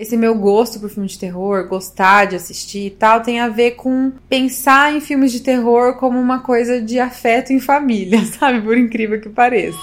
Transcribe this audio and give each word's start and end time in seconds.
esse 0.00 0.16
meu 0.16 0.34
gosto 0.34 0.80
por 0.80 0.88
filme 0.88 1.06
de 1.06 1.18
terror, 1.18 1.68
gostar 1.68 2.24
de 2.24 2.34
assistir 2.34 2.86
e 2.86 2.90
tal, 2.90 3.20
tem 3.20 3.38
a 3.38 3.48
ver 3.48 3.72
com 3.72 4.10
pensar 4.30 4.96
em 4.96 4.98
filmes 4.98 5.30
de 5.30 5.40
terror 5.40 5.98
como 5.98 6.18
uma 6.18 6.38
coisa 6.38 6.80
de 6.80 6.98
afeto 6.98 7.52
em 7.52 7.60
família, 7.60 8.24
sabe? 8.38 8.62
Por 8.62 8.78
incrível 8.78 9.20
que 9.20 9.28
pareça. 9.28 9.76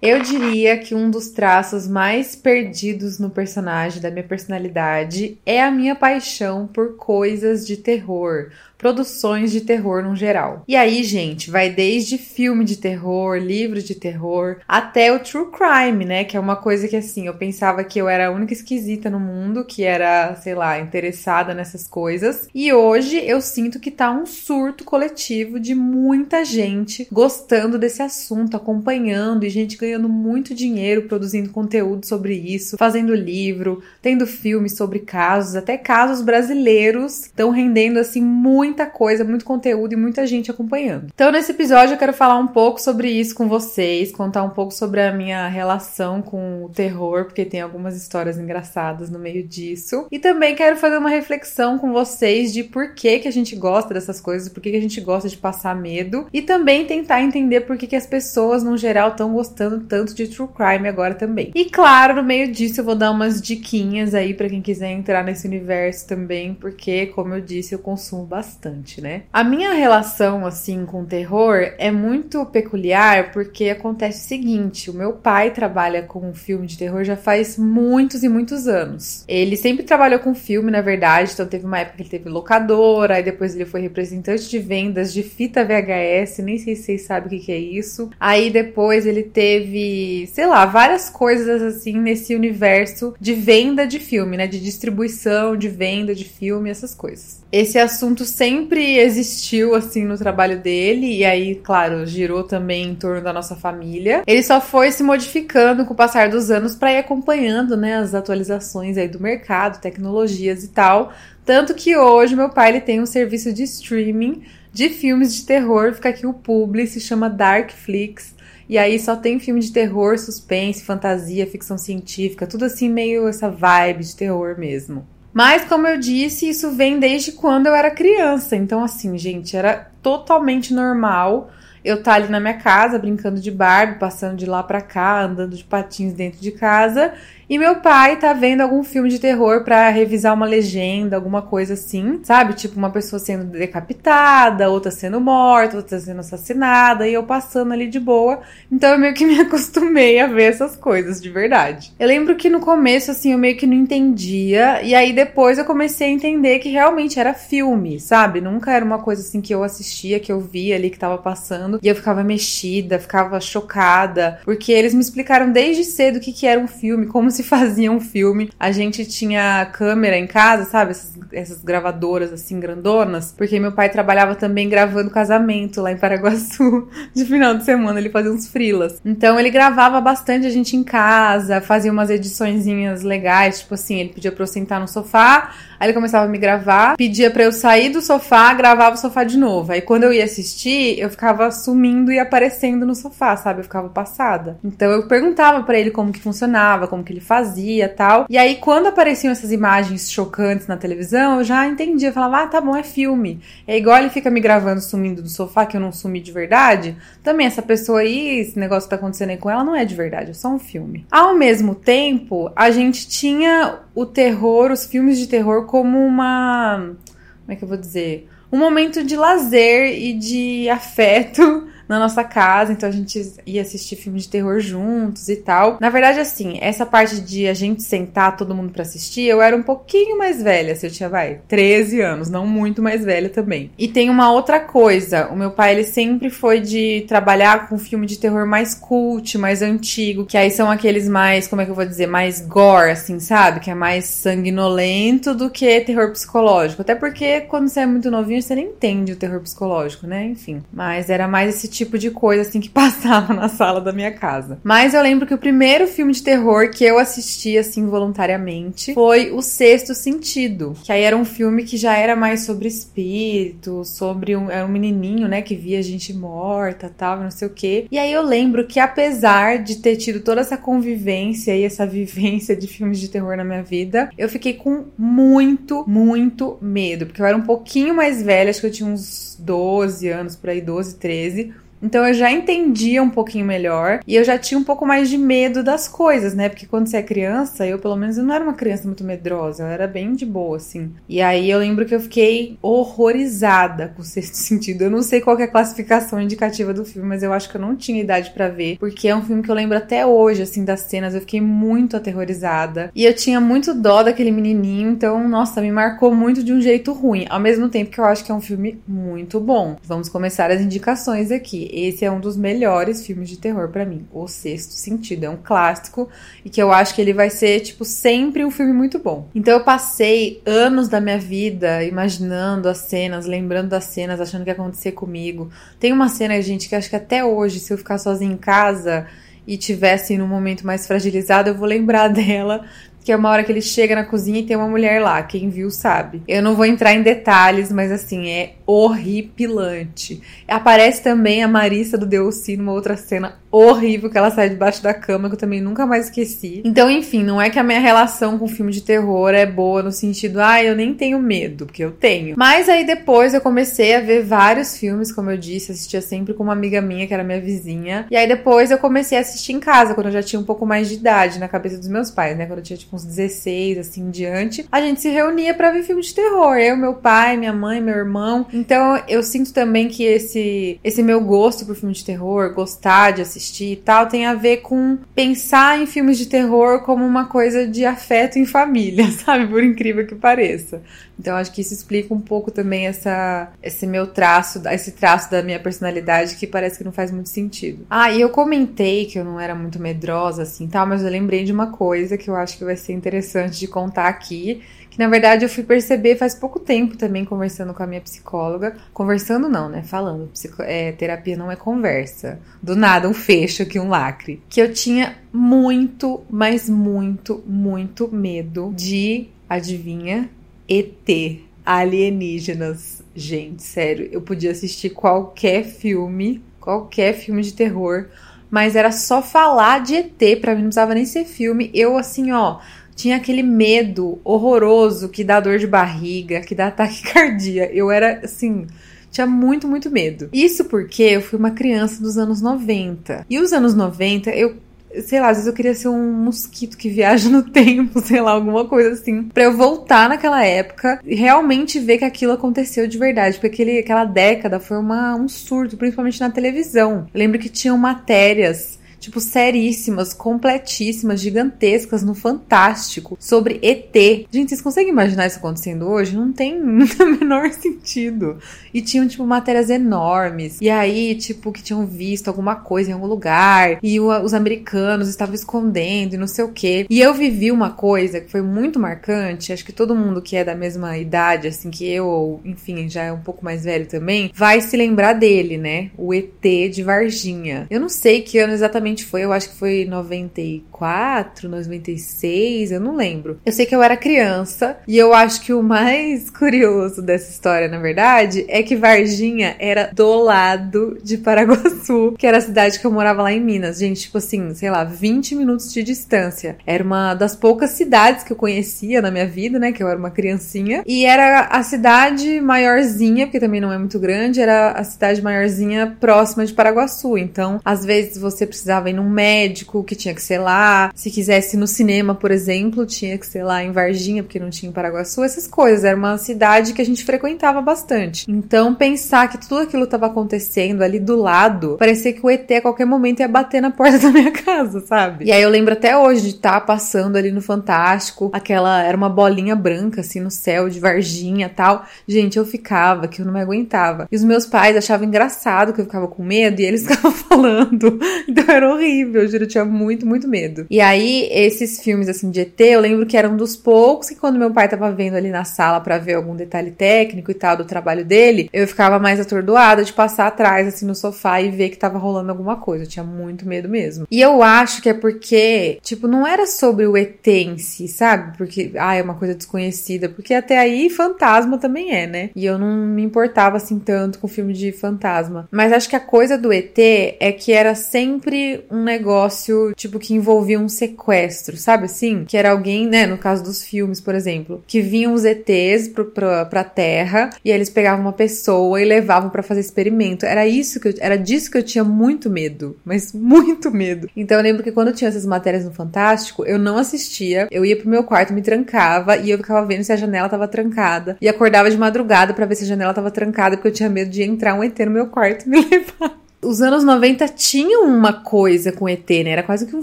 Eu 0.00 0.22
diria 0.22 0.78
que 0.78 0.94
um 0.94 1.10
dos 1.10 1.30
traços 1.30 1.88
mais 1.88 2.36
perdidos 2.36 3.18
no 3.18 3.30
personagem 3.30 4.00
da 4.00 4.12
minha 4.12 4.22
personalidade 4.22 5.38
é 5.44 5.60
a 5.60 5.72
minha 5.72 5.96
paixão 5.96 6.68
por 6.68 6.96
coisas 6.96 7.66
de 7.66 7.78
terror, 7.78 8.50
produções 8.76 9.50
de 9.50 9.60
terror 9.60 10.02
no 10.02 10.14
geral. 10.14 10.62
E 10.68 10.76
aí, 10.76 11.02
gente, 11.02 11.50
vai 11.50 11.70
desde 11.70 12.18
filme 12.18 12.64
de 12.64 12.76
terror, 12.76 13.36
livro 13.38 13.82
de 13.82 13.94
terror, 13.94 14.58
até 14.68 15.12
o 15.12 15.18
true 15.18 15.46
crime, 15.50 16.04
né? 16.04 16.24
Que 16.24 16.36
é 16.36 16.40
uma 16.40 16.56
coisa 16.56 16.88
que 16.88 16.96
assim, 16.96 17.26
eu 17.26 17.34
pensava 17.34 17.84
que 17.84 17.98
eu 17.98 18.08
era 18.08 18.28
a 18.28 18.30
única 18.30 18.52
esquisita 18.52 19.08
no 19.08 19.20
mundo 19.20 19.64
que 19.64 19.84
era, 19.84 20.34
sei 20.36 20.54
lá, 20.54 20.78
interessada 20.78 21.54
nessas 21.54 21.86
coisas. 21.86 22.48
E 22.54 22.72
hoje 22.72 23.16
eu 23.24 23.40
sinto 23.40 23.80
que 23.80 23.90
tá 23.90 24.10
um 24.10 24.26
surto 24.26 24.84
coletivo 24.84 25.58
de 25.58 25.74
muita 25.74 26.44
gente 26.44 27.08
gostando 27.10 27.78
desse 27.78 28.02
assunto, 28.02 28.56
acompanhando 28.56 29.44
e 29.44 29.50
gente 29.50 29.76
ganhando 29.76 30.08
muito 30.08 30.54
dinheiro 30.54 31.02
produzindo 31.02 31.50
conteúdo 31.50 32.06
sobre 32.06 32.34
isso, 32.34 32.76
fazendo 32.76 33.14
livro, 33.14 33.82
tendo 34.02 34.26
filmes 34.26 34.76
sobre 34.76 34.98
casos, 34.98 35.56
até 35.56 35.78
casos 35.78 36.22
brasileiros 36.22 37.24
estão 37.24 37.50
rendendo 37.50 37.98
assim 37.98 38.20
muito 38.20 38.63
muita 38.64 38.86
coisa, 38.86 39.24
muito 39.24 39.44
conteúdo 39.44 39.92
e 39.92 39.96
muita 39.96 40.26
gente 40.26 40.50
acompanhando. 40.50 41.08
Então, 41.14 41.30
nesse 41.30 41.52
episódio, 41.52 41.94
eu 41.94 41.98
quero 41.98 42.14
falar 42.14 42.38
um 42.38 42.46
pouco 42.46 42.80
sobre 42.80 43.10
isso 43.10 43.34
com 43.34 43.46
vocês, 43.46 44.10
contar 44.10 44.42
um 44.42 44.50
pouco 44.50 44.72
sobre 44.72 45.02
a 45.02 45.12
minha 45.12 45.46
relação 45.48 46.22
com 46.22 46.64
o 46.64 46.70
terror, 46.70 47.26
porque 47.26 47.44
tem 47.44 47.60
algumas 47.60 47.94
histórias 47.94 48.38
engraçadas 48.38 49.10
no 49.10 49.18
meio 49.18 49.46
disso. 49.46 50.06
E 50.10 50.18
também 50.18 50.54
quero 50.54 50.76
fazer 50.76 50.96
uma 50.96 51.10
reflexão 51.10 51.78
com 51.78 51.92
vocês 51.92 52.54
de 52.54 52.64
por 52.64 52.94
que, 52.94 53.18
que 53.18 53.28
a 53.28 53.30
gente 53.30 53.54
gosta 53.54 53.92
dessas 53.92 54.18
coisas, 54.18 54.48
por 54.48 54.62
que, 54.62 54.70
que 54.70 54.76
a 54.78 54.82
gente 54.82 55.00
gosta 55.00 55.28
de 55.28 55.36
passar 55.36 55.76
medo, 55.76 56.26
e 56.32 56.40
também 56.40 56.86
tentar 56.86 57.20
entender 57.20 57.62
por 57.62 57.76
que, 57.76 57.86
que 57.86 57.96
as 57.96 58.06
pessoas, 58.06 58.62
no 58.62 58.78
geral, 58.78 59.10
estão 59.10 59.30
gostando 59.32 59.80
tanto 59.80 60.14
de 60.14 60.26
true 60.26 60.48
crime 60.48 60.88
agora 60.88 61.14
também. 61.14 61.52
E 61.54 61.66
claro, 61.66 62.16
no 62.16 62.22
meio 62.22 62.50
disso, 62.50 62.80
eu 62.80 62.84
vou 62.84 62.94
dar 62.94 63.10
umas 63.10 63.42
diquinhas 63.42 64.14
aí 64.14 64.32
para 64.32 64.48
quem 64.48 64.62
quiser 64.62 64.90
entrar 64.90 65.22
nesse 65.22 65.46
universo 65.46 66.06
também, 66.06 66.54
porque, 66.54 67.06
como 67.06 67.34
eu 67.34 67.42
disse, 67.42 67.74
eu 67.74 67.78
consumo 67.78 68.24
bastante 68.24 68.53
bastante, 68.54 69.00
né? 69.00 69.22
A 69.32 69.42
minha 69.42 69.72
relação, 69.72 70.46
assim, 70.46 70.86
com 70.86 71.04
terror 71.04 71.72
é 71.78 71.90
muito 71.90 72.46
peculiar 72.46 73.32
porque 73.32 73.68
acontece 73.68 74.24
o 74.24 74.28
seguinte: 74.28 74.90
o 74.90 74.94
meu 74.94 75.12
pai 75.12 75.50
trabalha 75.50 76.02
com 76.02 76.32
filme 76.32 76.66
de 76.66 76.78
terror 76.78 77.04
já 77.04 77.16
faz 77.16 77.58
muitos 77.58 78.22
e 78.22 78.28
muitos 78.28 78.66
anos. 78.68 79.24
Ele 79.26 79.56
sempre 79.56 79.84
trabalhou 79.84 80.20
com 80.20 80.34
filme, 80.34 80.70
na 80.70 80.80
verdade, 80.80 81.32
então 81.32 81.46
teve 81.46 81.66
uma 81.66 81.80
época 81.80 81.96
que 81.96 82.02
ele 82.02 82.08
teve 82.08 82.28
locadora, 82.28 83.16
aí 83.16 83.22
depois 83.22 83.54
ele 83.54 83.64
foi 83.64 83.80
representante 83.80 84.48
de 84.48 84.58
vendas 84.58 85.12
de 85.12 85.22
fita 85.22 85.64
VHS, 85.64 86.38
nem 86.38 86.58
sei 86.58 86.76
se 86.76 86.84
vocês 86.84 87.02
sabem 87.02 87.26
o 87.26 87.30
que, 87.30 87.46
que 87.46 87.52
é 87.52 87.58
isso. 87.58 88.10
Aí 88.20 88.50
depois 88.50 89.06
ele 89.06 89.22
teve, 89.22 90.28
sei 90.32 90.46
lá, 90.46 90.64
várias 90.64 91.10
coisas 91.10 91.62
assim 91.62 91.98
nesse 91.98 92.34
universo 92.34 93.14
de 93.20 93.34
venda 93.34 93.86
de 93.86 93.98
filme, 93.98 94.36
né? 94.36 94.46
De 94.46 94.60
distribuição, 94.60 95.56
de 95.56 95.68
venda 95.68 96.14
de 96.14 96.24
filme, 96.24 96.70
essas 96.70 96.94
coisas. 96.94 97.43
Esse 97.56 97.78
assunto 97.78 98.24
sempre 98.24 98.98
existiu 98.98 99.76
assim 99.76 100.04
no 100.04 100.18
trabalho 100.18 100.58
dele 100.58 101.18
e 101.18 101.24
aí, 101.24 101.54
claro, 101.54 102.04
girou 102.04 102.42
também 102.42 102.88
em 102.88 102.96
torno 102.96 103.22
da 103.22 103.32
nossa 103.32 103.54
família. 103.54 104.24
Ele 104.26 104.42
só 104.42 104.60
foi 104.60 104.90
se 104.90 105.04
modificando 105.04 105.84
com 105.84 105.92
o 105.92 105.96
passar 105.96 106.28
dos 106.28 106.50
anos 106.50 106.74
para 106.74 106.94
ir 106.94 106.96
acompanhando, 106.96 107.76
né, 107.76 107.94
as 107.94 108.12
atualizações 108.12 108.98
aí 108.98 109.06
do 109.06 109.20
mercado, 109.20 109.80
tecnologias 109.80 110.64
e 110.64 110.68
tal. 110.70 111.12
Tanto 111.44 111.74
que 111.74 111.96
hoje 111.96 112.34
meu 112.34 112.50
pai 112.50 112.70
ele 112.70 112.80
tem 112.80 113.00
um 113.00 113.06
serviço 113.06 113.52
de 113.52 113.62
streaming 113.62 114.42
de 114.72 114.88
filmes 114.88 115.32
de 115.32 115.46
terror, 115.46 115.94
fica 115.94 116.08
aqui 116.08 116.26
o 116.26 116.34
publi, 116.34 116.88
se 116.88 116.98
chama 116.98 117.30
Darkflix. 117.30 118.34
E 118.68 118.76
aí 118.76 118.98
só 118.98 119.14
tem 119.14 119.38
filme 119.38 119.60
de 119.60 119.70
terror, 119.70 120.18
suspense, 120.18 120.82
fantasia, 120.82 121.46
ficção 121.46 121.78
científica, 121.78 122.48
tudo 122.48 122.64
assim 122.64 122.90
meio 122.90 123.28
essa 123.28 123.48
vibe 123.48 124.02
de 124.02 124.16
terror 124.16 124.58
mesmo. 124.58 125.06
Mas, 125.34 125.64
como 125.64 125.88
eu 125.88 125.98
disse, 125.98 126.48
isso 126.48 126.70
vem 126.70 127.00
desde 127.00 127.32
quando 127.32 127.66
eu 127.66 127.74
era 127.74 127.90
criança. 127.90 128.54
Então, 128.54 128.84
assim, 128.84 129.18
gente, 129.18 129.56
era 129.56 129.90
totalmente 130.00 130.72
normal 130.72 131.50
eu 131.84 131.96
estar 131.96 132.12
tá 132.12 132.16
ali 132.16 132.28
na 132.28 132.38
minha 132.38 132.54
casa 132.54 132.98
brincando 132.98 133.40
de 133.40 133.50
Barbie, 133.50 133.98
passando 133.98 134.36
de 134.36 134.46
lá 134.46 134.62
para 134.62 134.80
cá, 134.80 135.22
andando 135.22 135.56
de 135.56 135.64
patins 135.64 136.14
dentro 136.14 136.40
de 136.40 136.52
casa 136.52 137.12
e 137.48 137.58
meu 137.58 137.76
pai 137.76 138.16
tá 138.16 138.32
vendo 138.32 138.62
algum 138.62 138.82
filme 138.82 139.08
de 139.08 139.18
terror 139.18 139.64
para 139.64 139.88
revisar 139.90 140.32
uma 140.32 140.46
legenda, 140.46 141.16
alguma 141.16 141.42
coisa 141.42 141.74
assim, 141.74 142.20
sabe? 142.22 142.54
Tipo 142.54 142.76
uma 142.76 142.90
pessoa 142.90 143.18
sendo 143.18 143.44
decapitada, 143.44 144.70
outra 144.70 144.90
sendo 144.90 145.20
morta, 145.20 145.76
outra 145.76 145.98
sendo 145.98 146.20
assassinada, 146.20 147.06
e 147.06 147.14
eu 147.14 147.22
passando 147.24 147.72
ali 147.72 147.86
de 147.86 148.00
boa. 148.00 148.40
Então 148.70 148.90
eu 148.90 148.98
meio 148.98 149.14
que 149.14 149.26
me 149.26 149.40
acostumei 149.40 150.18
a 150.20 150.26
ver 150.26 150.44
essas 150.44 150.76
coisas 150.76 151.20
de 151.20 151.28
verdade. 151.28 151.92
Eu 151.98 152.08
lembro 152.08 152.36
que 152.36 152.48
no 152.48 152.60
começo, 152.60 153.10
assim, 153.10 153.32
eu 153.32 153.38
meio 153.38 153.56
que 153.56 153.66
não 153.66 153.74
entendia, 153.74 154.82
e 154.82 154.94
aí 154.94 155.12
depois 155.12 155.58
eu 155.58 155.64
comecei 155.64 156.08
a 156.08 156.10
entender 156.10 156.58
que 156.60 156.70
realmente 156.70 157.20
era 157.20 157.34
filme, 157.34 158.00
sabe? 158.00 158.40
Nunca 158.40 158.72
era 158.72 158.84
uma 158.84 158.98
coisa 158.98 159.20
assim 159.20 159.40
que 159.40 159.54
eu 159.54 159.62
assistia, 159.62 160.20
que 160.20 160.32
eu 160.32 160.40
via 160.40 160.76
ali 160.76 160.88
que 160.88 160.98
tava 160.98 161.18
passando, 161.18 161.78
e 161.82 161.88
eu 161.88 161.94
ficava 161.94 162.24
mexida, 162.24 162.98
ficava 162.98 163.40
chocada, 163.40 164.40
porque 164.44 164.72
eles 164.72 164.94
me 164.94 165.00
explicaram 165.00 165.52
desde 165.52 165.84
cedo 165.84 166.16
o 166.16 166.20
que, 166.20 166.32
que 166.32 166.46
era 166.46 166.60
um 166.60 166.66
filme, 166.66 167.06
como 167.06 167.30
se 167.34 167.42
fazia 167.42 167.90
um 167.90 168.00
filme. 168.00 168.50
A 168.58 168.72
gente 168.72 169.04
tinha 169.04 169.66
câmera 169.66 170.16
em 170.16 170.26
casa, 170.26 170.64
sabe? 170.64 170.92
Essas, 170.92 171.14
essas 171.32 171.62
gravadoras 171.62 172.32
assim 172.32 172.58
grandonas, 172.60 173.34
porque 173.36 173.58
meu 173.58 173.72
pai 173.72 173.88
trabalhava 173.88 174.34
também 174.34 174.68
gravando 174.68 175.10
casamento 175.10 175.80
lá 175.80 175.92
em 175.92 175.96
Paraguaçu. 175.96 176.88
De 177.14 177.24
final 177.24 177.54
de 177.54 177.64
semana 177.64 177.98
ele 177.98 178.10
fazia 178.10 178.32
uns 178.32 178.48
frilas. 178.48 179.00
Então 179.04 179.38
ele 179.38 179.50
gravava 179.50 180.00
bastante 180.00 180.46
a 180.46 180.50
gente 180.50 180.76
em 180.76 180.84
casa, 180.84 181.60
fazia 181.60 181.92
umas 181.92 182.10
ediçõezinhas 182.10 183.02
legais, 183.02 183.60
tipo 183.60 183.74
assim, 183.74 183.98
ele 183.98 184.10
pedia 184.10 184.32
pra 184.32 184.42
eu 184.42 184.46
sentar 184.46 184.80
no 184.80 184.88
sofá, 184.88 185.52
aí 185.78 185.86
ele 185.86 185.94
começava 185.94 186.24
a 186.24 186.28
me 186.28 186.38
gravar, 186.38 186.96
pedia 186.96 187.30
pra 187.30 187.44
eu 187.44 187.52
sair 187.52 187.90
do 187.90 188.00
sofá, 188.00 188.52
gravava 188.54 188.96
o 188.96 188.98
sofá 188.98 189.24
de 189.24 189.36
novo. 189.36 189.72
Aí 189.72 189.80
quando 189.80 190.04
eu 190.04 190.12
ia 190.12 190.24
assistir, 190.24 190.98
eu 190.98 191.10
ficava 191.10 191.50
sumindo 191.50 192.12
e 192.12 192.18
aparecendo 192.18 192.86
no 192.86 192.94
sofá, 192.94 193.36
sabe? 193.36 193.60
Eu 193.60 193.64
ficava 193.64 193.88
passada. 193.88 194.58
Então 194.64 194.90
eu 194.90 195.06
perguntava 195.06 195.62
para 195.62 195.78
ele 195.78 195.90
como 195.90 196.12
que 196.12 196.20
funcionava, 196.20 196.86
como 196.86 197.02
que 197.02 197.12
ele 197.12 197.20
fazia 197.24 197.88
tal. 197.88 198.26
E 198.28 198.38
aí, 198.38 198.56
quando 198.56 198.86
apareciam 198.86 199.32
essas 199.32 199.50
imagens 199.50 200.10
chocantes 200.10 200.66
na 200.66 200.76
televisão, 200.76 201.38
eu 201.38 201.44
já 201.44 201.66
entendia. 201.66 202.12
Falava, 202.12 202.42
ah, 202.42 202.46
tá 202.46 202.60
bom, 202.60 202.76
é 202.76 202.82
filme. 202.82 203.40
É 203.66 203.76
igual 203.76 203.98
ele 203.98 204.10
fica 204.10 204.30
me 204.30 204.40
gravando 204.40 204.80
sumindo 204.80 205.22
do 205.22 205.28
sofá, 205.28 205.66
que 205.66 205.76
eu 205.76 205.80
não 205.80 205.90
sumi 205.90 206.20
de 206.20 206.30
verdade. 206.30 206.96
Também, 207.22 207.46
essa 207.46 207.62
pessoa 207.62 208.00
aí, 208.00 208.40
esse 208.40 208.58
negócio 208.58 208.88
que 208.88 208.90
tá 208.90 208.96
acontecendo 208.96 209.30
aí 209.30 209.36
com 209.36 209.50
ela, 209.50 209.64
não 209.64 209.74
é 209.74 209.84
de 209.84 209.94
verdade, 209.94 210.30
é 210.30 210.34
só 210.34 210.48
um 210.48 210.58
filme. 210.58 211.06
Ao 211.10 211.34
mesmo 211.34 211.74
tempo, 211.74 212.52
a 212.54 212.70
gente 212.70 213.08
tinha 213.08 213.80
o 213.94 214.04
terror, 214.06 214.70
os 214.70 214.84
filmes 214.84 215.18
de 215.18 215.26
terror, 215.26 215.66
como 215.66 215.98
uma. 215.98 216.94
Como 217.40 217.52
é 217.52 217.56
que 217.56 217.64
eu 217.64 217.68
vou 217.68 217.76
dizer? 217.76 218.28
Um 218.52 218.58
momento 218.58 219.02
de 219.02 219.16
lazer 219.16 219.92
e 219.98 220.12
de 220.12 220.68
afeto 220.68 221.68
na 221.88 221.98
nossa 221.98 222.24
casa, 222.24 222.72
então 222.72 222.88
a 222.88 222.92
gente 222.92 223.34
ia 223.46 223.62
assistir 223.62 223.96
filme 223.96 224.18
de 224.18 224.28
terror 224.28 224.60
juntos 224.60 225.28
e 225.28 225.36
tal. 225.36 225.78
Na 225.80 225.90
verdade, 225.90 226.20
assim, 226.20 226.58
essa 226.60 226.86
parte 226.86 227.20
de 227.20 227.46
a 227.46 227.54
gente 227.54 227.82
sentar 227.82 228.36
todo 228.36 228.54
mundo 228.54 228.72
para 228.72 228.82
assistir, 228.82 229.22
eu 229.22 229.42
era 229.42 229.56
um 229.56 229.62
pouquinho 229.62 230.18
mais 230.18 230.42
velha, 230.42 230.74
se 230.74 230.86
assim, 230.86 230.86
eu 230.86 230.92
tinha, 230.92 231.08
vai, 231.08 231.40
13 231.48 232.00
anos, 232.00 232.30
não 232.30 232.46
muito 232.46 232.82
mais 232.82 233.04
velha 233.04 233.28
também. 233.28 233.70
E 233.78 233.88
tem 233.88 234.10
uma 234.10 234.32
outra 234.32 234.60
coisa, 234.60 235.28
o 235.28 235.36
meu 235.36 235.50
pai, 235.50 235.74
ele 235.74 235.84
sempre 235.84 236.30
foi 236.30 236.60
de 236.60 237.04
trabalhar 237.06 237.68
com 237.68 237.78
filme 237.78 238.06
de 238.06 238.18
terror 238.18 238.46
mais 238.46 238.74
cult, 238.74 239.36
mais 239.38 239.62
antigo, 239.62 240.24
que 240.26 240.36
aí 240.36 240.50
são 240.50 240.70
aqueles 240.70 241.08
mais, 241.08 241.46
como 241.46 241.62
é 241.62 241.64
que 241.64 241.70
eu 241.70 241.74
vou 241.74 241.84
dizer, 241.84 242.06
mais 242.06 242.40
gore, 242.40 242.90
assim, 242.90 243.20
sabe? 243.20 243.60
Que 243.60 243.70
é 243.70 243.74
mais 243.74 244.04
sanguinolento 244.06 245.34
do 245.34 245.50
que 245.50 245.80
terror 245.80 246.10
psicológico. 246.10 246.82
Até 246.82 246.94
porque 246.94 247.42
quando 247.42 247.68
você 247.68 247.80
é 247.80 247.86
muito 247.86 248.10
novinho, 248.10 248.42
você 248.42 248.54
nem 248.54 248.66
entende 248.66 249.12
o 249.12 249.16
terror 249.16 249.40
psicológico, 249.40 250.06
né? 250.06 250.24
Enfim. 250.24 250.62
Mas 250.72 251.10
era 251.10 251.28
mais 251.28 251.54
esse 251.54 251.68
tipo 251.74 251.98
de 251.98 252.10
coisa 252.10 252.42
assim 252.42 252.60
que 252.60 252.68
passava 252.70 253.34
na 253.34 253.48
sala 253.48 253.80
da 253.80 253.92
minha 253.92 254.12
casa. 254.12 254.58
Mas 254.62 254.94
eu 254.94 255.02
lembro 255.02 255.26
que 255.26 255.34
o 255.34 255.38
primeiro 255.38 255.86
filme 255.86 256.12
de 256.12 256.22
terror 256.22 256.70
que 256.70 256.84
eu 256.84 256.98
assisti 256.98 257.58
assim 257.58 257.86
voluntariamente 257.86 258.94
foi 258.94 259.30
O 259.32 259.42
Sexto 259.42 259.94
Sentido, 259.94 260.74
que 260.82 260.92
aí 260.92 261.02
era 261.02 261.16
um 261.16 261.24
filme 261.24 261.64
que 261.64 261.76
já 261.76 261.96
era 261.96 262.16
mais 262.16 262.44
sobre 262.44 262.68
espírito, 262.68 263.84
sobre 263.84 264.36
um, 264.36 264.50
era 264.50 264.64
um 264.64 264.68
menininho, 264.68 265.28
né, 265.28 265.42
que 265.42 265.54
via 265.54 265.82
gente 265.82 266.12
morta, 266.12 266.92
tal, 266.96 267.20
não 267.20 267.30
sei 267.30 267.48
o 267.48 267.50
quê. 267.50 267.86
E 267.90 267.98
aí 267.98 268.12
eu 268.12 268.22
lembro 268.22 268.66
que 268.66 268.78
apesar 268.78 269.62
de 269.62 269.76
ter 269.76 269.96
tido 269.96 270.20
toda 270.20 270.40
essa 270.40 270.56
convivência 270.56 271.56
e 271.56 271.64
essa 271.64 271.86
vivência 271.86 272.56
de 272.56 272.66
filmes 272.66 273.00
de 273.00 273.08
terror 273.08 273.36
na 273.36 273.44
minha 273.44 273.62
vida, 273.62 274.10
eu 274.16 274.28
fiquei 274.28 274.54
com 274.54 274.84
muito, 274.96 275.84
muito 275.86 276.58
medo, 276.60 277.06
porque 277.06 277.20
eu 277.20 277.26
era 277.26 277.36
um 277.36 277.42
pouquinho 277.42 277.94
mais 277.94 278.22
velha, 278.22 278.50
acho 278.50 278.60
que 278.60 278.66
eu 278.66 278.72
tinha 278.72 278.88
uns 278.88 279.36
12 279.38 280.08
anos 280.08 280.36
por 280.36 280.50
aí, 280.50 280.60
12, 280.60 280.96
13 280.96 281.63
Então 281.84 282.06
eu 282.06 282.14
já 282.14 282.32
entendia 282.32 283.02
um 283.02 283.10
pouquinho 283.10 283.44
melhor 283.44 284.00
e 284.06 284.16
eu 284.16 284.24
já 284.24 284.38
tinha 284.38 284.58
um 284.58 284.64
pouco 284.64 284.86
mais 284.86 285.10
de 285.10 285.18
medo 285.18 285.62
das 285.62 285.86
coisas, 285.86 286.34
né? 286.34 286.48
Porque 286.48 286.64
quando 286.64 286.86
você 286.86 286.96
é 286.96 287.02
criança, 287.02 287.66
eu 287.66 287.78
pelo 287.78 287.94
menos 287.94 288.16
eu 288.16 288.24
não 288.24 288.34
era 288.34 288.42
uma 288.42 288.54
criança 288.54 288.84
muito 288.86 289.04
medrosa, 289.04 289.64
eu 289.64 289.66
era 289.66 289.86
bem 289.86 290.14
de 290.14 290.24
boa, 290.24 290.56
assim. 290.56 290.90
E 291.06 291.20
aí 291.20 291.50
eu 291.50 291.58
lembro 291.58 291.84
que 291.84 291.94
eu 291.94 292.00
fiquei 292.00 292.56
horrorizada 292.62 293.92
com 293.94 294.00
o 294.00 294.04
sexto 294.04 294.36
sentido. 294.36 294.82
Eu 294.82 294.90
não 294.90 295.02
sei 295.02 295.20
qual 295.20 295.38
é 295.38 295.42
a 295.42 295.48
classificação 295.48 296.18
indicativa 296.18 296.72
do 296.72 296.86
filme, 296.86 297.06
mas 297.06 297.22
eu 297.22 297.34
acho 297.34 297.50
que 297.50 297.56
eu 297.56 297.60
não 297.60 297.76
tinha 297.76 298.00
idade 298.00 298.30
para 298.30 298.48
ver, 298.48 298.78
porque 298.78 299.06
é 299.06 299.14
um 299.14 299.22
filme 299.22 299.42
que 299.42 299.50
eu 299.50 299.54
lembro 299.54 299.76
até 299.76 300.06
hoje, 300.06 300.40
assim, 300.40 300.64
das 300.64 300.80
cenas. 300.80 301.14
Eu 301.14 301.20
fiquei 301.20 301.42
muito 301.42 301.98
aterrorizada. 301.98 302.90
E 302.94 303.04
eu 303.04 303.14
tinha 303.14 303.40
muito 303.42 303.74
dó 303.74 304.02
daquele 304.02 304.30
menininho, 304.30 304.90
então, 304.90 305.28
nossa, 305.28 305.60
me 305.60 305.70
marcou 305.70 306.14
muito 306.14 306.42
de 306.42 306.52
um 306.52 306.62
jeito 306.62 306.94
ruim. 306.94 307.26
Ao 307.28 307.38
mesmo 307.38 307.68
tempo 307.68 307.90
que 307.90 308.00
eu 308.00 308.06
acho 308.06 308.24
que 308.24 308.32
é 308.32 308.34
um 308.34 308.40
filme 308.40 308.80
muito 308.88 309.38
bom. 309.38 309.76
Vamos 309.84 310.08
começar 310.08 310.50
as 310.50 310.62
indicações 310.62 311.30
aqui. 311.30 311.73
Esse 311.74 312.04
é 312.04 312.10
um 312.10 312.20
dos 312.20 312.36
melhores 312.36 313.04
filmes 313.04 313.28
de 313.28 313.36
terror 313.36 313.68
para 313.68 313.84
mim. 313.84 314.06
O 314.12 314.28
Sexto 314.28 314.72
Sentido. 314.72 315.24
É 315.24 315.30
um 315.30 315.36
clássico 315.36 316.08
e 316.44 316.50
que 316.50 316.62
eu 316.62 316.72
acho 316.72 316.94
que 316.94 317.00
ele 317.00 317.12
vai 317.12 317.30
ser, 317.30 317.60
tipo, 317.60 317.84
sempre 317.84 318.44
um 318.44 318.50
filme 318.50 318.72
muito 318.72 318.98
bom. 318.98 319.28
Então 319.34 319.54
eu 319.54 319.64
passei 319.64 320.40
anos 320.46 320.88
da 320.88 321.00
minha 321.00 321.18
vida 321.18 321.82
imaginando 321.82 322.68
as 322.68 322.78
cenas, 322.78 323.26
lembrando 323.26 323.70
das 323.70 323.84
cenas, 323.84 324.20
achando 324.20 324.44
que 324.44 324.50
ia 324.50 324.54
acontecer 324.54 324.92
comigo. 324.92 325.50
Tem 325.80 325.92
uma 325.92 326.08
cena, 326.08 326.40
gente, 326.40 326.68
que 326.68 326.74
acho 326.76 326.88
que 326.88 326.96
até 326.96 327.24
hoje, 327.24 327.58
se 327.58 327.72
eu 327.72 327.78
ficar 327.78 327.98
sozinha 327.98 328.32
em 328.32 328.36
casa 328.36 329.06
e 329.46 329.56
tivesse 329.56 330.16
num 330.16 330.26
momento 330.26 330.66
mais 330.66 330.86
fragilizado, 330.86 331.50
eu 331.50 331.54
vou 331.54 331.66
lembrar 331.66 332.08
dela, 332.14 332.64
que 333.04 333.12
é 333.12 333.16
uma 333.16 333.28
hora 333.28 333.44
que 333.44 333.52
ele 333.52 333.60
chega 333.60 333.94
na 333.94 334.02
cozinha 334.02 334.40
e 334.40 334.44
tem 334.44 334.56
uma 334.56 334.66
mulher 334.66 335.00
lá. 335.00 335.22
Quem 335.22 335.50
viu 335.50 335.70
sabe. 335.70 336.22
Eu 336.26 336.42
não 336.42 336.56
vou 336.56 336.64
entrar 336.64 336.94
em 336.94 337.02
detalhes, 337.02 337.70
mas 337.70 337.92
assim, 337.92 338.30
é 338.30 338.54
horripilante. 338.66 340.22
Aparece 340.48 341.02
também 341.02 341.42
a 341.42 341.48
Marissa 341.48 341.98
do 341.98 342.06
Delci 342.06 342.56
numa 342.56 342.72
outra 342.72 342.96
cena 342.96 343.36
horrível 343.50 344.10
que 344.10 344.18
ela 344.18 344.30
sai 344.30 344.48
debaixo 344.48 344.82
da 344.82 344.92
cama, 344.92 345.28
que 345.28 345.34
eu 345.34 345.38
também 345.38 345.60
nunca 345.60 345.86
mais 345.86 346.06
esqueci. 346.06 346.62
Então, 346.64 346.90
enfim, 346.90 347.22
não 347.22 347.40
é 347.40 347.50
que 347.50 347.58
a 347.58 347.62
minha 347.62 347.78
relação 347.78 348.36
com 348.36 348.48
filme 348.48 348.72
de 348.72 348.80
terror 348.80 349.30
é 349.32 349.46
boa 349.46 349.82
no 349.82 349.92
sentido, 349.92 350.40
ah, 350.40 350.64
eu 350.64 350.74
nem 350.74 350.92
tenho 350.92 351.20
medo, 351.20 351.66
porque 351.66 351.84
eu 351.84 351.92
tenho. 351.92 352.34
Mas 352.36 352.68
aí 352.68 352.84
depois 352.84 353.32
eu 353.32 353.40
comecei 353.40 353.94
a 353.94 354.00
ver 354.00 354.24
vários 354.24 354.76
filmes, 354.76 355.12
como 355.12 355.30
eu 355.30 355.36
disse, 355.36 355.70
assistia 355.70 356.00
sempre 356.00 356.34
com 356.34 356.42
uma 356.42 356.52
amiga 356.52 356.80
minha, 356.80 357.06
que 357.06 357.14
era 357.14 357.22
minha 357.22 357.40
vizinha. 357.40 358.06
E 358.10 358.16
aí 358.16 358.26
depois 358.26 358.70
eu 358.70 358.78
comecei 358.78 359.18
a 359.18 359.20
assistir 359.20 359.52
em 359.52 359.60
casa, 359.60 359.94
quando 359.94 360.06
eu 360.06 360.12
já 360.12 360.22
tinha 360.22 360.40
um 360.40 360.44
pouco 360.44 360.66
mais 360.66 360.88
de 360.88 360.94
idade 360.94 361.38
na 361.38 361.46
cabeça 361.46 361.78
dos 361.78 361.88
meus 361.88 362.10
pais, 362.10 362.36
né? 362.36 362.46
Quando 362.46 362.58
eu 362.58 362.64
tinha 362.64 362.76
tipo 362.76 362.93
uns 362.94 363.04
16, 363.04 363.78
assim 363.78 364.02
em 364.02 364.10
diante. 364.10 364.66
A 364.70 364.80
gente 364.80 365.00
se 365.00 365.08
reunia 365.08 365.54
para 365.54 365.70
ver 365.70 365.82
filme 365.82 366.02
de 366.02 366.14
terror. 366.14 366.56
Eu, 366.56 366.76
meu 366.76 366.94
pai, 366.94 367.36
minha 367.36 367.52
mãe, 367.52 367.80
meu 367.80 367.94
irmão. 367.94 368.46
Então 368.52 369.02
eu 369.08 369.22
sinto 369.22 369.52
também 369.52 369.88
que 369.88 370.04
esse, 370.04 370.78
esse 370.82 371.02
meu 371.02 371.20
gosto 371.20 371.66
por 371.66 371.74
filme 371.74 371.94
de 371.94 372.04
terror, 372.04 372.54
gostar 372.54 373.12
de 373.12 373.22
assistir 373.22 373.72
e 373.72 373.76
tal, 373.76 374.06
tem 374.06 374.26
a 374.26 374.34
ver 374.34 374.58
com 374.58 374.98
pensar 375.14 375.80
em 375.80 375.86
filmes 375.86 376.18
de 376.18 376.26
terror 376.26 376.82
como 376.82 377.04
uma 377.04 377.26
coisa 377.26 377.66
de 377.66 377.84
afeto 377.84 378.38
em 378.38 378.46
família, 378.46 379.10
sabe? 379.24 379.46
Por 379.46 379.62
incrível 379.62 380.06
que 380.06 380.14
pareça. 380.14 380.82
Então 381.18 381.36
acho 381.36 381.52
que 381.52 381.60
isso 381.60 381.72
explica 381.72 382.12
um 382.12 382.20
pouco 382.20 382.50
também 382.50 382.86
essa, 382.86 383.50
esse 383.62 383.86
meu 383.86 384.06
traço, 384.06 384.60
esse 384.68 384.92
traço 384.92 385.30
da 385.30 385.42
minha 385.42 385.60
personalidade 385.60 386.36
que 386.36 386.46
parece 386.46 386.78
que 386.78 386.84
não 386.84 386.92
faz 386.92 387.10
muito 387.10 387.28
sentido. 387.28 387.86
Ah, 387.88 388.10
e 388.10 388.20
eu 388.20 388.30
comentei 388.30 389.06
que 389.06 389.18
eu 389.18 389.24
não 389.24 389.38
era 389.38 389.54
muito 389.54 389.80
medrosa 389.80 390.42
assim, 390.42 390.66
tal, 390.66 390.86
mas 390.86 391.02
eu 391.02 391.10
lembrei 391.10 391.44
de 391.44 391.52
uma 391.52 391.68
coisa 391.68 392.18
que 392.18 392.28
eu 392.28 392.36
acho 392.36 392.58
que 392.58 392.64
vai 392.64 392.76
ser 392.76 392.92
interessante 392.92 393.58
de 393.58 393.68
contar 393.68 394.08
aqui, 394.08 394.62
que 394.94 394.98
na 394.98 395.08
verdade 395.08 395.44
eu 395.44 395.48
fui 395.48 395.64
perceber 395.64 396.14
faz 396.16 396.36
pouco 396.36 396.60
tempo 396.60 396.96
também 396.96 397.24
conversando 397.24 397.74
com 397.74 397.82
a 397.82 397.86
minha 397.86 398.00
psicóloga. 398.00 398.76
Conversando 398.92 399.48
não, 399.48 399.68
né? 399.68 399.82
Falando. 399.82 400.28
Psico 400.28 400.62
é, 400.62 400.92
terapia 400.92 401.36
não 401.36 401.50
é 401.50 401.56
conversa. 401.56 402.38
Do 402.62 402.76
nada, 402.76 403.08
um 403.08 403.12
fecho 403.12 403.64
aqui, 403.64 403.80
um 403.80 403.88
lacre. 403.88 404.40
Que 404.48 404.62
eu 404.62 404.72
tinha 404.72 405.16
muito, 405.32 406.22
mas 406.30 406.70
muito, 406.70 407.42
muito 407.44 408.08
medo 408.08 408.72
de, 408.72 409.26
adivinha? 409.48 410.30
ET. 410.68 411.40
Alienígenas. 411.64 413.02
Gente, 413.16 413.62
sério, 413.62 414.08
eu 414.12 414.20
podia 414.20 414.50
assistir 414.50 414.90
qualquer 414.90 415.64
filme, 415.64 416.42
qualquer 416.60 417.14
filme 417.14 417.42
de 417.42 417.54
terror, 417.54 418.08
mas 418.50 418.76
era 418.76 418.92
só 418.92 419.22
falar 419.22 419.82
de 419.82 419.94
ET, 419.94 420.40
pra 420.40 420.54
mim 420.54 420.62
não 420.62 420.68
precisava 420.68 420.94
nem 420.94 421.06
ser 421.06 421.24
filme. 421.24 421.70
Eu, 421.72 421.96
assim, 421.96 422.32
ó, 422.32 422.58
tinha 422.94 423.16
aquele 423.16 423.42
medo 423.42 424.20
horroroso 424.24 425.08
que 425.08 425.24
dá 425.24 425.40
dor 425.40 425.58
de 425.58 425.66
barriga, 425.66 426.40
que 426.40 426.54
dá 426.54 426.70
taquicardia. 426.70 427.70
Eu 427.74 427.90
era 427.90 428.20
assim. 428.24 428.66
Tinha 429.10 429.26
muito, 429.26 429.68
muito 429.68 429.90
medo. 429.90 430.28
Isso 430.32 430.64
porque 430.64 431.04
eu 431.04 431.20
fui 431.20 431.38
uma 431.38 431.52
criança 431.52 432.02
dos 432.02 432.18
anos 432.18 432.42
90. 432.42 433.24
E 433.30 433.38
os 433.38 433.52
anos 433.52 433.72
90, 433.72 434.30
eu 434.30 434.56
sei 435.02 435.20
lá, 435.20 435.28
às 435.28 435.36
vezes 435.36 435.46
eu 435.46 435.54
queria 435.54 435.74
ser 435.74 435.88
um 435.88 436.12
mosquito 436.12 436.76
que 436.76 436.88
viaja 436.88 437.28
no 437.28 437.42
tempo, 437.50 438.00
sei 438.00 438.20
lá, 438.20 438.32
alguma 438.32 438.66
coisa 438.66 438.90
assim, 438.90 439.24
para 439.24 439.44
eu 439.44 439.56
voltar 439.56 440.08
naquela 440.08 440.44
época 440.44 441.00
e 441.04 441.14
realmente 441.14 441.78
ver 441.78 441.98
que 441.98 442.04
aquilo 442.04 442.32
aconteceu 442.32 442.86
de 442.86 442.98
verdade, 442.98 443.36
porque 443.36 443.48
aquele, 443.48 443.78
aquela 443.78 444.04
década 444.04 444.60
foi 444.60 444.78
uma, 444.78 445.14
um 445.14 445.28
surto, 445.28 445.76
principalmente 445.76 446.20
na 446.20 446.30
televisão. 446.30 447.06
Eu 447.12 447.18
lembro 447.18 447.38
que 447.38 447.48
tinham 447.48 447.76
matérias 447.78 448.78
tipo, 449.04 449.20
seríssimas, 449.20 450.12
completíssimas, 450.12 451.20
gigantescas 451.20 452.02
no 452.02 452.14
Fantástico 452.14 453.16
sobre 453.20 453.58
ET. 453.62 453.94
Gente, 454.30 454.48
vocês 454.48 454.62
conseguem 454.62 454.90
imaginar 454.90 455.26
isso 455.26 455.38
acontecendo 455.38 455.86
hoje? 455.86 456.16
Não 456.16 456.32
tem 456.32 456.60
o 456.60 457.18
menor 457.18 457.50
sentido. 457.50 458.38
E 458.72 458.80
tinham, 458.80 459.06
tipo, 459.06 459.26
matérias 459.26 459.70
enormes. 459.70 460.58
E 460.60 460.70
aí, 460.70 461.14
tipo, 461.14 461.52
que 461.52 461.62
tinham 461.62 461.86
visto 461.86 462.28
alguma 462.28 462.56
coisa 462.56 462.90
em 462.90 462.92
algum 462.94 463.06
lugar. 463.06 463.78
E 463.82 464.00
o, 464.00 464.08
os 464.22 464.32
americanos 464.32 465.08
estavam 465.08 465.34
escondendo 465.34 466.14
e 466.14 466.18
não 466.18 466.26
sei 466.26 466.44
o 466.44 466.52
quê. 466.52 466.86
E 466.88 467.00
eu 467.00 467.12
vivi 467.12 467.52
uma 467.52 467.70
coisa 467.70 468.20
que 468.20 468.30
foi 468.30 468.42
muito 468.42 468.80
marcante. 468.80 469.52
Acho 469.52 469.64
que 469.64 469.72
todo 469.72 469.94
mundo 469.94 470.22
que 470.22 470.36
é 470.36 470.44
da 470.44 470.54
mesma 470.54 470.96
idade, 470.96 471.48
assim, 471.48 471.70
que 471.70 471.86
eu, 471.86 472.06
ou 472.06 472.40
enfim, 472.44 472.88
já 472.88 473.02
é 473.02 473.12
um 473.12 473.20
pouco 473.20 473.44
mais 473.44 473.64
velho 473.64 473.86
também, 473.86 474.30
vai 474.34 474.60
se 474.60 474.76
lembrar 474.76 475.12
dele, 475.12 475.58
né? 475.58 475.90
O 475.96 476.14
ET 476.14 476.42
de 476.72 476.82
Varginha. 476.82 477.66
Eu 477.70 477.80
não 477.80 477.88
sei 477.88 478.22
que 478.22 478.38
ano 478.38 478.52
exatamente 478.52 478.93
exatamente 478.94 479.04
foi, 479.04 479.24
eu 479.24 479.32
acho 479.32 479.50
que 479.50 479.56
foi 479.56 479.84
94, 479.84 481.48
96, 481.48 482.72
eu 482.72 482.80
não 482.80 482.96
lembro. 482.96 483.40
Eu 483.44 483.52
sei 483.52 483.66
que 483.66 483.74
eu 483.74 483.82
era 483.82 483.96
criança 483.96 484.78
e 484.86 484.96
eu 484.96 485.12
acho 485.12 485.42
que 485.42 485.52
o 485.52 485.62
mais 485.62 486.30
curioso 486.30 487.02
dessa 487.02 487.30
história, 487.30 487.68
na 487.68 487.78
verdade, 487.78 488.44
é 488.48 488.62
que 488.62 488.76
Varginha 488.76 489.56
era 489.58 489.90
do 489.92 490.22
lado 490.22 490.98
de 491.02 491.18
Paraguaçu, 491.18 492.14
que 492.18 492.26
era 492.26 492.38
a 492.38 492.40
cidade 492.40 492.78
que 492.78 492.86
eu 492.86 492.92
morava 492.92 493.22
lá 493.22 493.32
em 493.32 493.40
Minas. 493.40 493.78
Gente, 493.78 494.02
tipo 494.02 494.18
assim, 494.18 494.54
sei 494.54 494.70
lá, 494.70 494.84
20 494.84 495.34
minutos 495.34 495.72
de 495.72 495.82
distância. 495.82 496.56
Era 496.64 496.84
uma 496.84 497.14
das 497.14 497.34
poucas 497.34 497.70
cidades 497.70 498.22
que 498.24 498.32
eu 498.32 498.36
conhecia 498.36 499.02
na 499.02 499.10
minha 499.10 499.26
vida, 499.26 499.58
né? 499.58 499.72
Que 499.72 499.82
eu 499.82 499.88
era 499.88 499.98
uma 499.98 500.10
criancinha. 500.10 500.82
E 500.86 501.04
era 501.04 501.48
a 501.50 501.62
cidade 501.62 502.40
maiorzinha, 502.40 503.26
porque 503.26 503.40
também 503.40 503.60
não 503.60 503.72
é 503.72 503.78
muito 503.78 503.98
grande, 503.98 504.40
era 504.40 504.72
a 504.72 504.84
cidade 504.84 505.22
maiorzinha 505.22 505.96
próxima 505.98 506.46
de 506.46 506.52
Paraguaçu. 506.52 507.16
Então, 507.18 507.60
às 507.64 507.84
vezes 507.84 508.18
você 508.18 508.46
precisava 508.46 508.83
precisava 508.84 508.90
ir 508.90 508.92
num 508.92 509.08
médico, 509.08 509.82
que 509.82 509.94
tinha 509.94 510.14
que 510.14 510.22
ser 510.22 510.38
lá. 510.38 510.90
Se 510.94 511.10
quisesse 511.10 511.56
ir 511.56 511.58
no 511.58 511.66
cinema, 511.66 512.14
por 512.14 512.30
exemplo, 512.30 512.84
tinha 512.84 513.16
que 513.16 513.26
ser 513.26 513.42
lá 513.42 513.62
em 513.62 513.72
Varginha, 513.72 514.22
porque 514.22 514.38
não 514.38 514.50
tinha 514.50 514.68
em 514.68 514.72
Paraguaçu, 514.72 515.24
essas 515.24 515.46
coisas. 515.46 515.84
Era 515.84 515.96
uma 515.96 516.18
cidade 516.18 516.72
que 516.72 516.82
a 516.82 516.84
gente 516.84 517.04
frequentava 517.04 517.60
bastante. 517.60 518.30
Então, 518.30 518.74
pensar 518.74 519.28
que 519.28 519.38
tudo 519.38 519.62
aquilo 519.62 519.84
estava 519.84 520.06
acontecendo 520.06 520.82
ali 520.82 520.98
do 520.98 521.16
lado, 521.16 521.76
parecia 521.78 522.12
que 522.12 522.24
o 522.24 522.30
ET 522.30 522.50
a 522.50 522.60
qualquer 522.60 522.84
momento 522.84 523.20
ia 523.20 523.28
bater 523.28 523.60
na 523.60 523.70
porta 523.70 523.98
da 523.98 524.10
minha 524.10 524.30
casa, 524.30 524.80
sabe? 524.80 525.24
E 525.24 525.32
aí 525.32 525.42
eu 525.42 525.50
lembro 525.50 525.72
até 525.72 525.96
hoje 525.96 526.22
de 526.22 526.28
estar 526.30 526.60
tá 526.60 526.60
passando 526.60 527.16
ali 527.16 527.30
no 527.30 527.40
Fantástico, 527.40 528.30
aquela 528.32 528.82
era 528.82 528.96
uma 528.96 529.08
bolinha 529.08 529.54
branca 529.54 530.00
assim 530.00 530.20
no 530.20 530.30
céu 530.30 530.68
de 530.68 530.80
Varginha, 530.80 531.48
tal. 531.48 531.84
Gente, 532.06 532.38
eu 532.38 532.44
ficava 532.44 533.06
que 533.06 533.20
eu 533.20 533.26
não 533.26 533.32
me 533.32 533.40
aguentava. 533.40 534.08
E 534.10 534.16
os 534.16 534.24
meus 534.24 534.46
pais 534.46 534.76
achavam 534.76 535.06
engraçado 535.06 535.72
que 535.72 535.80
eu 535.80 535.84
ficava 535.84 536.08
com 536.08 536.22
medo 536.22 536.60
e 536.60 536.64
eles 536.64 536.82
ficavam 536.86 537.12
falando. 537.12 537.98
Então 538.28 538.44
era 538.48 538.73
horrível, 538.74 539.22
eu 539.22 539.28
juro, 539.28 539.44
eu 539.44 539.48
tinha 539.48 539.64
muito, 539.64 540.06
muito 540.06 540.28
medo. 540.28 540.66
E 540.70 540.80
aí, 540.80 541.28
esses 541.30 541.80
filmes, 541.80 542.08
assim, 542.08 542.30
de 542.30 542.40
ET, 542.40 542.60
eu 542.60 542.80
lembro 542.80 543.06
que 543.06 543.16
eram 543.16 543.36
dos 543.36 543.56
poucos 543.56 544.08
que 544.08 544.16
quando 544.16 544.38
meu 544.38 544.50
pai 544.50 544.68
tava 544.68 544.90
vendo 544.92 545.16
ali 545.16 545.30
na 545.30 545.44
sala 545.44 545.80
para 545.80 545.98
ver 545.98 546.14
algum 546.14 546.34
detalhe 546.36 546.70
técnico 546.70 547.30
e 547.30 547.34
tal 547.34 547.56
do 547.56 547.64
trabalho 547.64 548.04
dele, 548.04 548.48
eu 548.52 548.66
ficava 548.66 548.98
mais 548.98 549.20
atordoada 549.20 549.84
de 549.84 549.92
passar 549.92 550.26
atrás, 550.26 550.66
assim, 550.68 550.86
no 550.86 550.94
sofá 550.94 551.40
e 551.40 551.50
ver 551.50 551.70
que 551.70 551.78
tava 551.78 551.98
rolando 551.98 552.30
alguma 552.30 552.56
coisa. 552.56 552.84
Eu 552.84 552.88
tinha 552.88 553.04
muito 553.04 553.46
medo 553.46 553.68
mesmo. 553.68 554.06
E 554.10 554.20
eu 554.20 554.42
acho 554.42 554.82
que 554.82 554.88
é 554.88 554.94
porque, 554.94 555.78
tipo, 555.82 556.06
não 556.06 556.26
era 556.26 556.46
sobre 556.46 556.86
o 556.86 556.96
ET 556.96 557.26
em 557.26 557.58
si, 557.58 557.88
sabe? 557.88 558.36
Porque, 558.36 558.72
ah, 558.76 558.94
é 558.94 559.02
uma 559.02 559.14
coisa 559.14 559.34
desconhecida. 559.34 560.08
Porque 560.08 560.34
até 560.34 560.58
aí, 560.58 560.90
fantasma 560.90 561.58
também 561.58 561.92
é, 561.92 562.06
né? 562.06 562.30
E 562.34 562.44
eu 562.44 562.58
não 562.58 562.86
me 562.86 563.02
importava, 563.02 563.56
assim, 563.56 563.78
tanto 563.78 564.18
com 564.18 564.28
filme 564.28 564.52
de 564.52 564.72
fantasma. 564.72 565.48
Mas 565.50 565.72
acho 565.72 565.88
que 565.88 565.96
a 565.96 566.00
coisa 566.00 566.36
do 566.36 566.52
ET 566.52 566.78
é 566.78 567.32
que 567.32 567.52
era 567.52 567.74
sempre 567.74 568.63
um 568.70 568.82
negócio, 568.82 569.72
tipo, 569.74 569.98
que 569.98 570.14
envolvia 570.14 570.58
um 570.58 570.68
sequestro, 570.68 571.56
sabe 571.56 571.86
assim? 571.86 572.24
Que 572.24 572.36
era 572.36 572.50
alguém, 572.50 572.86
né, 572.86 573.06
no 573.06 573.18
caso 573.18 573.42
dos 573.42 573.64
filmes, 573.64 574.00
por 574.00 574.14
exemplo, 574.14 574.62
que 574.66 574.80
vinham 574.80 575.12
os 575.12 575.24
ETs 575.24 575.88
pro, 575.88 576.06
pra, 576.06 576.44
pra 576.44 576.64
Terra 576.64 577.30
e 577.44 577.50
eles 577.50 577.70
pegavam 577.70 578.00
uma 578.00 578.12
pessoa 578.12 578.80
e 578.80 578.84
levavam 578.84 579.30
para 579.30 579.42
fazer 579.42 579.60
experimento. 579.60 580.26
Era 580.26 580.46
isso 580.46 580.80
que 580.80 580.88
eu, 580.88 580.94
era 580.98 581.16
disso 581.16 581.50
que 581.50 581.58
eu 581.58 581.62
tinha 581.62 581.84
muito 581.84 582.30
medo, 582.30 582.76
mas 582.84 583.12
muito 583.14 583.70
medo. 583.70 584.08
Então 584.16 584.36
eu 584.36 584.42
lembro 584.42 584.62
que 584.62 584.72
quando 584.72 584.92
tinha 584.92 585.08
essas 585.08 585.26
matérias 585.26 585.64
no 585.64 585.72
Fantástico, 585.72 586.44
eu 586.44 586.58
não 586.58 586.78
assistia, 586.78 587.48
eu 587.50 587.64
ia 587.64 587.76
pro 587.76 587.88
meu 587.88 588.04
quarto, 588.04 588.32
me 588.32 588.42
trancava 588.42 589.16
e 589.16 589.30
eu 589.30 589.38
ficava 589.38 589.66
vendo 589.66 589.84
se 589.84 589.92
a 589.92 589.96
janela 589.96 590.28
tava 590.28 590.48
trancada 590.48 591.16
e 591.20 591.28
acordava 591.28 591.70
de 591.70 591.76
madrugada 591.76 592.32
para 592.32 592.46
ver 592.46 592.54
se 592.54 592.64
a 592.64 592.68
janela 592.68 592.94
tava 592.94 593.10
trancada 593.10 593.56
porque 593.56 593.68
eu 593.68 593.72
tinha 593.72 593.88
medo 593.88 594.10
de 594.10 594.22
entrar 594.22 594.54
um 594.54 594.62
ET 594.62 594.78
no 594.80 594.90
meu 594.90 595.06
quarto 595.08 595.46
e 595.46 595.48
me 595.48 595.60
levar 595.68 596.23
os 596.44 596.60
anos 596.60 596.84
90 596.84 597.28
tinham 597.28 597.86
uma 597.86 598.12
coisa 598.12 598.70
com 598.72 598.88
ET, 598.88 599.08
né? 599.08 599.30
Era 599.30 599.42
quase 599.42 599.66
que 599.66 599.74
um 599.74 599.82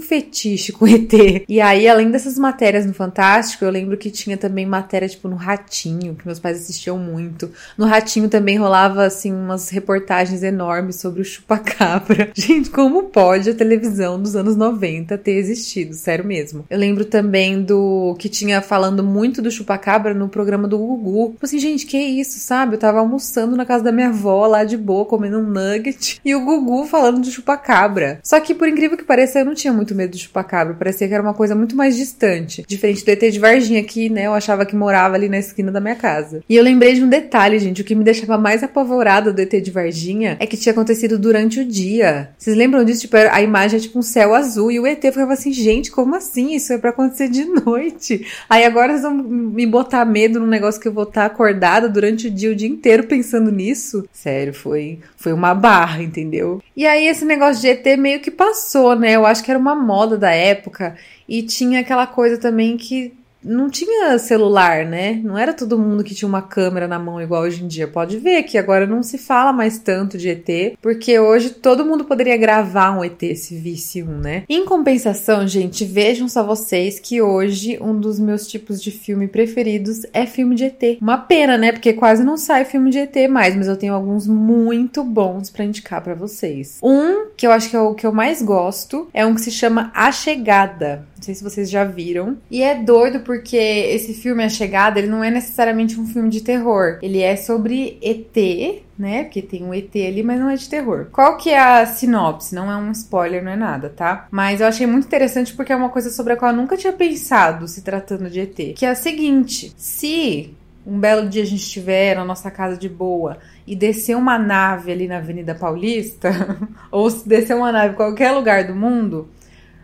fetiche 0.00 0.72
com 0.72 0.86
ET. 0.86 1.12
E 1.48 1.60
aí, 1.60 1.88
além 1.88 2.10
dessas 2.10 2.38
matérias 2.38 2.86
no 2.86 2.94
Fantástico, 2.94 3.64
eu 3.64 3.70
lembro 3.70 3.96
que 3.96 4.10
tinha 4.10 4.36
também 4.36 4.64
matéria, 4.64 5.08
tipo, 5.08 5.28
no 5.28 5.36
Ratinho, 5.36 6.14
que 6.14 6.26
meus 6.26 6.38
pais 6.38 6.58
assistiam 6.58 6.98
muito. 6.98 7.50
No 7.76 7.86
Ratinho 7.86 8.28
também 8.28 8.56
rolava, 8.56 9.04
assim, 9.04 9.32
umas 9.32 9.68
reportagens 9.68 10.42
enormes 10.42 10.96
sobre 10.96 11.20
o 11.20 11.24
chupacabra. 11.24 12.30
Gente, 12.34 12.70
como 12.70 13.04
pode 13.04 13.50
a 13.50 13.54
televisão 13.54 14.20
dos 14.20 14.36
anos 14.36 14.56
90 14.56 15.18
ter 15.18 15.32
existido? 15.32 15.94
Sério 15.94 16.24
mesmo. 16.24 16.64
Eu 16.70 16.78
lembro 16.78 17.04
também 17.04 17.62
do 17.62 18.14
que 18.18 18.28
tinha 18.28 18.60
falando 18.60 19.02
muito 19.02 19.42
do 19.42 19.50
chupacabra 19.50 20.14
no 20.14 20.28
programa 20.28 20.68
do 20.68 20.78
Gugu. 20.78 21.32
Tipo 21.32 21.46
assim, 21.46 21.58
gente, 21.58 21.86
que 21.86 21.98
isso, 21.98 22.38
sabe? 22.38 22.74
Eu 22.74 22.78
tava 22.78 22.98
almoçando 22.98 23.56
na 23.56 23.64
casa 23.64 23.84
da 23.84 23.92
minha 23.92 24.08
avó, 24.08 24.46
lá 24.46 24.64
de 24.64 24.76
boa, 24.76 25.04
comendo 25.04 25.38
um 25.38 25.42
nugget. 25.42 26.20
E 26.24 26.34
o 26.34 26.44
Gugu 26.44 26.51
Gugu 26.60 26.86
falando 26.86 27.20
de 27.20 27.30
chupacabra. 27.30 28.20
Só 28.22 28.38
que, 28.40 28.54
por 28.54 28.68
incrível 28.68 28.96
que 28.96 29.04
pareça, 29.04 29.40
eu 29.40 29.44
não 29.44 29.54
tinha 29.54 29.72
muito 29.72 29.94
medo 29.94 30.12
de 30.12 30.18
chupacabra. 30.18 30.74
Parecia 30.74 31.08
que 31.08 31.14
era 31.14 31.22
uma 31.22 31.34
coisa 31.34 31.54
muito 31.54 31.76
mais 31.76 31.96
distante. 31.96 32.64
Diferente 32.66 33.04
do 33.04 33.10
ET 33.10 33.20
de 33.30 33.38
Varginha, 33.38 33.82
que, 33.82 34.08
né, 34.08 34.26
eu 34.26 34.34
achava 34.34 34.66
que 34.66 34.76
morava 34.76 35.14
ali 35.14 35.28
na 35.28 35.38
esquina 35.38 35.70
da 35.70 35.80
minha 35.80 35.96
casa. 35.96 36.42
E 36.48 36.56
eu 36.56 36.62
lembrei 36.62 36.94
de 36.94 37.02
um 37.02 37.08
detalhe, 37.08 37.58
gente. 37.58 37.82
O 37.82 37.84
que 37.84 37.94
me 37.94 38.04
deixava 38.04 38.38
mais 38.38 38.62
apavorada 38.62 39.32
do 39.32 39.40
ET 39.40 39.52
de 39.62 39.70
Varginha 39.70 40.36
é 40.40 40.46
que 40.46 40.56
tinha 40.56 40.72
acontecido 40.72 41.18
durante 41.18 41.60
o 41.60 41.64
dia. 41.64 42.30
Vocês 42.38 42.56
lembram 42.56 42.84
disso? 42.84 43.02
Tipo, 43.02 43.16
a 43.16 43.42
imagem 43.42 43.78
é 43.78 43.82
tipo 43.82 43.98
um 43.98 44.02
céu 44.02 44.34
azul. 44.34 44.70
E 44.70 44.78
o 44.78 44.86
ET 44.86 45.02
ficava 45.02 45.32
assim, 45.32 45.52
gente, 45.52 45.90
como 45.90 46.14
assim? 46.14 46.54
Isso 46.54 46.72
é 46.72 46.78
para 46.78 46.90
acontecer 46.90 47.28
de 47.28 47.44
noite. 47.44 48.26
Aí 48.48 48.64
agora 48.64 48.92
vocês 48.92 49.02
vão 49.02 49.14
me 49.14 49.66
botar 49.66 50.04
medo 50.04 50.40
num 50.40 50.46
negócio 50.46 50.80
que 50.80 50.88
eu 50.88 50.92
vou 50.92 51.04
estar 51.04 51.26
acordada 51.26 51.88
durante 51.88 52.26
o 52.26 52.30
dia, 52.30 52.50
o 52.50 52.54
dia 52.54 52.68
inteiro 52.68 53.04
pensando 53.04 53.50
nisso? 53.50 54.08
Sério, 54.12 54.54
foi, 54.54 55.00
foi 55.16 55.32
uma 55.32 55.54
barra, 55.54 56.02
entendeu? 56.02 56.31
E 56.76 56.86
aí 56.86 57.06
esse 57.06 57.24
negócio 57.24 57.60
de 57.60 57.68
ET 57.68 57.98
meio 57.98 58.20
que 58.20 58.30
passou, 58.30 58.94
né? 58.96 59.12
Eu 59.12 59.26
acho 59.26 59.42
que 59.42 59.50
era 59.50 59.58
uma 59.58 59.74
moda 59.74 60.16
da 60.16 60.30
época 60.30 60.96
e 61.28 61.42
tinha 61.42 61.80
aquela 61.80 62.06
coisa 62.06 62.38
também 62.38 62.76
que 62.76 63.12
não 63.44 63.70
tinha 63.70 64.18
celular, 64.18 64.84
né? 64.84 65.20
Não 65.22 65.36
era 65.36 65.52
todo 65.52 65.78
mundo 65.78 66.04
que 66.04 66.14
tinha 66.14 66.28
uma 66.28 66.42
câmera 66.42 66.86
na 66.86 66.98
mão 66.98 67.20
igual 67.20 67.42
hoje 67.42 67.64
em 67.64 67.68
dia. 67.68 67.88
Pode 67.88 68.18
ver 68.18 68.42
que 68.44 68.58
agora 68.58 68.86
não 68.86 69.02
se 69.02 69.18
fala 69.18 69.52
mais 69.52 69.78
tanto 69.78 70.18
de 70.18 70.28
ET, 70.28 70.76
porque 70.80 71.18
hoje 71.18 71.50
todo 71.50 71.84
mundo 71.84 72.04
poderia 72.04 72.36
gravar 72.36 72.96
um 72.96 73.04
ET 73.04 73.20
se 73.36 73.56
visse 73.56 74.02
um, 74.02 74.18
né? 74.18 74.44
Em 74.48 74.64
compensação, 74.64 75.46
gente, 75.46 75.84
vejam 75.84 76.28
só 76.28 76.42
vocês 76.42 76.98
que 76.98 77.20
hoje 77.20 77.78
um 77.80 77.98
dos 77.98 78.18
meus 78.18 78.46
tipos 78.46 78.82
de 78.82 78.90
filme 78.90 79.28
preferidos 79.28 80.06
é 80.12 80.26
filme 80.26 80.54
de 80.54 80.64
ET. 80.64 80.98
Uma 81.00 81.18
pena, 81.18 81.56
né? 81.56 81.72
Porque 81.72 81.92
quase 81.92 82.24
não 82.24 82.36
sai 82.36 82.64
filme 82.64 82.90
de 82.90 82.98
ET 82.98 83.28
mais, 83.28 83.56
mas 83.56 83.68
eu 83.68 83.76
tenho 83.76 83.94
alguns 83.94 84.26
muito 84.26 85.02
bons 85.04 85.50
para 85.50 85.64
indicar 85.64 86.02
para 86.02 86.14
vocês. 86.14 86.78
Um 86.82 87.26
que 87.36 87.46
eu 87.46 87.52
acho 87.52 87.70
que 87.70 87.76
é 87.76 87.80
o 87.80 87.94
que 87.94 88.06
eu 88.06 88.12
mais 88.12 88.42
gosto 88.42 89.08
é 89.12 89.24
um 89.24 89.34
que 89.34 89.40
se 89.40 89.50
chama 89.50 89.90
A 89.94 90.10
Chegada. 90.12 91.06
Não 91.16 91.22
sei 91.22 91.34
se 91.36 91.44
vocês 91.44 91.70
já 91.70 91.84
viram. 91.84 92.36
E 92.50 92.62
é 92.62 92.74
doido 92.74 93.20
porque 93.32 93.56
esse 93.56 94.12
filme 94.12 94.44
A 94.44 94.48
Chegada, 94.50 94.98
ele 94.98 95.08
não 95.08 95.24
é 95.24 95.30
necessariamente 95.30 95.98
um 95.98 96.06
filme 96.06 96.28
de 96.28 96.42
terror. 96.42 96.98
Ele 97.00 97.22
é 97.22 97.34
sobre 97.34 97.98
ET, 98.02 98.82
né? 98.98 99.24
Porque 99.24 99.40
tem 99.40 99.64
um 99.64 99.72
ET 99.72 99.90
ali, 99.96 100.22
mas 100.22 100.38
não 100.38 100.50
é 100.50 100.54
de 100.54 100.68
terror. 100.68 101.06
Qual 101.10 101.38
que 101.38 101.48
é 101.48 101.58
a 101.58 101.86
sinopse? 101.86 102.54
Não 102.54 102.70
é 102.70 102.76
um 102.76 102.92
spoiler, 102.92 103.42
não 103.42 103.52
é 103.52 103.56
nada, 103.56 103.88
tá? 103.88 104.28
Mas 104.30 104.60
eu 104.60 104.66
achei 104.66 104.86
muito 104.86 105.06
interessante 105.06 105.54
porque 105.54 105.72
é 105.72 105.76
uma 105.76 105.88
coisa 105.88 106.10
sobre 106.10 106.34
a 106.34 106.36
qual 106.36 106.50
eu 106.50 106.56
nunca 106.58 106.76
tinha 106.76 106.92
pensado 106.92 107.66
se 107.66 107.80
tratando 107.80 108.28
de 108.28 108.40
ET. 108.40 108.74
Que 108.76 108.84
é 108.84 108.90
a 108.90 108.94
seguinte: 108.94 109.72
se 109.78 110.54
um 110.86 110.98
belo 110.98 111.26
dia 111.26 111.42
a 111.42 111.46
gente 111.46 111.62
estiver 111.62 112.14
na 112.14 112.26
nossa 112.26 112.50
casa 112.50 112.76
de 112.76 112.90
boa 112.90 113.38
e 113.66 113.74
descer 113.74 114.14
uma 114.14 114.38
nave 114.38 114.92
ali 114.92 115.08
na 115.08 115.16
Avenida 115.16 115.54
Paulista, 115.54 116.30
ou 116.92 117.08
se 117.08 117.26
descer 117.26 117.56
uma 117.56 117.72
nave 117.72 117.94
em 117.94 117.96
qualquer 117.96 118.32
lugar 118.32 118.64
do 118.64 118.74
mundo, 118.74 119.26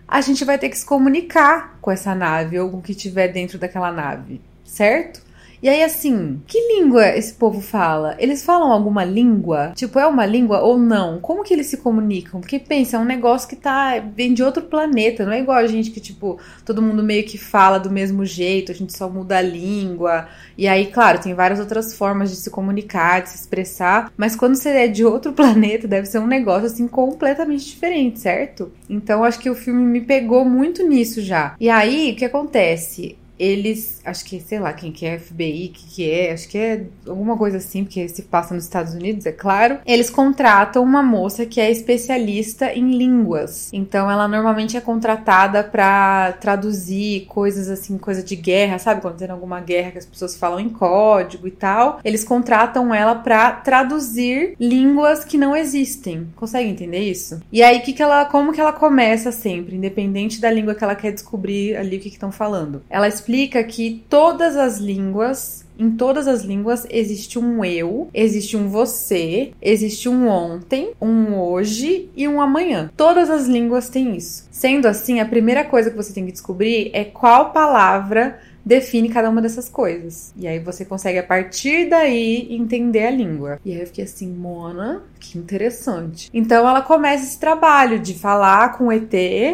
a 0.09 0.23
gente 0.23 0.43
vai 0.43 0.59
ter 0.59 0.71
que 0.71 0.79
se 0.79 0.87
comunicar 0.87 1.77
com 1.83 1.91
essa 1.91 2.15
nave 2.15 2.59
ou 2.59 2.71
com 2.71 2.79
o 2.79 2.83
que 2.83 2.95
tiver 2.95 3.29
dentro 3.29 3.59
daquela 3.59 3.93
nave, 3.93 4.41
certo? 4.65 5.21
E 5.61 5.69
aí, 5.69 5.83
assim, 5.83 6.41
que 6.47 6.59
língua 6.75 7.09
esse 7.09 7.35
povo 7.35 7.61
fala? 7.61 8.15
Eles 8.19 8.45
falam 8.45 8.71
alguma 8.71 9.05
língua? 9.05 9.73
Tipo, 9.75 9.99
é 9.99 10.07
uma 10.07 10.25
língua 10.25 10.61
ou 10.61 10.79
não? 10.79 11.19
Como 11.19 11.43
que 11.43 11.53
eles 11.53 11.67
se 11.67 11.79
comunicam? 11.79 12.41
Porque 12.41 12.61
pensa, 12.61 12.97
é 12.97 13.01
um 13.01 13.05
negócio 13.05 13.49
que 13.49 13.57
tá 13.57 13.99
vem 13.99 14.33
de 14.33 14.43
outro 14.43 14.63
planeta, 14.63 15.25
não 15.25 15.33
é 15.33 15.41
igual 15.41 15.59
a 15.59 15.67
gente 15.67 15.91
que, 15.91 16.01
tipo, 16.01 16.39
todo 16.65 16.81
mundo 16.81 17.03
meio 17.03 17.25
que 17.25 17.37
fala 17.37 17.79
do 17.79 17.91
mesmo 17.91 18.25
jeito, 18.25 18.71
a 18.71 18.75
gente 18.75 18.97
só 18.97 19.09
muda 19.09 19.39
a 19.39 19.43
língua. 19.43 20.29
E 20.57 20.69
aí, 20.69 20.87
claro, 20.87 21.21
tem 21.21 21.35
várias 21.35 21.59
outras 21.59 21.93
formas 21.93 22.31
de 22.31 22.37
se 22.37 22.51
comunicar, 22.51 23.23
de 23.23 23.31
se 23.31 23.37
expressar, 23.37 24.13
mas 24.17 24.37
quando 24.37 24.55
você 24.55 24.71
é 24.71 24.87
de 24.87 25.05
outro 25.05 25.33
planeta, 25.35 25.89
deve 25.89 26.07
ser 26.07 26.21
um 26.21 26.27
negócio 26.27 26.67
assim 26.67 26.87
completamente 26.87 27.67
diferente, 27.67 28.21
certo? 28.21 28.71
Então, 28.89 29.25
acho 29.25 29.41
que 29.41 29.51
o 29.51 29.55
filme 29.55 29.83
me 29.83 30.01
pegou 30.03 30.45
muito 30.45 30.87
nisso 30.87 31.21
já. 31.21 31.57
E 31.59 31.69
aí, 31.69 32.13
o 32.13 32.17
que 32.17 32.25
acontece? 32.25 33.17
Eles, 33.39 34.01
acho 34.05 34.25
que, 34.25 34.41
sei 34.41 34.59
lá, 34.59 34.73
quem 34.73 34.93
que 34.93 35.07
é 35.07 35.19
FBI, 35.19 35.69
que 35.69 35.89
que 35.89 36.11
é, 36.11 36.33
acho 36.33 36.49
que 36.49 36.59
é 36.59 36.87
alguma 37.07 37.37
coisa 37.37 37.59
assim, 37.59 37.85
porque 37.85 38.07
se 38.09 38.23
passa 38.23 38.55
nos 38.55 38.65
Estados 38.65 38.95
Unidos, 38.95 39.27
é 39.27 39.33
claro. 39.33 39.79
Eles 39.87 40.11
contratam 40.11 40.83
uma 40.83 41.03
moça 41.03 41.47
que 41.47 41.61
é 41.61 41.71
especialista 41.71 42.73
em 42.73 42.97
línguas. 42.97 43.71
Então 43.73 44.11
ela 44.11 44.29
normalmente 44.29 44.77
é 44.77 44.81
contratada 44.81 45.63
para 45.65 46.33
traduzir 46.41 47.27
coisas 47.27 47.69
assim, 47.69 47.99
coisa 47.99 48.23
de 48.23 48.37
guerra, 48.37 48.79
sabe? 48.79 49.01
Quando 49.01 49.17
tem 49.17 49.31
alguma 49.31 49.61
guerra 49.61 49.93
que 49.93 49.99
as 49.99 50.07
pessoas 50.07 50.37
falam 50.37 50.61
em 50.61 50.69
código 50.69 51.47
e 51.47 51.51
tal, 51.51 52.01
eles 52.05 52.25
contratam 52.25 52.95
ela 52.95 53.15
para 53.15 53.53
traduzir 53.53 54.55
línguas 54.59 55.25
que 55.25 55.39
não 55.39 55.57
existem. 55.57 56.29
Consegue 56.37 56.69
entender 56.69 57.01
isso? 57.01 57.41
E 57.53 57.63
aí 57.63 57.81
que 57.81 57.93
que 57.93 58.03
ela, 58.03 58.25
como 58.25 58.53
que 58.53 58.61
ela 58.61 58.73
começa 58.73 59.33
sempre, 59.33 59.77
independente 59.77 60.41
da 60.41 60.51
língua 60.51 60.75
que 60.75 60.85
ela 60.85 60.95
quer 60.95 61.13
descobrir 61.13 61.77
ali 61.77 61.97
o 61.97 62.01
que 62.01 62.09
estão 62.09 62.31
falando. 62.31 62.83
Ela 62.89 63.09
explica 63.29 63.63
que 63.63 64.03
todas 64.09 64.57
as 64.57 64.79
línguas 64.79 65.69
em 65.79 65.93
todas 65.93 66.27
as 66.27 66.43
línguas 66.43 66.85
existe 66.91 67.39
um 67.39 67.65
eu, 67.65 68.11
existe 68.13 68.57
um 68.57 68.69
você, 68.69 69.53
existe 69.63 70.09
um 70.09 70.27
ontem, 70.27 70.91
um 71.01 71.37
hoje 71.37 72.11
e 72.17 72.27
um 72.27 72.41
amanhã. 72.41 72.91
Todas 72.97 73.31
as 73.31 73.47
línguas 73.47 73.89
têm 73.89 74.17
isso. 74.17 74.49
Sendo 74.51 74.89
assim, 74.89 75.21
a 75.21 75.25
primeira 75.25 75.63
coisa 75.63 75.89
que 75.89 75.97
você 75.97 76.13
tem 76.13 76.27
que 76.27 76.33
descobrir 76.33 76.91
é 76.93 77.05
qual 77.05 77.53
palavra 77.53 78.41
define 78.69 79.09
cada 79.09 79.31
uma 79.31 79.41
dessas 79.41 79.67
coisas. 79.67 80.35
E 80.37 80.47
aí 80.47 80.59
você 80.59 80.85
consegue, 80.85 81.19
a 81.19 81.23
partir 81.23 81.89
daí, 81.89 82.49
entender 82.51 83.07
a 83.07 83.11
língua. 83.11 83.59
E 83.65 83.73
aí 83.73 83.81
eu 83.81 83.87
fiquei 83.87 84.05
assim, 84.05 84.29
Mona, 84.29 85.03
que 85.19 85.39
interessante. 85.39 86.29
Então 86.35 86.69
ela 86.69 86.83
começa 86.83 87.25
esse 87.25 87.41
trabalho 87.41 87.99
de 87.99 88.13
falar 88.13 88.77
com 88.77 88.89
o 88.89 88.93
ET 88.93 89.09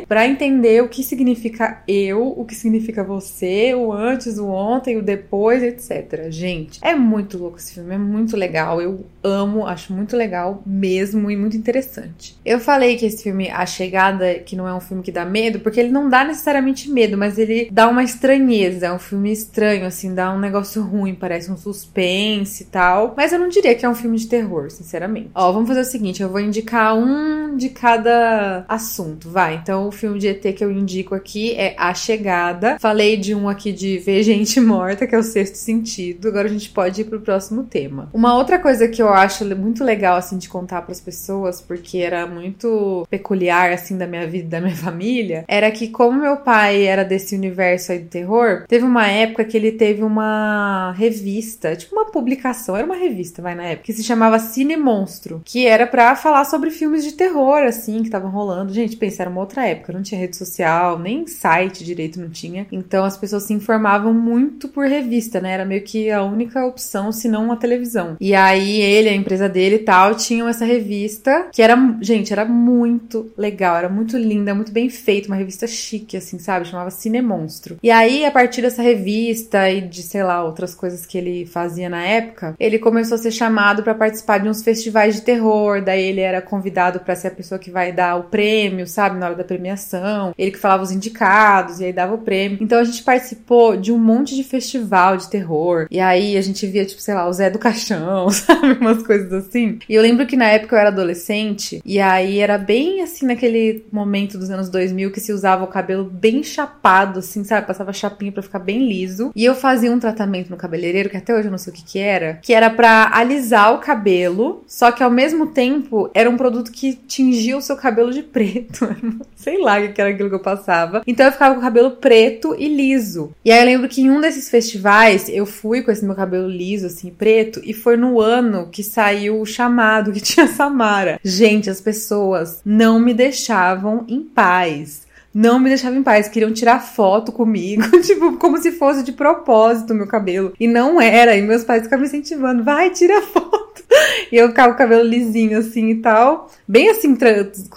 para 0.09 0.27
entender 0.27 0.83
o 0.83 0.89
que 0.89 1.05
significa 1.05 1.83
eu, 1.87 2.27
o 2.37 2.45
que 2.45 2.57
significa 2.57 3.05
você, 3.05 3.73
o 3.73 3.93
antes, 3.93 4.37
o 4.37 4.49
ontem, 4.49 4.97
o 4.97 5.03
depois, 5.03 5.63
etc. 5.63 6.29
Gente, 6.31 6.81
é 6.83 6.95
muito 6.97 7.39
louco 7.39 7.59
esse 7.59 7.75
filme, 7.75 7.95
é 7.95 7.99
muito 7.99 8.37
legal. 8.37 8.83
Eu 8.83 9.07
amo, 9.23 9.65
acho 9.65 9.93
muito 9.93 10.17
legal 10.17 10.61
mesmo 10.67 11.31
e 11.31 11.37
muito 11.37 11.57
interessante. 11.57 12.37
Eu 12.45 12.59
falei 12.59 12.97
que 12.97 13.07
esse 13.07 13.23
filme, 13.23 13.49
A 13.49 13.65
Chegada, 13.65 14.35
que 14.41 14.57
não 14.57 14.67
é 14.67 14.75
um 14.75 14.81
filme 14.81 15.05
que 15.05 15.13
dá 15.13 15.25
medo, 15.25 15.61
porque 15.61 15.79
ele 15.79 15.91
não 15.91 16.09
dá 16.09 16.25
necessariamente 16.25 16.91
medo, 16.91 17.17
mas 17.17 17.39
ele 17.39 17.69
dá 17.71 17.89
uma 17.89 18.03
estranheza, 18.03 18.87
é 18.87 18.93
um 18.93 18.99
filme 19.05 19.33
estranho, 19.33 19.87
assim, 19.87 20.15
dá 20.15 20.33
um 20.33 20.39
negócio 20.39 20.83
ruim, 20.83 21.15
parece 21.15 21.51
um 21.51 21.57
suspense 21.57 22.63
e 22.63 22.67
tal. 22.67 23.15
Mas 23.17 23.33
eu 23.33 23.39
não 23.39 23.49
diria 23.49 23.75
que 23.75 23.85
é 23.85 23.89
um 23.89 23.95
filme 23.95 24.17
de 24.17 24.27
terror, 24.27 24.71
sinceramente. 24.71 25.31
Ó, 25.35 25.51
vamos 25.53 25.69
fazer 25.69 25.81
o 25.81 25.85
seguinte: 25.85 26.23
eu 26.23 26.29
vou 26.29 26.41
indicar 26.41 26.97
um 26.97 27.57
de 27.57 27.69
cada 27.69 28.65
assunto, 28.69 29.29
vai. 29.29 29.57
Então, 29.57 29.89
o 29.89 29.93
filme 29.93 30.19
de 30.19 30.29
ET 30.29 30.43
que 30.55 30.65
eu 30.65 30.71
indico 30.71 31.15
aqui 31.15 31.55
é 31.55 31.75
A 31.77 31.93
Chegada. 31.93 32.79
Falei 32.79 33.17
de 33.17 33.35
um 33.35 33.49
aqui 33.49 33.73
de 33.73 33.99
Ver 33.99 34.23
Gente 34.23 34.61
Morta, 34.61 35.07
que 35.07 35.15
é 35.15 35.19
o 35.19 35.23
Sexto 35.23 35.57
Sentido. 35.57 36.29
Agora 36.29 36.49
a 36.49 36.51
gente 36.51 36.71
pode 36.71 37.01
ir 37.01 37.05
pro 37.05 37.21
próximo 37.21 37.65
tema. 37.65 38.09
Uma 38.13 38.37
outra 38.37 38.59
coisa 38.59 38.89
que 38.89 39.03
eu 39.03 39.09
acho 39.09 39.45
muito 39.57 39.85
legal, 39.85 40.17
assim, 40.17 40.39
de 40.39 40.49
contar 40.49 40.83
para 40.83 40.93
as 40.93 41.01
pessoas, 41.01 41.61
porque 41.61 41.99
era 41.99 42.27
muito 42.27 43.07
peculiar, 43.11 43.73
assim, 43.73 43.97
da 43.97 44.07
minha 44.07 44.27
vida, 44.27 44.49
da 44.49 44.61
minha 44.61 44.77
família, 44.77 45.45
era 45.49 45.71
que, 45.71 45.89
como 45.89 46.21
meu 46.21 46.37
pai 46.39 46.85
era 46.85 47.05
desse 47.05 47.35
universo 47.35 47.93
aí 47.93 47.99
do 47.99 48.09
terror, 48.09 48.65
teve 48.69 48.85
teve 48.85 48.87
uma 48.95 49.09
época 49.09 49.45
que 49.45 49.57
ele 49.57 49.73
teve 49.73 50.05
uma 50.05 50.93
revista, 50.93 51.75
tipo 51.75 51.97
uma 51.97 52.07
publicação, 52.07 52.77
era 52.77 52.87
uma 52.87 52.95
revista, 52.95 53.43
vai 53.43 53.55
na 53.57 53.65
época, 53.65 53.87
que 53.87 53.93
se 53.93 54.05
chamava 54.05 54.39
Cine 54.39 54.77
Monstro, 54.77 55.43
que 55.45 55.67
era 55.67 55.85
para 55.85 56.15
falar 56.15 56.45
sobre 56.45 56.71
filmes 56.71 57.03
de 57.03 57.13
terror, 57.13 57.63
assim, 57.65 57.99
que 57.99 58.05
estavam 58.05 58.31
rolando. 58.31 58.73
Gente, 58.73 58.97
pensa, 58.97 59.25
era 59.25 59.31
uma 59.31 59.41
outra 59.41 59.67
época, 59.67 59.93
não 59.93 60.03
tinha 60.03 60.21
rede 60.21 60.37
social, 60.37 60.99
nem 60.99 61.27
site 61.27 61.85
direito 61.85 62.21
não 62.21 62.31
tinha. 62.31 62.67
Então 62.71 63.05
as 63.05 63.17
pessoas 63.17 63.43
se 63.43 63.53
informavam 63.53 64.15
muito 64.15 64.69
por 64.69 64.87
revista, 64.87 65.41
né? 65.41 65.53
Era 65.53 65.65
meio 65.65 65.83
que 65.83 66.11
a 66.11 66.23
única 66.23 66.65
opção, 66.65 67.11
se 67.11 67.27
não 67.29 67.47
uma 67.47 67.57
televisão. 67.57 68.17
E 68.21 68.33
aí 68.33 68.81
ele, 68.81 69.09
a 69.09 69.15
empresa 69.15 69.49
dele 69.49 69.77
e 69.77 69.81
tal, 69.81 70.15
tinham 70.15 70.49
essa 70.49 70.65
revista, 70.65 71.49
que 71.53 71.61
era, 71.61 71.77
gente, 72.01 72.33
era 72.33 72.45
muito 72.45 73.33
legal, 73.37 73.77
era 73.77 73.89
muito 73.89 74.17
linda, 74.17 74.55
muito 74.55 74.71
bem 74.71 74.89
feita, 74.89 75.29
uma 75.29 75.37
revista 75.37 75.67
chique, 75.67 76.17
assim, 76.17 76.39
sabe? 76.39 76.69
Chamava 76.69 76.91
Cine 76.91 77.21
Monstro. 77.21 77.77
E 77.83 77.91
aí, 77.91 78.25
a 78.25 78.31
partir 78.31 78.63
dessa 78.63 78.84
revista 78.85 79.71
e 79.71 79.81
de, 79.81 80.03
sei 80.03 80.23
lá, 80.23 80.45
outras 80.45 80.75
coisas 80.75 81.07
que 81.07 81.19
ele 81.19 81.47
fazia 81.47 81.89
na 81.89 82.03
época, 82.03 82.55
ele 82.61 82.79
começou 82.79 83.17
a 83.17 83.19
ser 83.19 83.31
chamado 83.31 83.83
para 83.83 83.95
participar 83.95 84.39
de 84.39 84.49
uns 84.49 84.63
festivais 84.63 85.17
de 85.17 85.23
terror. 85.23 85.83
Daí 85.83 86.03
ele 86.03 86.21
era 86.21 86.41
convidado 86.43 87.01
para 87.01 87.17
ser 87.17 87.29
a 87.29 87.31
pessoa 87.31 87.59
que 87.59 87.71
vai 87.71 87.93
dar 87.93 88.17
o 88.17 88.25
prêmio, 88.25 88.87
sabe, 88.87 89.19
na 89.19 89.27
hora 89.27 89.35
da 89.35 89.45
premiação. 89.45 90.35
Ele 90.39 90.51
que 90.51 90.59
falava 90.59 90.83
os 90.83 90.93
indicados 90.93 91.81
e 91.81 91.87
aí 91.87 91.93
dava 91.93 92.15
o 92.15 92.19
prêmio. 92.19 92.59
Então 92.61 92.79
a 92.79 92.85
gente 92.85 93.03
participou 93.03 93.77
de 93.77 93.91
um 93.93 93.99
monte 93.99 94.37
de 94.37 94.45
festival 94.45 95.17
de 95.17 95.29
terror. 95.29 95.87
E 95.91 96.01
aí 96.01 96.37
a 96.37 96.43
gente 96.43 96.67
via, 96.67 96.85
tipo, 96.85 97.01
sei 97.01 97.15
lá, 97.15 97.27
o 97.29 97.33
Zé 97.33 97.51
do 97.51 97.59
Caixão, 97.59 98.29
sabe, 98.31 98.75
umas 98.81 99.03
coisas 99.03 99.33
assim. 99.33 99.79
E 99.89 99.95
eu 99.95 100.03
lembro 100.03 100.27
que 100.27 100.37
na 100.37 100.47
época 100.47 100.77
eu 100.77 100.81
era 100.81 100.89
adolescente 100.89 101.81
e 101.85 102.01
aí 102.01 102.39
era 102.39 102.59
bem 102.59 103.03
assim 103.03 103.27
naquele 103.27 103.87
momento 103.91 104.39
dos 104.39 104.51
anos 104.51 104.69
2000 104.69 105.11
que 105.11 105.21
se 105.21 105.33
usava 105.33 105.65
o 105.65 105.69
cabelo 105.69 106.05
bem 106.05 106.43
chapado, 106.43 107.21
assim, 107.21 107.45
sabe? 107.45 107.67
Passava 107.67 107.93
chapinha 107.93 108.33
para 108.33 108.43
ficar 108.43 108.59
bem 108.65 108.89
liso. 108.89 109.31
E 109.35 109.45
eu 109.45 109.55
fazia 109.55 109.93
um 109.93 109.99
tratamento 109.99 110.51
no 110.51 110.57
cabeleireiro, 110.57 111.11
que 111.11 111.17
até 111.17 111.35
hoje 111.35 111.49
eu 111.49 111.51
não 111.51 111.59
sei 111.59 111.73
o 111.73 111.77
que 111.77 111.85
que 111.85 111.99
era, 111.99 112.39
que 112.43 112.53
era 112.53 112.71
para 112.71 113.11
alisar 113.13 113.75
o 113.75 113.79
cabelo, 113.79 114.65
só 114.67 114.91
que 114.91 115.03
ao 115.03 115.11
mesmo 115.11 115.49
tempo 115.49 116.11
era 116.15 116.29
um 116.29 116.37
produto 116.37 116.73
que 116.73 116.95
tingia 116.95 117.57
o 117.57 117.63
seu 117.63 117.77
cabelo 117.77 118.13
de 118.13 118.23
preto. 118.23 118.89
sei 119.37 119.61
lá 119.61 119.79
o 119.79 119.93
que 119.93 120.01
era 120.01 120.11
aquilo 120.11 120.31
que 120.31 120.35
eu 120.35 120.41
passava. 120.41 121.03
Então 121.07 121.27
eu 121.27 121.33
ficava 121.33 121.55
com 121.55 121.61
o 121.61 121.63
cabelo 121.63 121.93
preto 121.93 122.55
e 122.59 122.67
liso. 122.67 123.33
E 123.45 123.53
aí 123.53 123.61
eu 123.61 123.67
lembro 123.67 123.89
que 123.89 124.01
em 124.01 124.11
um 124.11 124.21
desses 124.21 124.49
festivais 124.49 125.29
eu 125.29 125.45
fui 125.45 125.83
com 125.83 125.91
esse 125.91 126.05
meu 126.05 126.15
cabelo 126.15 126.49
liso, 126.49 126.87
assim, 126.87 127.11
preto, 127.11 127.61
e 127.63 127.75
foi 127.75 127.97
no 127.97 128.21
ano 128.21 128.69
que 128.71 128.83
saiu 128.83 129.41
o 129.41 129.47
chamado 129.47 130.13
que 130.13 130.21
tinha 130.23 130.47
Samara. 130.49 131.21
Gente, 131.23 131.69
as 131.69 131.81
pessoas 131.81 132.61
não 132.65 132.99
me 132.99 133.13
deixavam 133.13 134.05
em 134.09 134.23
paz 134.23 135.05
não 135.35 135.59
me 135.59 135.69
deixavam 135.69 135.99
em 135.99 136.03
paz, 136.03 136.29
queriam 136.29 136.53
tirar 136.53 136.79
foto 136.79 137.33
comigo, 137.33 137.83
tipo, 138.01 138.37
como 138.37 138.57
se 138.59 138.71
fosse 138.71 139.03
de 139.03 139.13
propósito 139.13 139.95
meu 139.95 140.07
cabelo. 140.07 140.53
E 140.61 140.69
não 140.69 141.01
era, 141.01 141.37
e 141.37 141.43
meus 141.43 141.65
pais 141.65 141.83
ficavam 141.83 142.03
me 142.03 142.09
incentivando, 142.09 142.63
vai, 142.63 142.91
tira 142.91 143.21
foto. 143.21 143.65
E 144.31 144.37
eu 144.37 144.49
ficava 144.49 144.69
com 144.69 144.75
o 144.75 144.79
cabelo 144.79 145.09
lisinho 145.09 145.59
assim 145.59 145.91
e 145.91 145.95
tal, 145.97 146.51
bem 146.67 146.89
assim, 146.89 147.17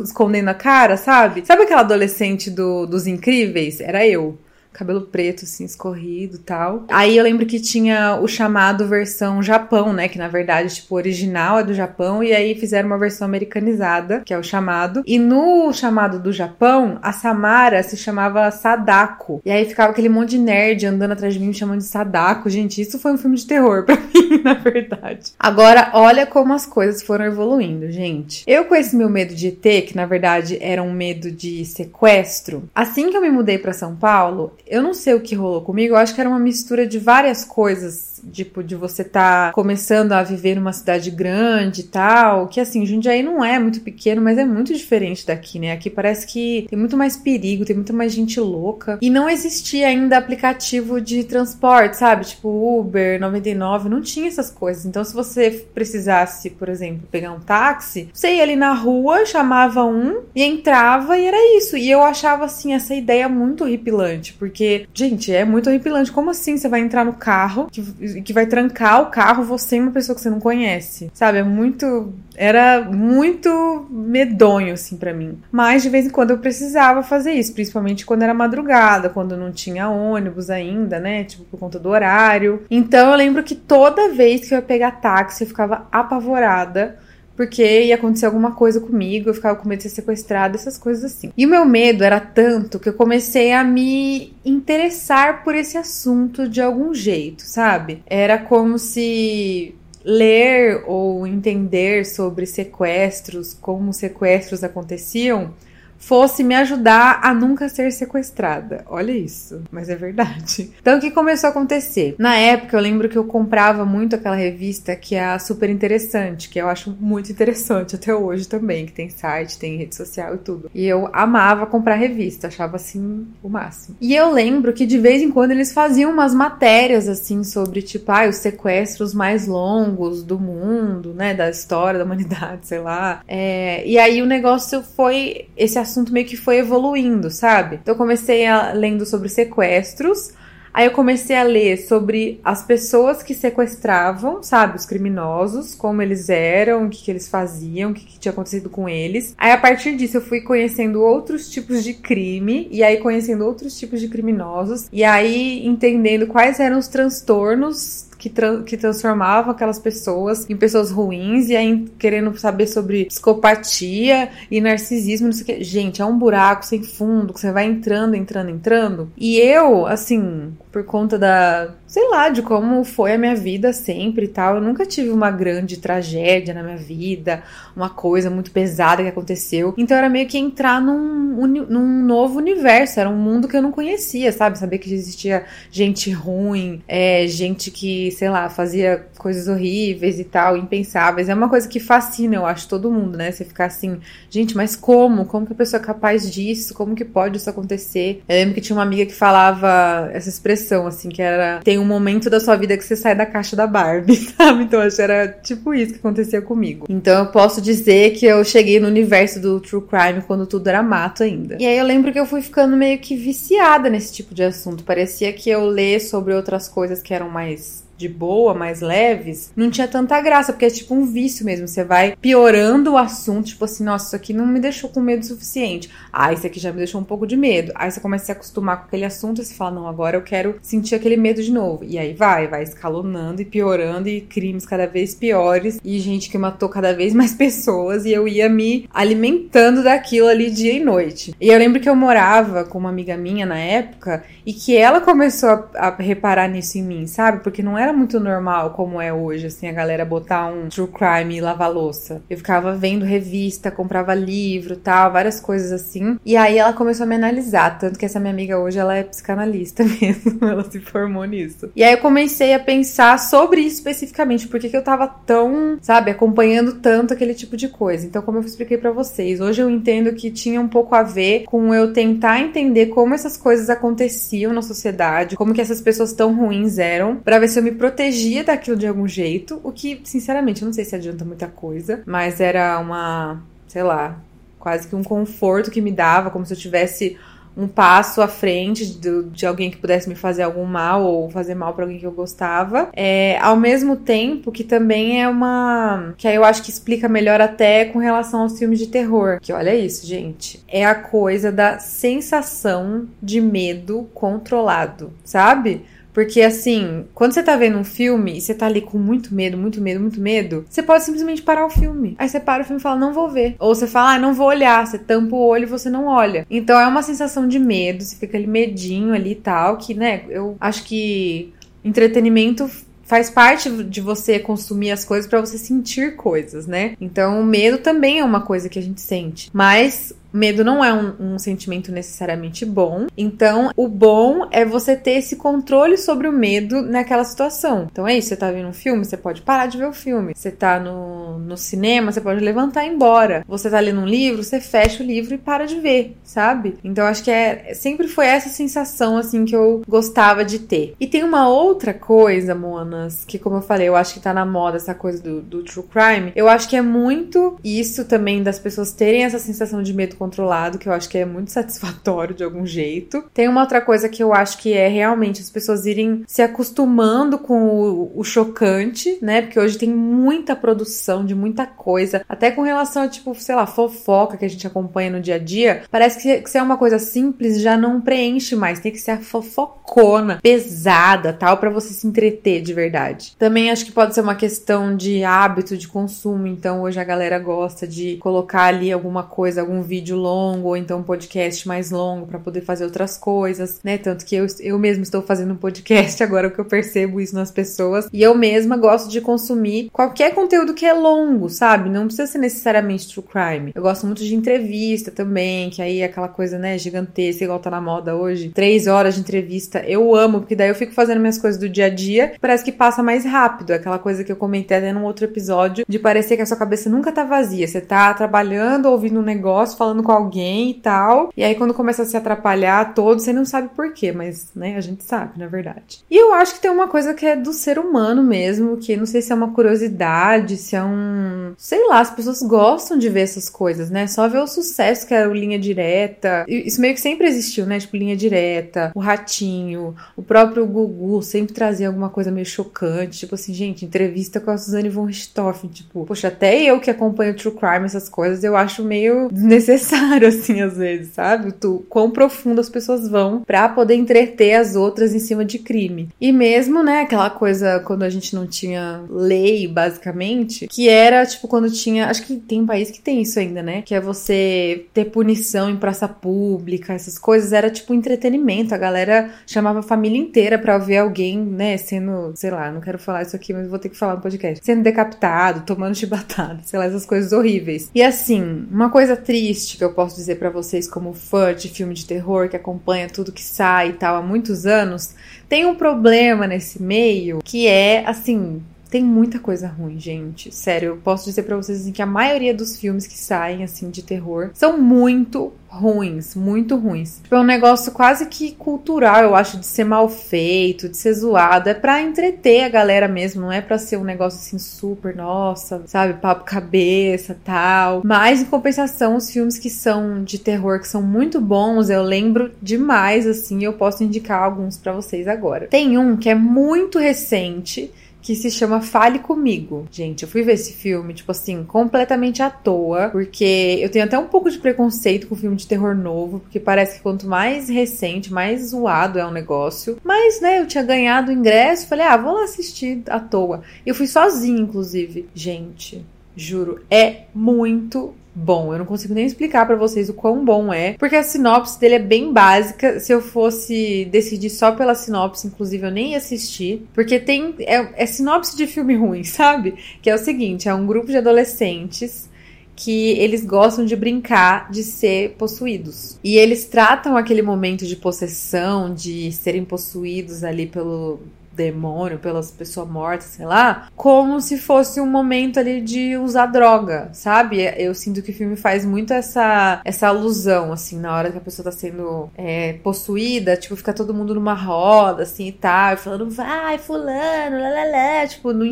escondendo 0.01 0.49
a 0.49 0.53
cara, 0.53 0.97
sabe? 0.97 1.45
Sabe 1.45 1.63
aquela 1.63 1.81
adolescente 1.81 2.49
do, 2.49 2.85
dos 2.85 3.05
incríveis? 3.05 3.79
Era 3.79 4.07
eu 4.07 4.37
cabelo 4.77 5.01
preto, 5.01 5.43
assim, 5.43 5.65
escorrido 5.65 6.37
tal. 6.37 6.85
Aí 6.89 7.17
eu 7.17 7.23
lembro 7.23 7.45
que 7.45 7.59
tinha 7.59 8.19
o 8.21 8.27
chamado 8.27 8.87
versão 8.87 9.41
Japão, 9.41 9.91
né? 9.91 10.07
Que 10.07 10.19
na 10.19 10.27
verdade, 10.27 10.75
tipo, 10.75 10.93
o 10.93 10.97
original 10.97 11.59
é 11.59 11.63
do 11.63 11.73
Japão, 11.73 12.23
e 12.23 12.31
aí 12.33 12.53
fizeram 12.55 12.87
uma 12.87 12.97
versão 12.97 13.25
americanizada, 13.25 14.21
que 14.23 14.33
é 14.33 14.37
o 14.37 14.43
chamado. 14.43 15.01
E 15.05 15.17
no 15.17 15.73
chamado 15.73 16.19
do 16.19 16.31
Japão, 16.31 16.99
a 17.01 17.11
Samara 17.11 17.81
se 17.81 17.97
chamava 17.97 18.51
Sadako. 18.51 19.41
E 19.43 19.49
aí 19.49 19.65
ficava 19.65 19.91
aquele 19.91 20.09
monte 20.09 20.31
de 20.31 20.37
nerd 20.37 20.85
andando 20.85 21.13
atrás 21.13 21.33
de 21.33 21.39
mim 21.39 21.47
me 21.47 21.53
chamando 21.53 21.79
de 21.79 21.85
Sadako. 21.85 22.49
Gente, 22.49 22.79
isso 22.79 22.99
foi 22.99 23.11
um 23.11 23.17
filme 23.17 23.35
de 23.35 23.47
terror 23.47 23.83
pra 23.85 23.95
mim, 23.95 24.41
na 24.43 24.53
verdade. 24.53 25.31
Agora, 25.39 25.89
olha 25.93 26.25
como 26.27 26.53
as 26.53 26.65
coisas 26.65 27.01
foram 27.01 27.25
evoluindo, 27.25 27.91
gente. 27.91 28.43
Eu 28.45 28.65
com 28.65 28.75
esse 28.75 28.95
meu 28.95 29.09
medo 29.09 29.33
de 29.33 29.47
ET, 29.47 29.87
que 29.87 29.95
na 29.95 30.05
verdade 30.05 30.57
era 30.61 30.83
um 30.83 30.91
medo 30.91 31.31
de 31.31 31.65
sequestro, 31.65 32.69
assim 32.75 33.09
que 33.09 33.17
eu 33.17 33.21
me 33.21 33.31
mudei 33.31 33.57
para 33.57 33.73
São 33.73 33.95
Paulo, 33.95 34.53
eu 34.69 34.81
não 34.81 34.93
sei 34.93 35.13
o 35.13 35.21
que 35.21 35.35
rolou 35.35 35.61
comigo, 35.61 35.93
eu 35.93 35.97
acho 35.97 36.13
que 36.13 36.21
era 36.21 36.29
uma 36.29 36.39
mistura 36.39 36.85
de 36.85 36.99
várias 36.99 37.43
coisas 37.43 38.07
tipo, 38.31 38.63
de 38.63 38.75
você 38.75 39.03
tá 39.03 39.51
começando 39.53 40.11
a 40.13 40.23
viver 40.23 40.55
numa 40.55 40.73
cidade 40.73 41.11
grande 41.11 41.81
e 41.81 41.85
tal, 41.85 42.47
que 42.47 42.59
assim, 42.59 42.85
Jundiaí 42.85 43.23
não 43.23 43.43
é 43.43 43.59
muito 43.59 43.81
pequeno, 43.81 44.21
mas 44.21 44.37
é 44.37 44.45
muito 44.45 44.73
diferente 44.73 45.25
daqui, 45.25 45.59
né? 45.59 45.71
Aqui 45.71 45.89
parece 45.89 46.25
que 46.25 46.65
tem 46.69 46.77
muito 46.77 46.97
mais 46.97 47.17
perigo, 47.17 47.65
tem 47.65 47.75
muito 47.75 47.93
mais 47.93 48.13
gente 48.13 48.39
louca. 48.39 48.97
E 49.01 49.09
não 49.09 49.29
existia 49.29 49.87
ainda 49.87 50.17
aplicativo 50.17 50.99
de 51.01 51.23
transporte, 51.23 51.97
sabe? 51.97 52.25
Tipo 52.25 52.79
Uber, 52.79 53.19
99, 53.19 53.89
não 53.89 54.01
tinha 54.01 54.27
essas 54.27 54.49
coisas. 54.49 54.85
Então, 54.85 55.03
se 55.03 55.13
você 55.13 55.65
precisasse, 55.73 56.49
por 56.49 56.69
exemplo, 56.69 57.07
pegar 57.11 57.31
um 57.31 57.39
táxi, 57.39 58.09
você 58.13 58.35
ia 58.35 58.43
ali 58.43 58.55
na 58.55 58.73
rua, 58.73 59.25
chamava 59.25 59.83
um 59.83 60.21
e 60.35 60.43
entrava 60.43 61.17
e 61.17 61.25
era 61.25 61.57
isso. 61.57 61.77
E 61.77 61.89
eu 61.89 62.01
achava, 62.01 62.45
assim, 62.45 62.73
essa 62.73 62.93
ideia 62.93 63.29
muito 63.29 63.63
horripilante, 63.63 64.33
porque, 64.57 64.89
gente, 64.91 65.31
é 65.31 65.45
muito 65.45 65.69
horripilante. 65.69 66.11
Como 66.11 66.31
assim 66.31 66.57
você 66.57 66.67
vai 66.67 66.79
entrar 66.79 67.05
no 67.05 67.13
carro 67.13 67.67
que 67.71 67.83
que 68.23 68.33
vai 68.33 68.47
trancar 68.47 69.03
o 69.03 69.11
carro 69.11 69.43
você 69.43 69.75
e 69.75 69.79
uma 69.79 69.91
pessoa 69.91 70.15
que 70.15 70.21
você 70.21 70.31
não 70.31 70.39
conhece. 70.39 71.11
Sabe? 71.13 71.37
É 71.37 71.43
muito. 71.43 72.11
Era 72.35 72.81
muito 72.81 73.87
medonho, 73.91 74.73
assim, 74.73 74.97
para 74.97 75.13
mim. 75.13 75.37
Mas 75.51 75.83
de 75.83 75.89
vez 75.89 76.07
em 76.07 76.09
quando 76.09 76.31
eu 76.31 76.39
precisava 76.39 77.03
fazer 77.03 77.33
isso, 77.33 77.53
principalmente 77.53 78.05
quando 78.05 78.23
era 78.23 78.33
madrugada, 78.33 79.09
quando 79.09 79.37
não 79.37 79.51
tinha 79.51 79.89
ônibus 79.89 80.49
ainda, 80.49 80.99
né? 80.99 81.23
Tipo, 81.23 81.43
por 81.45 81.59
conta 81.59 81.77
do 81.77 81.89
horário. 81.89 82.63
Então 82.69 83.11
eu 83.11 83.15
lembro 83.15 83.43
que 83.43 83.55
toda 83.55 84.09
vez 84.09 84.47
que 84.47 84.55
eu 84.55 84.57
ia 84.57 84.61
pegar 84.63 84.91
táxi, 84.91 85.43
eu 85.43 85.47
ficava 85.47 85.87
apavorada 85.91 86.97
porque 87.37 87.83
ia 87.83 87.93
acontecer 87.93 88.25
alguma 88.25 88.53
coisa 88.53 88.81
comigo, 88.81 89.29
eu 89.29 89.33
ficava 89.33 89.55
com 89.55 89.69
medo 89.69 89.77
de 89.77 89.83
ser 89.83 89.89
sequestrada, 89.89 90.57
essas 90.57 90.75
coisas 90.75 91.05
assim. 91.05 91.31
E 91.37 91.45
o 91.45 91.49
meu 91.49 91.63
medo 91.65 92.03
era 92.03 92.19
tanto 92.19 92.79
que 92.79 92.89
eu 92.89 92.93
comecei 92.93 93.53
a 93.53 93.63
me 93.63 94.33
interessar 94.43 95.43
por 95.43 95.53
esse 95.53 95.77
assunto 95.77 96.49
de 96.49 96.59
algum 96.59 96.95
jeito, 96.95 97.43
sabe? 97.43 98.01
Era 98.07 98.39
como 98.39 98.79
se 98.79 99.75
ler 100.03 100.83
ou 100.87 101.27
entender 101.27 102.05
sobre 102.05 102.47
sequestros, 102.47 103.53
como 103.53 103.93
sequestros 103.93 104.63
aconteciam, 104.63 105.53
fosse 105.97 106.43
me 106.43 106.55
ajudar 106.55 107.19
a 107.23 107.33
nunca 107.33 107.69
ser 107.69 107.91
sequestrada. 107.91 108.83
Olha 108.87 109.11
isso, 109.11 109.61
mas 109.71 109.89
é 109.89 109.95
verdade. 109.95 110.71
Então 110.81 110.97
o 110.97 111.01
que 111.01 111.11
começou 111.11 111.47
a 111.47 111.51
acontecer? 111.51 112.15
Na 112.17 112.35
época 112.35 112.77
eu 112.77 112.81
lembro 112.81 113.09
que 113.09 113.17
eu 113.17 113.23
comprava 113.23 113.85
muito 113.85 114.15
aquela 114.15 114.35
revista 114.35 114.95
que 114.95 115.15
é 115.15 115.25
a 115.25 115.39
super 115.39 115.69
interessante, 115.69 116.49
que 116.49 116.59
eu 116.59 116.67
acho 116.67 116.95
muito 116.99 117.31
interessante 117.31 117.95
até 117.95 118.13
hoje 118.13 118.47
também, 118.47 118.85
que 118.85 118.93
tem 118.93 119.09
site, 119.09 119.57
tem 119.57 119.77
rede 119.77 119.95
social 119.95 120.35
e 120.35 120.37
tudo. 120.37 120.71
E 120.73 120.85
eu 120.85 121.09
amava 121.13 121.65
comprar 121.65 121.95
revista, 121.95 122.47
achava 122.47 122.75
assim 122.75 123.27
o 123.41 123.49
máximo. 123.49 123.97
E 123.99 124.15
eu 124.15 124.31
lembro 124.31 124.73
que 124.73 124.85
de 124.85 124.97
vez 124.97 125.21
em 125.21 125.31
quando 125.31 125.51
eles 125.51 125.71
faziam 125.71 126.11
umas 126.11 126.33
matérias 126.33 127.07
assim 127.07 127.43
sobre 127.43 127.81
tipo, 127.81 128.11
ah, 128.11 128.27
os 128.27 128.37
sequestros 128.37 129.13
mais 129.13 129.47
longos 129.47 130.23
do 130.23 130.39
mundo, 130.39 131.13
né, 131.13 131.33
da 131.33 131.49
história 131.49 131.99
da 131.99 132.05
humanidade, 132.05 132.67
sei 132.67 132.79
lá. 132.79 133.21
É, 133.27 133.85
e 133.85 133.97
aí 133.97 134.21
o 134.21 134.25
negócio 134.25 134.83
foi 134.83 135.47
esse 135.55 135.77
assunto 135.87 136.13
meio 136.13 136.25
que 136.25 136.37
foi 136.37 136.57
evoluindo, 136.57 137.29
sabe? 137.29 137.79
Então 137.81 137.93
eu 137.93 137.97
comecei 137.97 138.45
a, 138.45 138.73
lendo 138.73 139.05
sobre 139.05 139.29
sequestros, 139.29 140.33
Aí 140.77 140.85
eu 140.85 140.91
comecei 140.91 141.35
a 141.35 141.41
ler 141.41 141.75
sobre 141.77 142.39
as 142.43 142.63
pessoas 142.63 143.23
que 143.23 143.33
sequestravam, 143.33 144.43
sabe? 144.43 144.77
Os 144.77 144.85
criminosos, 144.85 145.73
como 145.73 146.03
eles 146.03 146.29
eram, 146.29 146.85
o 146.85 146.89
que, 146.91 147.03
que 147.03 147.09
eles 147.09 147.27
faziam, 147.27 147.89
o 147.89 147.93
que, 147.95 148.05
que, 148.05 148.19
tinha 148.19 148.31
acontecido 148.31 148.69
com 148.69 148.87
eles. 148.87 149.33
Aí 149.39 149.51
a 149.51 149.57
partir 149.57 149.95
disso 149.95 150.17
eu 150.17 150.21
fui 150.21 150.41
conhecendo 150.41 151.01
outros 151.01 151.49
tipos 151.49 151.83
de 151.83 151.95
crime, 151.95 152.67
e 152.69 152.83
aí 152.83 152.97
conhecendo 152.97 153.43
outros 153.43 153.75
tipos 153.79 153.99
de 153.99 154.07
criminosos, 154.07 154.87
e 154.91 155.03
aí 155.03 155.65
entendendo 155.65 156.27
quais 156.27 156.59
eram 156.59 156.77
os 156.77 156.87
transtornos 156.87 158.06
que, 158.17 158.29
tra 158.29 158.61
que 158.63 158.77
transformavam 158.77 159.51
aquelas 159.51 159.79
pessoas 159.79 160.49
em 160.49 160.55
pessoas 160.55 160.91
ruins 160.91 161.49
e 161.49 161.55
aí 161.55 161.85
querendo 161.97 162.35
saber 162.37 162.67
sobre 162.67 163.05
psicopatia 163.05 164.29
e 164.49 164.59
narcisismo, 164.59 165.27
não 165.27 165.33
sei 165.33 165.43
o 165.43 165.45
que. 165.45 165.63
Gente, 165.63 166.01
é 166.01 166.05
um 166.05 166.17
buraco 166.17 166.65
sem 166.65 166.83
fundo 166.83 167.33
que 167.33 167.39
você 167.39 167.51
vai 167.51 167.65
entrando, 167.65 168.15
entrando, 168.15 168.49
entrando. 168.49 169.11
E 169.17 169.37
eu, 169.37 169.85
assim, 169.85 170.53
por 170.71 170.83
conta 170.83 171.17
da 171.17 171.73
sei 171.87 172.09
lá, 172.09 172.29
de 172.29 172.41
como 172.41 172.83
foi 172.83 173.13
a 173.13 173.17
minha 173.17 173.35
vida 173.35 173.71
sempre 173.71 174.25
e 174.25 174.27
tal. 174.27 174.55
Eu 174.55 174.61
nunca 174.61 174.85
tive 174.85 175.09
uma 175.09 175.31
grande 175.31 175.77
tragédia 175.77 176.53
na 176.53 176.61
minha 176.61 176.77
vida, 176.77 177.41
uma 177.75 177.89
coisa 177.89 178.29
muito 178.29 178.51
pesada 178.51 179.01
que 179.01 179.09
aconteceu. 179.09 179.73
Então 179.77 179.95
era 179.95 180.09
meio 180.09 180.27
que 180.27 180.37
entrar 180.37 180.81
num, 180.81 181.47
num 181.47 182.03
novo 182.03 182.39
universo, 182.39 182.99
era 182.99 183.09
um 183.09 183.15
mundo 183.15 183.47
que 183.47 183.55
eu 183.55 183.61
não 183.61 183.71
conhecia, 183.71 184.31
sabe? 184.31 184.59
Saber 184.59 184.79
que 184.79 184.93
existia 184.93 185.45
gente 185.71 186.11
ruim, 186.11 186.81
é, 186.87 187.25
gente 187.27 187.71
que, 187.71 188.11
sei 188.11 188.29
lá, 188.29 188.49
fazia 188.49 189.07
coisas 189.17 189.47
horríveis 189.47 190.19
e 190.19 190.23
tal, 190.23 190.57
impensáveis. 190.57 191.29
É 191.29 191.33
uma 191.33 191.49
coisa 191.49 191.67
que 191.67 191.79
fascina, 191.79 192.35
eu 192.35 192.45
acho, 192.45 192.67
todo 192.67 192.91
mundo, 192.91 193.17
né? 193.17 193.31
Você 193.31 193.45
ficar 193.45 193.65
assim, 193.65 193.99
gente, 194.29 194.55
mas 194.57 194.75
como? 194.75 195.25
Como 195.25 195.45
que 195.45 195.53
a 195.53 195.55
pessoa 195.55 195.81
é 195.81 195.83
capaz 195.83 196.29
disso? 196.29 196.73
Como 196.73 196.95
que 196.95 197.05
pode 197.05 197.37
isso 197.37 197.49
acontecer? 197.49 198.23
Eu 198.27 198.35
lembro 198.35 198.55
que 198.55 198.61
tinha 198.61 198.75
uma 198.75 198.83
amiga 198.83 199.05
que 199.05 199.13
falava 199.13 200.09
essa 200.11 200.27
expressão, 200.27 200.85
assim, 200.87 201.09
que 201.09 201.21
era 201.21 201.59
tem 201.63 201.76
um 201.77 201.85
momento 201.85 202.29
da 202.29 202.39
sua 202.39 202.55
vida 202.55 202.77
que 202.77 202.83
você 202.83 202.95
sai 202.95 203.15
da 203.15 203.25
caixa 203.25 203.55
da 203.55 203.67
Barbie, 203.67 204.15
sabe? 204.37 204.63
Então 204.63 204.81
acho 204.81 204.95
que 204.95 205.01
era 205.01 205.27
tipo 205.27 205.73
isso 205.73 205.93
que 205.93 205.99
acontecia 205.99 206.41
comigo. 206.41 206.85
Então 206.89 207.19
eu 207.19 207.27
posso 207.27 207.61
dizer 207.61 208.11
que 208.11 208.25
eu 208.25 208.43
cheguei 208.43 208.79
no 208.79 208.87
universo 208.87 209.39
do 209.39 209.59
true 209.59 209.81
crime 209.81 210.21
quando 210.25 210.45
tudo 210.45 210.67
era 210.67 210.83
mato 210.83 211.23
ainda. 211.23 211.57
E 211.59 211.65
aí 211.65 211.77
eu 211.77 211.85
lembro 211.85 212.11
que 212.11 212.19
eu 212.19 212.25
fui 212.25 212.41
ficando 212.41 212.75
meio 212.75 212.97
que 212.99 213.15
viciada 213.15 213.89
nesse 213.89 214.13
tipo 214.13 214.33
de 214.33 214.43
assunto. 214.43 214.83
Parecia 214.83 215.31
que 215.33 215.49
eu 215.49 215.65
ler 215.65 215.99
sobre 215.99 216.33
outras 216.33 216.67
coisas 216.67 217.01
que 217.01 217.13
eram 217.13 217.29
mais 217.29 217.86
de 217.97 218.07
boa, 218.07 218.53
mais 218.53 218.81
leves, 218.81 219.51
não 219.55 219.69
tinha 219.69 219.87
tanta 219.87 220.19
graça, 220.21 220.53
porque 220.53 220.65
é 220.65 220.69
tipo 220.69 220.93
um 220.93 221.05
vício 221.05 221.45
mesmo. 221.45 221.67
Você 221.67 221.83
vai 221.83 222.15
piorando 222.15 222.93
o 222.93 222.97
assunto, 222.97 223.47
tipo 223.47 223.65
assim, 223.65 223.83
nossa, 223.83 224.07
isso 224.07 224.15
aqui 224.15 224.33
não 224.33 224.45
me 224.45 224.59
deixou 224.59 224.89
com 224.89 225.01
medo 225.01 225.21
o 225.21 225.25
suficiente. 225.25 225.89
Ah, 226.13 226.31
isso 226.31 226.45
aqui 226.45 226.59
já 226.59 226.71
me 226.71 226.77
deixou 226.77 227.01
um 227.01 227.03
pouco 227.03 227.25
de 227.25 227.35
medo. 227.35 227.71
Aí 227.75 227.89
você 227.89 227.99
começa 227.99 228.23
a 228.23 228.25
se 228.27 228.31
acostumar 228.31 228.77
com 228.77 228.85
aquele 228.85 229.05
assunto 229.05 229.41
e 229.41 229.45
você 229.45 229.53
fala, 229.53 229.71
não, 229.71 229.87
agora 229.87 230.17
eu 230.17 230.21
quero 230.21 230.55
sentir 230.61 230.95
aquele 230.95 231.17
medo 231.17 231.41
de 231.41 231.51
novo. 231.51 231.83
E 231.83 231.97
aí 231.97 232.13
vai, 232.13 232.47
vai 232.47 232.63
escalonando 232.63 233.41
e 233.41 233.45
piorando 233.45 234.07
e 234.07 234.21
crimes 234.21 234.65
cada 234.65 234.85
vez 234.85 235.15
piores 235.15 235.79
e 235.83 235.99
gente 235.99 236.29
que 236.29 236.37
matou 236.37 236.69
cada 236.69 236.93
vez 236.93 237.13
mais 237.13 237.33
pessoas 237.35 238.05
e 238.05 238.11
eu 238.11 238.27
ia 238.27 238.49
me 238.49 238.87
alimentando 238.93 239.83
daquilo 239.83 240.27
ali 240.27 240.51
dia 240.51 240.73
e 240.73 240.79
noite. 240.79 241.35
E 241.39 241.49
eu 241.49 241.57
lembro 241.57 241.79
que 241.79 241.89
eu 241.89 241.95
morava 241.95 242.63
com 242.63 242.77
uma 242.77 242.89
amiga 242.89 243.17
minha 243.17 243.45
na 243.45 243.57
época 243.57 244.23
e 244.45 244.53
que 244.53 244.75
ela 244.75 245.01
começou 245.01 245.49
a, 245.49 245.69
a 245.75 245.95
reparar 245.95 246.47
nisso 246.47 246.77
em 246.77 246.83
mim, 246.83 247.07
sabe? 247.07 247.43
Porque 247.43 247.63
não 247.63 247.77
era 247.77 247.86
era 247.87 247.95
muito 247.95 248.19
normal 248.19 248.71
como 248.71 248.99
é 248.99 249.13
hoje, 249.13 249.47
assim, 249.47 249.67
a 249.67 249.71
galera 249.71 250.03
botar 250.03 250.47
um 250.47 250.67
true 250.67 250.87
crime 250.87 251.37
e 251.37 251.41
lavar 251.41 251.71
louça. 251.71 252.21
Eu 252.29 252.37
ficava 252.37 252.75
vendo 252.75 253.05
revista, 253.05 253.71
comprava 253.71 254.13
livro 254.13 254.75
tal, 254.75 255.11
várias 255.11 255.39
coisas 255.39 255.71
assim. 255.71 256.19
E 256.25 256.35
aí 256.35 256.57
ela 256.57 256.73
começou 256.73 257.05
a 257.05 257.07
me 257.07 257.15
analisar, 257.15 257.79
tanto 257.79 257.97
que 257.97 258.05
essa 258.05 258.19
minha 258.19 258.33
amiga 258.33 258.59
hoje 258.59 258.77
ela 258.77 258.95
é 258.95 259.03
psicanalista 259.03 259.83
mesmo, 260.01 260.45
ela 260.45 260.69
se 260.69 260.79
formou 260.81 261.23
nisso. 261.23 261.69
E 261.75 261.83
aí 261.83 261.93
eu 261.93 261.99
comecei 261.99 262.53
a 262.53 262.59
pensar 262.59 263.17
sobre 263.19 263.61
isso 263.61 263.77
especificamente, 263.77 264.47
por 264.47 264.59
que 264.59 264.75
eu 264.75 264.83
tava 264.83 265.07
tão, 265.07 265.77
sabe, 265.81 266.11
acompanhando 266.11 266.73
tanto 266.73 267.13
aquele 267.13 267.33
tipo 267.33 267.55
de 267.55 267.69
coisa. 267.69 268.05
Então, 268.05 268.21
como 268.21 268.39
eu 268.39 268.41
expliquei 268.41 268.77
para 268.77 268.91
vocês, 268.91 269.39
hoje 269.39 269.61
eu 269.61 269.69
entendo 269.69 270.11
que 270.13 270.29
tinha 270.29 270.59
um 270.59 270.67
pouco 270.67 270.93
a 270.93 271.03
ver 271.03 271.45
com 271.45 271.73
eu 271.73 271.93
tentar 271.93 272.41
entender 272.41 272.87
como 272.87 273.13
essas 273.13 273.37
coisas 273.37 273.69
aconteciam 273.69 274.51
na 274.51 274.61
sociedade, 274.61 275.37
como 275.37 275.53
que 275.53 275.61
essas 275.61 275.79
pessoas 275.79 276.11
tão 276.11 276.35
ruins 276.35 276.77
eram, 276.77 277.15
para 277.15 277.39
ver 277.39 277.47
se 277.47 277.59
eu 277.59 277.63
me 277.63 277.76
protegia 277.77 278.43
daquilo 278.43 278.75
de 278.75 278.87
algum 278.87 279.07
jeito, 279.07 279.59
o 279.63 279.71
que, 279.71 280.01
sinceramente, 280.03 280.61
eu 280.61 280.65
não 280.65 280.73
sei 280.73 280.85
se 280.85 280.95
adianta 280.95 281.23
muita 281.23 281.47
coisa, 281.47 282.03
mas 282.05 282.41
era 282.41 282.79
uma, 282.79 283.41
sei 283.67 283.83
lá, 283.83 284.19
quase 284.59 284.87
que 284.87 284.95
um 284.95 285.03
conforto 285.03 285.71
que 285.71 285.81
me 285.81 285.91
dava, 285.91 286.29
como 286.29 286.45
se 286.45 286.53
eu 286.53 286.57
tivesse 286.57 287.17
um 287.57 287.67
passo 287.67 288.21
à 288.21 288.27
frente 288.27 288.85
de, 288.85 289.23
de 289.23 289.45
alguém 289.45 289.71
que 289.71 289.77
pudesse 289.77 290.07
me 290.07 290.13
fazer 290.13 290.43
algum 290.43 290.63
mal 290.63 291.03
ou 291.03 291.29
fazer 291.29 291.55
mal 291.55 291.73
para 291.73 291.85
alguém 291.85 291.97
que 291.97 292.05
eu 292.05 292.11
gostava. 292.11 292.89
É, 292.93 293.39
ao 293.41 293.57
mesmo 293.57 293.95
tempo 293.95 294.51
que 294.51 294.63
também 294.63 295.23
é 295.23 295.27
uma. 295.27 296.13
que 296.17 296.27
aí 296.27 296.35
eu 296.35 296.43
acho 296.43 296.61
que 296.61 296.69
explica 296.69 297.09
melhor 297.09 297.41
até 297.41 297.85
com 297.85 297.97
relação 297.97 298.41
aos 298.41 298.59
filmes 298.59 298.77
de 298.77 298.87
terror. 298.87 299.39
Que 299.41 299.51
olha 299.51 299.73
isso, 299.73 300.05
gente. 300.05 300.63
É 300.67 300.85
a 300.85 300.93
coisa 300.93 301.51
da 301.51 301.79
sensação 301.79 303.07
de 303.21 303.41
medo 303.41 304.07
controlado, 304.13 305.11
sabe? 305.23 305.83
Porque, 306.17 306.41
assim, 306.41 307.05
quando 307.13 307.33
você 307.33 307.43
tá 307.43 307.55
vendo 307.55 307.77
um 307.77 307.83
filme 307.83 308.35
e 308.35 308.41
você 308.41 308.51
tá 308.51 308.65
ali 308.65 308.81
com 308.81 308.97
muito 308.97 309.35
medo, 309.35 309.55
muito 309.55 309.79
medo, 309.79 309.99
muito 309.99 310.19
medo, 310.19 310.65
você 310.67 310.81
pode 310.81 311.03
simplesmente 311.03 311.43
parar 311.43 311.63
o 311.63 311.69
filme. 311.69 312.15
Aí 312.17 312.27
você 312.27 312.39
para 312.39 312.63
o 312.63 312.65
filme 312.65 312.79
e 312.79 312.81
fala, 312.81 312.99
não 312.99 313.13
vou 313.13 313.29
ver. 313.29 313.55
Ou 313.59 313.75
você 313.75 313.85
fala, 313.85 314.15
ah, 314.15 314.17
não 314.17 314.33
vou 314.33 314.47
olhar. 314.47 314.87
Você 314.87 314.97
tampa 314.97 315.35
o 315.35 315.45
olho 315.45 315.65
e 315.65 315.67
você 315.67 315.91
não 315.91 316.07
olha. 316.07 316.43
Então 316.49 316.79
é 316.79 316.87
uma 316.87 317.03
sensação 317.03 317.47
de 317.47 317.59
medo, 317.59 318.03
você 318.03 318.15
fica 318.15 318.35
ali 318.35 318.47
medinho 318.47 319.13
ali 319.13 319.33
e 319.33 319.35
tal, 319.35 319.77
que, 319.77 319.93
né, 319.93 320.23
eu 320.27 320.57
acho 320.59 320.85
que 320.85 321.53
entretenimento 321.85 322.67
faz 323.03 323.29
parte 323.29 323.69
de 323.83 324.01
você 324.01 324.39
consumir 324.39 324.91
as 324.91 325.05
coisas 325.05 325.29
para 325.29 325.39
você 325.39 325.57
sentir 325.57 326.15
coisas, 326.15 326.65
né? 326.65 326.95
Então, 326.99 327.39
o 327.39 327.43
medo 327.45 327.77
também 327.77 328.19
é 328.19 328.23
uma 328.23 328.41
coisa 328.41 328.67
que 328.67 328.77
a 328.77 328.81
gente 328.81 328.99
sente. 328.99 329.49
Mas 329.53 330.13
Medo 330.31 330.63
não 330.63 330.83
é 330.83 330.93
um, 330.93 331.33
um, 331.33 331.39
sentimento 331.39 331.91
necessariamente 331.91 332.65
bom. 332.65 333.07
Então, 333.17 333.71
o 333.75 333.87
bom 333.87 334.47
é 334.51 334.65
você 334.65 334.95
ter 334.95 335.11
esse 335.11 335.35
controle 335.35 335.97
sobre 335.97 336.27
o 336.27 336.33
medo 336.33 336.81
naquela 336.81 337.23
situação. 337.23 337.87
Então 337.91 338.07
é 338.07 338.17
isso, 338.17 338.29
você 338.29 338.35
tá 338.35 338.51
vendo 338.51 338.67
um 338.67 338.73
filme, 338.73 339.05
você 339.05 339.17
pode 339.17 339.41
parar 339.41 339.67
de 339.67 339.77
ver 339.77 339.87
o 339.87 339.93
filme. 339.93 340.33
Você 340.35 340.51
tá 340.51 340.79
no, 340.79 341.39
no 341.39 341.57
cinema, 341.57 342.11
você 342.11 342.21
pode 342.21 342.43
levantar 342.43 342.83
e 342.83 342.89
ir 342.89 342.93
embora. 342.93 343.43
Você 343.47 343.69
tá 343.69 343.79
lendo 343.79 344.01
um 344.01 344.05
livro, 344.05 344.43
você 344.43 344.59
fecha 344.59 345.03
o 345.03 345.05
livro 345.05 345.33
e 345.33 345.37
para 345.37 345.65
de 345.65 345.79
ver, 345.79 346.17
sabe? 346.23 346.77
Então 346.83 347.05
acho 347.05 347.23
que 347.23 347.31
é 347.31 347.73
sempre 347.73 348.07
foi 348.07 348.25
essa 348.25 348.49
sensação 348.49 349.17
assim 349.17 349.45
que 349.45 349.55
eu 349.55 349.81
gostava 349.87 350.43
de 350.43 350.59
ter. 350.59 350.95
E 350.99 351.07
tem 351.07 351.23
uma 351.23 351.47
outra 351.47 351.93
coisa, 351.93 352.53
Monas, 352.53 353.23
que 353.25 353.39
como 353.39 353.57
eu 353.57 353.61
falei, 353.61 353.87
eu 353.87 353.95
acho 353.95 354.13
que 354.13 354.19
tá 354.19 354.33
na 354.33 354.45
moda 354.45 354.77
essa 354.77 354.93
coisa 354.93 355.21
do, 355.21 355.41
do 355.41 355.63
true 355.63 355.85
crime. 355.85 356.31
Eu 356.35 356.47
acho 356.47 356.67
que 356.67 356.75
é 356.75 356.81
muito 356.81 357.57
isso 357.63 358.05
também 358.05 358.43
das 358.43 358.59
pessoas 358.59 358.91
terem 358.91 359.23
essa 359.23 359.39
sensação 359.39 359.81
de 359.81 359.93
medo 359.93 360.16
controlado, 360.17 360.77
que 360.77 360.89
eu 360.89 360.93
acho 360.93 361.09
que 361.09 361.17
é 361.17 361.25
muito 361.25 361.51
satisfatório 361.51 362.35
de 362.35 362.43
algum 362.43 362.65
jeito. 362.65 363.23
Tem 363.33 363.47
uma 363.47 363.61
outra 363.61 363.81
coisa 363.81 364.09
que 364.09 364.21
eu 364.21 364.33
acho 364.33 364.57
que 364.57 364.73
é 364.73 364.87
realmente 364.87 365.41
as 365.41 365.49
pessoas 365.49 365.85
irem 365.85 366.23
se 366.27 366.41
acostumando 366.41 367.37
com 367.37 367.67
o, 367.67 368.19
o 368.19 368.23
chocante, 368.23 369.17
né? 369.21 369.41
Porque 369.41 369.59
hoje 369.59 369.77
tem 369.77 369.89
muita 369.89 370.55
produção 370.55 371.25
de 371.25 371.35
muita 371.35 371.65
coisa, 371.65 372.23
até 372.27 372.51
com 372.51 372.61
relação 372.61 373.03
a, 373.03 373.07
tipo, 373.07 373.33
sei 373.35 373.55
lá, 373.55 373.65
fofoca 373.65 374.37
que 374.37 374.45
a 374.45 374.49
gente 374.49 374.65
acompanha 374.65 375.11
no 375.11 375.21
dia 375.21 375.35
a 375.35 375.39
dia. 375.39 375.83
Parece 375.91 376.21
que, 376.21 376.49
se 376.49 376.57
é 376.57 376.61
uma 376.61 376.77
coisa 376.77 376.99
simples, 376.99 377.61
já 377.61 377.77
não 377.77 378.01
preenche 378.01 378.55
mais. 378.55 378.79
Tem 378.79 378.91
que 378.91 378.99
ser 378.99 379.11
a 379.11 379.19
fofocona, 379.19 380.39
pesada, 380.41 381.33
tal, 381.33 381.57
para 381.57 381.69
você 381.69 381.93
se 381.93 382.07
entreter 382.07 382.61
de 382.61 382.73
verdade. 382.73 383.35
Também 383.37 383.71
acho 383.71 383.85
que 383.85 383.91
pode 383.91 384.13
ser 384.13 384.21
uma 384.21 384.35
questão 384.35 384.95
de 384.95 385.23
hábito 385.23 385.77
de 385.77 385.87
consumo, 385.87 386.47
então 386.47 386.81
hoje 386.81 386.99
a 386.99 387.03
galera 387.03 387.39
gosta 387.39 387.87
de 387.87 388.17
colocar 388.17 388.63
ali 388.63 388.91
alguma 388.91 389.23
coisa, 389.23 389.61
algum 389.61 389.81
vídeo 389.81 390.06
vídeo 390.07 390.15
longo 390.15 390.69
ou 390.69 390.77
então 390.77 390.99
um 390.99 391.03
podcast 391.03 391.67
mais 391.67 391.91
longo 391.91 392.25
para 392.25 392.39
poder 392.39 392.61
fazer 392.61 392.85
outras 392.85 393.17
coisas, 393.17 393.79
né? 393.83 393.97
Tanto 393.97 394.25
que 394.25 394.35
eu, 394.35 394.47
eu 394.61 394.79
mesmo 394.79 395.03
estou 395.03 395.21
fazendo 395.21 395.53
um 395.53 395.57
podcast 395.57 396.21
agora 396.23 396.49
que 396.49 396.59
eu 396.59 396.65
percebo 396.65 397.19
isso 397.19 397.35
nas 397.35 397.51
pessoas 397.51 398.07
e 398.13 398.21
eu 398.21 398.33
mesma 398.33 398.77
gosto 398.77 399.09
de 399.09 399.19
consumir 399.19 399.89
qualquer 399.91 400.33
conteúdo 400.33 400.73
que 400.73 400.85
é 400.85 400.93
longo, 400.93 401.49
sabe? 401.49 401.89
Não 401.89 402.05
precisa 402.05 402.27
ser 402.27 402.37
necessariamente 402.37 403.09
true 403.09 403.25
crime. 403.25 403.71
Eu 403.75 403.81
gosto 403.81 404.05
muito 404.05 404.23
de 404.23 404.33
entrevista 404.33 405.11
também, 405.11 405.69
que 405.69 405.81
aí 405.81 405.99
é 405.99 406.05
aquela 406.05 406.29
coisa, 406.29 406.57
né, 406.57 406.77
gigantesca, 406.77 407.43
igual 407.43 407.59
tá 407.59 407.69
na 407.69 407.81
moda 407.81 408.15
hoje. 408.15 408.49
Três 408.49 408.87
horas 408.87 409.15
de 409.15 409.21
entrevista, 409.21 409.83
eu 409.85 410.15
amo, 410.15 410.39
porque 410.39 410.55
daí 410.55 410.69
eu 410.69 410.75
fico 410.75 410.93
fazendo 410.93 411.19
minhas 411.19 411.37
coisas 411.37 411.59
do 411.59 411.67
dia 411.67 411.87
a 411.87 411.89
dia, 411.89 412.33
parece 412.39 412.63
que 412.63 412.71
passa 412.71 413.03
mais 413.03 413.25
rápido. 413.25 413.71
Aquela 413.71 413.99
coisa 413.99 414.23
que 414.23 414.31
eu 414.31 414.35
comentei 414.37 414.77
até 414.77 414.93
num 414.93 415.03
outro 415.03 415.25
episódio, 415.25 415.85
de 415.87 415.99
parecer 415.99 416.37
que 416.37 416.41
a 416.41 416.45
sua 416.45 416.57
cabeça 416.57 416.89
nunca 416.89 417.11
tá 417.11 417.23
vazia. 417.23 417.67
Você 417.67 417.81
tá 417.81 418.13
trabalhando, 418.13 418.85
ouvindo 418.85 419.19
um 419.19 419.23
negócio, 419.23 419.77
falando 419.77 419.96
falando 419.97 420.03
com 420.03 420.11
alguém 420.11 420.71
e 420.71 420.73
tal. 420.75 421.31
E 421.35 421.43
aí, 421.43 421.55
quando 421.55 421.73
começa 421.73 422.03
a 422.03 422.05
se 422.05 422.15
atrapalhar 422.15 422.93
todo, 422.93 423.19
você 423.19 423.33
não 423.33 423.45
sabe 423.45 423.69
por 423.75 423.93
quê, 423.93 424.11
mas, 424.11 424.49
né, 424.55 424.75
a 424.75 424.81
gente 424.81 425.03
sabe, 425.03 425.39
na 425.39 425.47
verdade. 425.47 426.03
E 426.09 426.15
eu 426.15 426.33
acho 426.33 426.55
que 426.55 426.61
tem 426.61 426.71
uma 426.71 426.87
coisa 426.87 427.13
que 427.13 427.25
é 427.25 427.35
do 427.35 427.53
ser 427.53 427.79
humano 427.79 428.23
mesmo, 428.23 428.77
que 428.77 428.95
não 428.95 429.05
sei 429.05 429.21
se 429.21 429.31
é 429.31 429.35
uma 429.35 429.51
curiosidade, 429.51 430.57
se 430.57 430.75
é 430.75 430.83
um. 430.83 431.53
Sei 431.57 431.87
lá, 431.87 431.99
as 431.99 432.11
pessoas 432.11 432.41
gostam 432.41 432.97
de 432.97 433.09
ver 433.09 433.21
essas 433.21 433.49
coisas, 433.49 433.89
né? 433.89 434.07
Só 434.07 434.27
ver 434.27 434.39
o 434.39 434.47
sucesso 434.47 435.07
que 435.07 435.13
é 435.13 435.27
o 435.27 435.33
Linha 435.33 435.59
Direta. 435.59 436.45
Isso 436.47 436.81
meio 436.81 436.93
que 436.93 437.01
sempre 437.01 437.27
existiu, 437.27 437.65
né? 437.65 437.79
Tipo, 437.79 437.97
Linha 437.97 438.15
Direta, 438.15 438.91
o 438.95 438.99
Ratinho, 438.99 439.95
o 440.15 440.21
próprio 440.21 440.65
Gugu 440.65 441.21
sempre 441.21 441.53
trazia 441.53 441.87
alguma 441.87 442.09
coisa 442.09 442.31
meio 442.31 442.45
chocante. 442.45 443.19
Tipo 443.19 443.35
assim, 443.35 443.53
gente, 443.53 443.85
entrevista 443.85 444.39
com 444.39 444.51
a 444.51 444.57
Suzane 444.57 444.89
von 444.89 445.05
Richthofen. 445.05 445.69
Tipo, 445.69 446.05
poxa, 446.05 446.27
até 446.27 446.61
eu 446.63 446.79
que 446.79 446.89
acompanho 446.89 447.35
True 447.35 447.55
Crime, 447.55 447.85
essas 447.85 448.09
coisas, 448.09 448.43
eu 448.43 448.55
acho 448.55 448.83
meio 448.83 449.29
desnecessário 449.31 449.86
assim, 450.27 450.61
às 450.61 450.77
vezes, 450.77 451.13
sabe? 451.13 451.51
Tu, 451.51 451.85
quão 451.89 452.11
profundo 452.11 452.59
as 452.59 452.69
pessoas 452.69 453.07
vão 453.07 453.41
pra 453.41 453.69
poder 453.69 453.95
entreter 453.95 454.53
as 454.55 454.75
outras 454.75 455.13
em 455.13 455.19
cima 455.19 455.45
de 455.45 455.59
crime. 455.59 456.09
E 456.19 456.31
mesmo, 456.31 456.83
né, 456.83 457.01
aquela 457.01 457.29
coisa 457.29 457.79
quando 457.79 458.03
a 458.03 458.09
gente 458.09 458.35
não 458.35 458.47
tinha 458.47 459.03
lei, 459.09 459.67
basicamente, 459.67 460.67
que 460.67 460.89
era, 460.89 461.25
tipo, 461.25 461.47
quando 461.47 461.71
tinha. 461.71 462.07
Acho 462.07 462.25
que 462.25 462.37
tem 462.37 462.61
um 462.61 462.65
país 462.65 462.91
que 462.91 463.01
tem 463.01 463.21
isso 463.21 463.39
ainda, 463.39 463.61
né? 463.61 463.81
Que 463.81 463.95
é 463.95 464.01
você 464.01 464.85
ter 464.93 465.05
punição 465.05 465.69
em 465.69 465.77
praça 465.77 466.07
pública, 466.07 466.93
essas 466.93 467.17
coisas. 467.17 467.53
Era, 467.53 467.69
tipo, 467.69 467.93
entretenimento. 467.93 468.73
A 468.73 468.77
galera 468.77 469.31
chamava 469.45 469.79
a 469.79 469.83
família 469.83 470.19
inteira 470.19 470.57
pra 470.57 470.77
ver 470.77 470.97
alguém, 470.97 471.37
né, 471.39 471.77
sendo, 471.77 472.33
sei 472.35 472.51
lá, 472.51 472.71
não 472.71 472.81
quero 472.81 472.99
falar 472.99 473.23
isso 473.23 473.35
aqui, 473.35 473.53
mas 473.53 473.67
vou 473.67 473.79
ter 473.79 473.89
que 473.89 473.97
falar 473.97 474.15
no 474.15 474.21
podcast. 474.21 474.63
Sendo 474.63 474.83
decapitado, 474.83 475.61
tomando 475.65 475.95
chibatada, 475.95 476.59
sei 476.65 476.79
lá, 476.79 476.85
essas 476.85 477.05
coisas 477.05 477.31
horríveis. 477.31 477.89
E 477.93 478.01
assim, 478.01 478.67
uma 478.71 478.89
coisa 478.89 479.15
triste 479.15 479.76
que 479.77 479.83
eu 479.83 479.93
posso 479.93 480.15
dizer 480.15 480.37
para 480.37 480.49
vocês, 480.49 480.87
como 480.87 481.13
fã 481.13 481.53
de 481.53 481.69
filme 481.69 481.93
de 481.93 482.05
terror 482.05 482.49
que 482.49 482.55
acompanha 482.55 483.09
tudo 483.09 483.31
que 483.31 483.43
sai 483.43 483.89
e 483.89 483.93
tal 483.93 484.15
há 484.15 484.21
muitos 484.21 484.65
anos, 484.65 485.13
tem 485.47 485.65
um 485.65 485.75
problema 485.75 486.47
nesse 486.47 486.81
meio 486.81 487.39
que 487.43 487.67
é 487.67 488.05
assim 488.07 488.61
tem 488.89 489.03
muita 489.03 489.39
coisa 489.39 489.67
ruim, 489.67 489.99
gente. 489.99 490.53
Sério, 490.53 490.89
eu 490.89 490.97
posso 490.97 491.25
dizer 491.25 491.43
para 491.43 491.55
vocês 491.55 491.81
assim, 491.81 491.91
que 491.91 492.01
a 492.01 492.05
maioria 492.05 492.53
dos 492.53 492.77
filmes 492.77 493.05
que 493.05 493.17
saem 493.17 493.63
assim 493.63 493.89
de 493.89 494.01
terror 494.01 494.51
são 494.53 494.77
muito 494.77 495.53
ruins, 495.67 496.33
muito 496.33 496.75
ruins. 496.77 497.19
Tipo, 497.21 497.35
é 497.35 497.39
um 497.39 497.43
negócio 497.43 497.91
quase 497.91 498.25
que 498.27 498.53
cultural, 498.53 499.23
eu 499.23 499.35
acho, 499.35 499.57
de 499.57 499.65
ser 499.65 499.83
mal 499.83 500.07
feito, 500.09 500.89
de 500.89 500.97
ser 500.97 501.13
zoado. 501.13 501.69
É 501.69 501.73
pra 501.73 502.01
entreter 502.01 502.63
a 502.63 502.69
galera 502.69 503.07
mesmo, 503.07 503.41
não 503.41 503.51
é 503.51 503.61
pra 503.61 503.77
ser 503.77 503.97
um 503.97 504.03
negócio 504.03 504.39
assim 504.39 504.57
super, 504.57 505.15
nossa, 505.15 505.83
sabe, 505.85 506.13
papo 506.15 506.45
cabeça 506.45 507.37
tal. 507.43 508.01
Mas, 508.03 508.41
em 508.41 508.45
compensação, 508.45 509.15
os 509.15 509.29
filmes 509.29 509.59
que 509.59 509.69
são 509.69 510.23
de 510.23 510.39
terror, 510.39 510.79
que 510.79 510.87
são 510.87 511.01
muito 511.01 511.39
bons, 511.39 511.89
eu 511.89 512.01
lembro 512.01 512.51
demais, 512.61 513.27
assim, 513.27 513.63
eu 513.63 513.73
posso 513.73 514.03
indicar 514.03 514.41
alguns 514.41 514.77
para 514.77 514.93
vocês 514.93 515.27
agora. 515.27 515.67
Tem 515.67 515.97
um 515.97 516.15
que 516.15 516.29
é 516.29 516.35
muito 516.35 516.97
recente 516.97 517.91
que 518.27 518.35
se 518.35 518.51
chama 518.51 518.81
Fale 518.81 519.19
Comigo. 519.19 519.87
Gente, 519.89 520.23
eu 520.23 520.27
fui 520.27 520.43
ver 520.43 520.55
esse 520.55 520.73
filme, 520.73 521.13
tipo 521.13 521.31
assim, 521.31 521.63
completamente 521.63 522.43
à 522.43 522.49
toa, 522.49 523.07
porque 523.07 523.79
eu 523.79 523.89
tenho 523.89 524.03
até 524.03 524.19
um 524.19 524.27
pouco 524.27 524.51
de 524.51 524.57
preconceito 524.57 525.27
com 525.27 525.35
filme 525.35 525.55
de 525.55 525.65
terror 525.65 525.95
novo, 525.95 526.41
porque 526.41 526.59
parece 526.59 526.97
que 526.97 527.03
quanto 527.03 527.25
mais 527.25 527.69
recente, 527.69 528.33
mais 528.33 528.71
zoado 528.71 529.17
é 529.17 529.23
o 529.23 529.29
um 529.29 529.31
negócio. 529.31 529.97
Mas, 530.03 530.41
né, 530.41 530.59
eu 530.59 530.67
tinha 530.67 530.83
ganhado 530.83 531.31
o 531.31 531.33
ingresso, 531.33 531.87
falei, 531.87 532.05
ah, 532.05 532.17
vou 532.17 532.33
lá 532.33 532.43
assistir 532.43 533.01
à 533.07 533.17
toa. 533.17 533.61
Eu 533.85 533.95
fui 533.95 534.07
sozinha, 534.07 534.59
inclusive. 534.59 535.29
Gente, 535.33 536.05
juro, 536.35 536.83
é 536.91 537.27
muito 537.33 538.13
bom. 538.37 538.71
Eu 538.71 538.79
não 538.79 538.85
consigo 538.85 539.15
nem 539.15 539.25
explicar 539.25 539.65
para 539.65 539.75
vocês 539.75 540.09
o 540.09 540.13
quão 540.13 540.45
bom 540.45 540.71
é, 540.71 540.93
porque 540.93 541.15
a 541.15 541.23
sinopse 541.23 541.79
dele 541.79 541.95
é 541.95 541.99
bem 541.99 542.31
básica. 542.31 542.99
Se 542.99 543.11
eu 543.11 543.19
fosse 543.19 544.05
decidir 544.05 544.51
só 544.51 544.71
pela 544.73 544.93
sinopse, 544.93 545.47
inclusive, 545.47 545.87
eu 545.87 545.91
nem 545.91 546.11
ia 546.11 546.17
assistir, 546.17 546.85
porque 546.93 547.19
tem 547.19 547.55
é, 547.59 548.03
é 548.03 548.05
sinopse 548.05 548.55
de 548.55 548.67
filme 548.67 548.93
ruim, 548.95 549.23
sabe? 549.23 549.73
Que 550.01 550.09
é 550.09 550.15
o 550.15 550.19
seguinte: 550.19 550.69
é 550.69 550.73
um 550.73 550.85
grupo 550.85 551.07
de 551.07 551.17
adolescentes 551.17 552.29
que 552.75 553.09
eles 553.17 553.43
gostam 553.43 553.83
de 553.83 553.95
brincar 553.95 554.69
de 554.69 554.83
ser 554.83 555.31
possuídos. 555.31 556.19
E 556.23 556.37
eles 556.37 556.65
tratam 556.65 557.17
aquele 557.17 557.41
momento 557.41 557.87
de 557.87 557.95
possessão, 557.95 558.93
de 558.93 559.31
serem 559.31 559.65
possuídos 559.65 560.43
ali 560.43 560.67
pelo 560.67 561.19
demônio, 561.57 562.19
pelas 562.19 562.51
pessoas 562.51 562.87
mortas, 562.87 563.29
sei 563.29 563.45
lá, 563.45 563.89
como 563.95 564.39
se 564.39 564.57
fosse 564.57 565.01
um 565.01 565.07
momento 565.07 565.59
ali 565.59 565.81
de 565.81 566.15
usar 566.15 566.45
droga, 566.45 567.09
sabe? 567.11 567.57
Eu 567.75 567.95
sinto 567.95 568.21
que 568.21 568.31
o 568.31 568.33
filme 568.33 568.55
faz 568.55 568.85
muito 568.85 569.11
essa, 569.11 569.81
essa 569.83 570.07
alusão, 570.07 570.71
assim, 570.71 570.99
na 570.99 571.15
hora 571.15 571.31
que 571.31 571.37
a 571.37 571.41
pessoa 571.41 571.65
tá 571.65 571.71
sendo 571.71 572.29
é, 572.37 572.73
possuída, 572.83 573.57
tipo, 573.57 573.75
fica 573.75 573.91
todo 573.91 574.13
mundo 574.13 574.35
numa 574.35 574.53
roda, 574.53 575.23
assim 575.23 575.47
e 575.47 575.51
tal, 575.51 575.97
falando, 575.97 576.29
vai, 576.29 576.77
fulano, 576.77 577.57
lalala, 577.59 578.27
tipo, 578.27 578.53
no, 578.53 578.65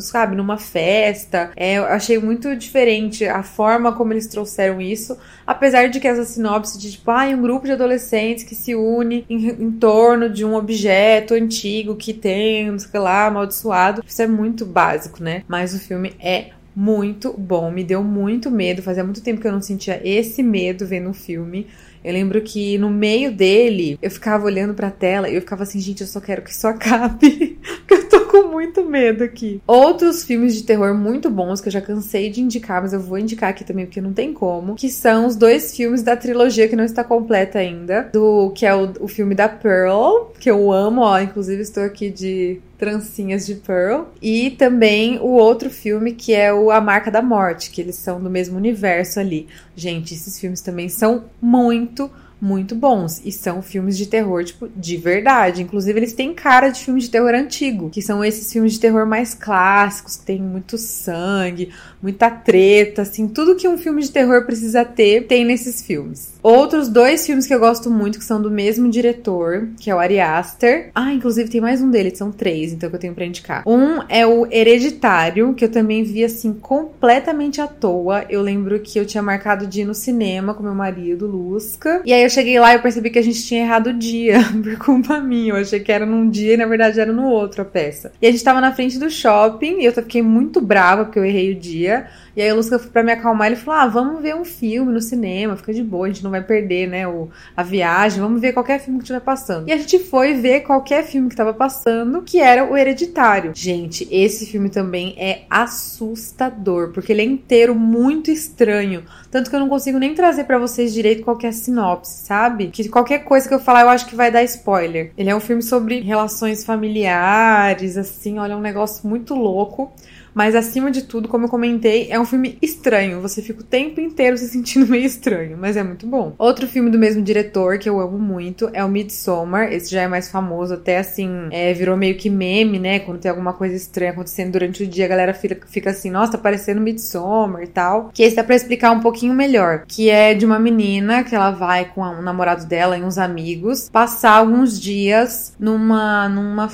sabe, 0.00 0.34
numa 0.34 0.56
festa. 0.56 1.50
É, 1.54 1.74
eu 1.74 1.84
achei 1.84 2.18
muito 2.18 2.56
diferente 2.56 3.26
a 3.26 3.42
forma 3.42 3.92
como 3.92 4.14
eles 4.14 4.26
trouxeram 4.26 4.80
isso, 4.80 5.18
apesar 5.46 5.88
de 5.88 6.00
que 6.00 6.08
essa 6.08 6.24
sinopse 6.24 6.78
de, 6.78 6.92
tipo, 6.92 7.10
ah, 7.10 7.26
um 7.26 7.42
grupo 7.42 7.66
de 7.66 7.72
adolescentes 7.72 8.44
que 8.44 8.54
se 8.54 8.74
une 8.74 9.26
em, 9.28 9.48
em 9.48 9.72
torno 9.72 10.30
de 10.30 10.44
um 10.44 10.54
objeto 10.54 11.34
antigo 11.34 11.96
que 11.96 12.13
tem, 12.14 12.70
não 12.70 12.78
sei 12.78 12.88
o 12.88 12.90
que 12.90 12.98
lá, 12.98 13.26
amaldiçoado. 13.26 14.02
Isso 14.06 14.22
é 14.22 14.26
muito 14.26 14.64
básico, 14.64 15.22
né? 15.22 15.42
Mas 15.46 15.74
o 15.74 15.78
filme 15.78 16.14
é 16.18 16.50
muito 16.74 17.32
bom, 17.32 17.70
me 17.70 17.84
deu 17.84 18.02
muito 18.02 18.50
medo. 18.50 18.82
Fazia 18.82 19.04
muito 19.04 19.22
tempo 19.22 19.40
que 19.40 19.46
eu 19.46 19.52
não 19.52 19.62
sentia 19.62 20.00
esse 20.04 20.42
medo 20.42 20.86
vendo 20.86 21.08
um 21.08 21.14
filme. 21.14 21.66
Eu 22.02 22.12
lembro 22.12 22.40
que 22.42 22.76
no 22.76 22.90
meio 22.90 23.32
dele, 23.32 23.98
eu 24.02 24.10
ficava 24.10 24.44
olhando 24.44 24.74
pra 24.74 24.90
tela 24.90 25.28
e 25.28 25.34
eu 25.34 25.40
ficava 25.40 25.62
assim, 25.62 25.80
gente, 25.80 26.02
eu 26.02 26.06
só 26.06 26.20
quero 26.20 26.42
que 26.42 26.50
isso 26.50 26.66
acabe. 26.66 27.58
Porque 27.86 27.94
eu 27.94 28.08
tô 28.08 28.23
com 28.34 28.48
muito 28.48 28.84
medo 28.84 29.22
aqui. 29.22 29.62
Outros 29.64 30.24
filmes 30.24 30.56
de 30.56 30.64
terror 30.64 30.92
muito 30.92 31.30
bons 31.30 31.60
que 31.60 31.68
eu 31.68 31.72
já 31.72 31.80
cansei 31.80 32.30
de 32.30 32.40
indicar, 32.40 32.82
mas 32.82 32.92
eu 32.92 32.98
vou 32.98 33.16
indicar 33.16 33.50
aqui 33.50 33.62
também 33.62 33.86
porque 33.86 34.00
não 34.00 34.12
tem 34.12 34.32
como, 34.32 34.74
que 34.74 34.90
são 34.90 35.26
os 35.26 35.36
dois 35.36 35.76
filmes 35.76 36.02
da 36.02 36.16
trilogia 36.16 36.66
que 36.66 36.74
não 36.74 36.84
está 36.84 37.04
completa 37.04 37.60
ainda, 37.60 38.10
do 38.12 38.50
que 38.50 38.66
é 38.66 38.74
o, 38.74 38.92
o 39.00 39.06
filme 39.06 39.36
da 39.36 39.48
Pearl, 39.48 40.32
que 40.40 40.50
eu 40.50 40.72
amo, 40.72 41.02
ó, 41.02 41.20
inclusive 41.20 41.62
estou 41.62 41.84
aqui 41.84 42.10
de 42.10 42.60
trancinhas 42.76 43.46
de 43.46 43.54
Pearl. 43.54 44.06
E 44.20 44.50
também 44.50 45.18
o 45.20 45.28
outro 45.28 45.70
filme 45.70 46.12
que 46.12 46.34
é 46.34 46.52
o 46.52 46.70
A 46.70 46.80
Marca 46.80 47.10
da 47.10 47.22
Morte, 47.22 47.70
que 47.70 47.80
eles 47.80 47.96
são 47.96 48.20
do 48.20 48.28
mesmo 48.28 48.56
universo 48.56 49.20
ali. 49.20 49.46
Gente, 49.76 50.12
esses 50.12 50.38
filmes 50.38 50.60
também 50.60 50.88
são 50.88 51.24
muito 51.40 52.10
muito 52.40 52.74
bons. 52.74 53.20
E 53.24 53.32
são 53.32 53.62
filmes 53.62 53.96
de 53.96 54.06
terror, 54.06 54.44
tipo, 54.44 54.68
de 54.68 54.96
verdade. 54.96 55.62
Inclusive, 55.62 55.98
eles 55.98 56.12
têm 56.12 56.34
cara 56.34 56.68
de 56.68 56.80
filme 56.80 57.00
de 57.00 57.10
terror 57.10 57.34
antigo, 57.34 57.90
que 57.90 58.02
são 58.02 58.24
esses 58.24 58.52
filmes 58.52 58.74
de 58.74 58.80
terror 58.80 59.06
mais 59.06 59.34
clássicos, 59.34 60.16
tem 60.16 60.40
muito 60.40 60.76
sangue, 60.76 61.70
muita 62.02 62.30
treta, 62.30 63.02
assim, 63.02 63.26
tudo 63.28 63.56
que 63.56 63.68
um 63.68 63.78
filme 63.78 64.02
de 64.02 64.10
terror 64.10 64.44
precisa 64.44 64.84
ter, 64.84 65.26
tem 65.26 65.44
nesses 65.44 65.82
filmes. 65.82 66.34
Outros 66.42 66.88
dois 66.88 67.24
filmes 67.24 67.46
que 67.46 67.54
eu 67.54 67.58
gosto 67.58 67.90
muito, 67.90 68.18
que 68.18 68.24
são 68.24 68.42
do 68.42 68.50
mesmo 68.50 68.90
diretor, 68.90 69.68
que 69.80 69.90
é 69.90 69.94
o 69.94 69.98
Ari 69.98 70.20
Aster. 70.20 70.90
Ah, 70.94 71.12
inclusive 71.12 71.48
tem 71.48 71.60
mais 71.60 71.80
um 71.80 71.90
dele, 71.90 72.14
são 72.14 72.30
três, 72.30 72.72
então 72.72 72.90
que 72.90 72.96
eu 72.96 73.00
tenho 73.00 73.14
pra 73.14 73.24
indicar. 73.24 73.62
Um 73.66 74.02
é 74.08 74.26
o 74.26 74.46
Hereditário, 74.50 75.54
que 75.54 75.64
eu 75.64 75.70
também 75.70 76.02
vi, 76.02 76.22
assim, 76.22 76.52
completamente 76.52 77.60
à 77.60 77.66
toa. 77.66 78.26
Eu 78.28 78.42
lembro 78.42 78.78
que 78.80 78.98
eu 78.98 79.06
tinha 79.06 79.22
marcado 79.22 79.66
de 79.66 79.80
ir 79.80 79.84
no 79.84 79.94
cinema 79.94 80.52
com 80.52 80.62
meu 80.62 80.74
marido, 80.74 81.26
Lusca. 81.26 82.02
E 82.04 82.12
aí 82.12 82.23
eu 82.24 82.30
cheguei 82.30 82.58
lá 82.58 82.72
e 82.72 82.76
eu 82.76 82.82
percebi 82.82 83.10
que 83.10 83.18
a 83.18 83.22
gente 83.22 83.44
tinha 83.44 83.62
errado 83.62 83.88
o 83.88 83.92
dia, 83.92 84.38
por 84.62 84.78
culpa 84.78 85.20
minha. 85.20 85.52
Eu 85.52 85.56
achei 85.56 85.80
que 85.80 85.92
era 85.92 86.06
num 86.06 86.28
dia 86.28 86.54
e 86.54 86.56
na 86.56 86.66
verdade 86.66 87.00
era 87.00 87.12
no 87.12 87.26
outro 87.26 87.62
a 87.62 87.64
peça. 87.64 88.12
E 88.20 88.26
a 88.26 88.30
gente 88.30 88.42
tava 88.42 88.60
na 88.60 88.72
frente 88.72 88.98
do 88.98 89.10
shopping 89.10 89.80
e 89.80 89.84
eu 89.84 89.92
fiquei 89.92 90.22
muito 90.22 90.60
brava 90.60 91.04
porque 91.04 91.18
eu 91.18 91.24
errei 91.24 91.52
o 91.52 91.54
dia. 91.54 92.06
E 92.36 92.42
aí 92.42 92.50
o 92.52 92.56
Lusca, 92.56 92.78
pra 92.78 93.02
me 93.02 93.12
acalmar, 93.12 93.48
ele 93.48 93.56
falou: 93.56 93.80
Ah, 93.80 93.86
vamos 93.86 94.22
ver 94.22 94.34
um 94.34 94.44
filme 94.44 94.92
no 94.92 95.00
cinema, 95.00 95.56
fica 95.56 95.72
de 95.72 95.82
boa, 95.82 96.06
a 96.06 96.08
gente 96.08 96.24
não 96.24 96.30
vai 96.30 96.42
perder, 96.42 96.88
né, 96.88 97.06
o, 97.06 97.28
a 97.56 97.62
viagem, 97.62 98.20
vamos 98.20 98.40
ver 98.40 98.52
qualquer 98.52 98.80
filme 98.80 98.98
que 98.98 99.04
estiver 99.04 99.20
passando. 99.20 99.68
E 99.68 99.72
a 99.72 99.76
gente 99.76 99.98
foi 99.98 100.34
ver 100.34 100.60
qualquer 100.60 101.04
filme 101.04 101.28
que 101.28 101.36
tava 101.36 101.54
passando, 101.54 102.22
que 102.22 102.40
era 102.40 102.64
o 102.64 102.76
Hereditário. 102.76 103.52
Gente, 103.54 104.08
esse 104.10 104.46
filme 104.46 104.68
também 104.68 105.14
é 105.18 105.42
assustador, 105.48 106.90
porque 106.92 107.12
ele 107.12 107.22
é 107.22 107.24
inteiro 107.24 107.74
muito 107.74 108.30
estranho. 108.30 109.04
Tanto 109.30 109.50
que 109.50 109.56
eu 109.56 109.60
não 109.60 109.68
consigo 109.68 109.98
nem 109.98 110.14
trazer 110.14 110.44
para 110.44 110.58
vocês 110.58 110.92
direito 110.92 111.24
qualquer 111.24 111.52
sinopse, 111.52 112.24
sabe? 112.24 112.68
Que 112.68 112.88
qualquer 112.88 113.24
coisa 113.24 113.48
que 113.48 113.54
eu 113.54 113.58
falar 113.58 113.82
eu 113.82 113.88
acho 113.88 114.06
que 114.06 114.14
vai 114.14 114.30
dar 114.30 114.42
spoiler. 114.44 115.12
Ele 115.16 115.30
é 115.30 115.34
um 115.34 115.40
filme 115.40 115.62
sobre 115.62 116.00
relações 116.00 116.64
familiares, 116.64 117.96
assim, 117.96 118.38
olha, 118.38 118.52
é 118.52 118.56
um 118.56 118.60
negócio 118.60 119.08
muito 119.08 119.34
louco. 119.34 119.92
Mas 120.34 120.54
acima 120.54 120.90
de 120.90 121.02
tudo, 121.02 121.28
como 121.28 121.44
eu 121.44 121.48
comentei, 121.48 122.08
é 122.10 122.18
um 122.18 122.24
filme 122.24 122.58
estranho. 122.60 123.20
Você 123.20 123.40
fica 123.40 123.60
o 123.60 123.64
tempo 123.64 124.00
inteiro 124.00 124.36
se 124.36 124.48
sentindo 124.48 124.86
meio 124.90 125.04
estranho, 125.04 125.56
mas 125.58 125.76
é 125.76 125.82
muito 125.82 126.06
bom. 126.06 126.34
Outro 126.36 126.66
filme 126.66 126.90
do 126.90 126.98
mesmo 126.98 127.22
diretor 127.22 127.78
que 127.78 127.88
eu 127.88 128.00
amo 128.00 128.18
muito 128.18 128.68
é 128.72 128.84
o 128.84 128.88
Midsommar. 128.88 129.72
Esse 129.72 129.90
já 129.92 130.02
é 130.02 130.08
mais 130.08 130.30
famoso, 130.30 130.74
até 130.74 130.98
assim, 130.98 131.48
é, 131.50 131.72
virou 131.72 131.96
meio 131.96 132.16
que 132.16 132.28
meme, 132.28 132.78
né? 132.78 132.98
Quando 132.98 133.20
tem 133.20 133.30
alguma 133.30 133.52
coisa 133.52 133.76
estranha 133.76 134.10
acontecendo 134.10 134.52
durante 134.52 134.82
o 134.82 134.86
dia, 134.86 135.04
a 135.04 135.08
galera 135.08 135.32
fica, 135.32 135.66
fica 135.66 135.90
assim, 135.90 136.10
nossa, 136.10 136.32
tá 136.32 136.38
parecendo 136.38 136.80
Midsommar 136.80 137.62
e 137.62 137.68
tal. 137.68 138.10
Que 138.12 138.22
esse 138.22 138.36
dá 138.36 138.42
pra 138.42 138.56
explicar 138.56 138.90
um 138.90 139.00
pouquinho 139.00 139.34
melhor. 139.34 139.84
Que 139.86 140.10
é 140.10 140.34
de 140.34 140.44
uma 140.44 140.58
menina 140.58 141.22
que 141.22 141.34
ela 141.34 141.50
vai 141.50 141.84
com 141.84 142.00
o 142.00 142.22
namorado 142.22 142.66
dela 142.66 142.98
e 142.98 143.02
uns 143.02 143.18
amigos 143.18 143.88
passar 143.88 144.32
alguns 144.32 144.80
dias 144.80 145.54
numa. 145.58 146.28
numa. 146.28 146.70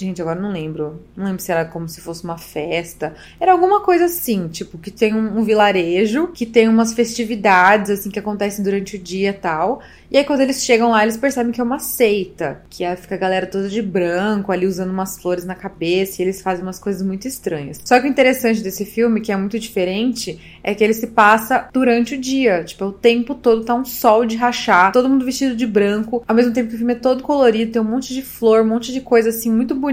Gente, 0.00 0.22
agora 0.22 0.40
não 0.40 0.50
lembro. 0.50 1.02
Não 1.14 1.26
lembro 1.26 1.42
se 1.42 1.52
era 1.52 1.66
como 1.66 1.86
se 1.86 2.00
fosse 2.00 2.24
uma 2.24 2.38
festa. 2.38 3.14
Era 3.38 3.52
alguma 3.52 3.80
coisa 3.80 4.06
assim, 4.06 4.48
tipo, 4.48 4.78
que 4.78 4.90
tem 4.90 5.14
um, 5.14 5.38
um 5.38 5.44
vilarejo, 5.44 6.28
que 6.28 6.46
tem 6.46 6.68
umas 6.68 6.94
festividades, 6.94 7.90
assim, 7.90 8.10
que 8.10 8.18
acontecem 8.18 8.64
durante 8.64 8.96
o 8.96 8.98
dia 8.98 9.28
e 9.28 9.34
tal. 9.34 9.82
E 10.10 10.16
aí, 10.16 10.24
quando 10.24 10.40
eles 10.40 10.64
chegam 10.64 10.90
lá, 10.90 11.02
eles 11.04 11.16
percebem 11.16 11.52
que 11.52 11.60
é 11.60 11.64
uma 11.64 11.78
seita, 11.78 12.62
que 12.68 12.82
é, 12.82 12.96
fica 12.96 13.14
a 13.14 13.18
galera 13.18 13.46
toda 13.46 13.68
de 13.68 13.80
branco, 13.80 14.50
ali 14.50 14.66
usando 14.66 14.90
umas 14.90 15.16
flores 15.20 15.44
na 15.44 15.54
cabeça, 15.54 16.20
e 16.20 16.24
eles 16.24 16.42
fazem 16.42 16.64
umas 16.64 16.80
coisas 16.80 17.00
muito 17.00 17.28
estranhas. 17.28 17.80
Só 17.84 18.00
que 18.00 18.06
o 18.06 18.10
interessante 18.10 18.60
desse 18.60 18.84
filme, 18.84 19.20
que 19.20 19.30
é 19.30 19.36
muito 19.36 19.56
diferente, 19.56 20.58
é 20.64 20.74
que 20.74 20.82
ele 20.82 20.94
se 20.94 21.08
passa 21.08 21.68
durante 21.72 22.14
o 22.14 22.20
dia. 22.20 22.64
Tipo, 22.64 22.86
o 22.86 22.92
tempo 22.92 23.36
todo 23.36 23.64
tá 23.64 23.74
um 23.74 23.84
sol 23.84 24.24
de 24.24 24.36
rachar, 24.36 24.90
todo 24.90 25.08
mundo 25.08 25.24
vestido 25.24 25.54
de 25.54 25.66
branco, 25.66 26.24
ao 26.26 26.34
mesmo 26.34 26.52
tempo 26.52 26.70
que 26.70 26.74
o 26.74 26.78
filme 26.78 26.94
é 26.94 26.96
todo 26.96 27.22
colorido, 27.22 27.70
tem 27.70 27.82
um 27.82 27.84
monte 27.84 28.12
de 28.12 28.22
flor, 28.22 28.62
um 28.62 28.68
monte 28.68 28.92
de 28.92 29.00
coisa 29.00 29.28
assim 29.28 29.52
muito 29.52 29.76
bonita, 29.76 29.89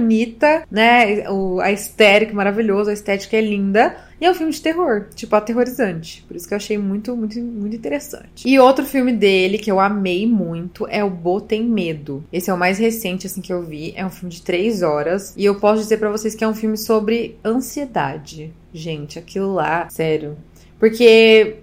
né? 0.72 1.30
O, 1.30 1.60
a 1.60 1.72
estética 1.72 2.34
maravilhosa, 2.34 2.92
a 2.92 2.94
estética 2.94 3.38
é 3.38 3.42
linda. 3.42 3.96
E 4.20 4.26
é 4.26 4.32
um 4.32 4.34
filme 4.34 4.52
de 4.52 4.62
terror, 4.62 5.10
tipo, 5.14 5.36
aterrorizante. 5.36 6.26
Por 6.28 6.36
isso 6.36 6.48
que 6.48 6.54
eu 6.54 6.58
achei 6.58 6.78
muito, 6.78 7.16
muito, 7.16 7.40
muito 7.40 7.76
interessante. 7.76 8.48
E 8.48 8.58
outro 8.58 8.84
filme 8.84 9.14
dele 9.14 9.60
que 9.60 9.70
eu 9.70 9.80
amei 9.80 10.26
muito 10.26 10.88
é 10.90 11.04
o 11.04 11.10
Bo 11.10 11.40
Tem 11.40 11.64
Medo. 11.64 12.24
Esse 12.34 12.50
é 12.50 12.54
o 12.54 12.58
mais 12.58 12.80
recente, 12.80 13.28
assim, 13.28 13.42
que 13.42 13.54
eu 13.54 13.62
vi. 13.64 13.94
É 13.96 14.04
um 14.04 14.10
filme 14.10 14.34
de 14.34 14.42
três 14.42 14.82
horas. 14.82 15.36
E 15.38 15.46
eu 15.46 15.60
posso 15.60 15.84
dizer 15.84 15.98
para 15.98 16.10
vocês 16.10 16.34
que 16.34 16.44
é 16.44 16.48
um 16.48 16.56
filme 16.56 16.78
sobre 16.78 17.38
ansiedade. 17.46 18.52
Gente, 18.74 19.20
aquilo 19.20 19.54
lá, 19.54 19.88
sério. 19.90 20.36
Porque 20.80 21.58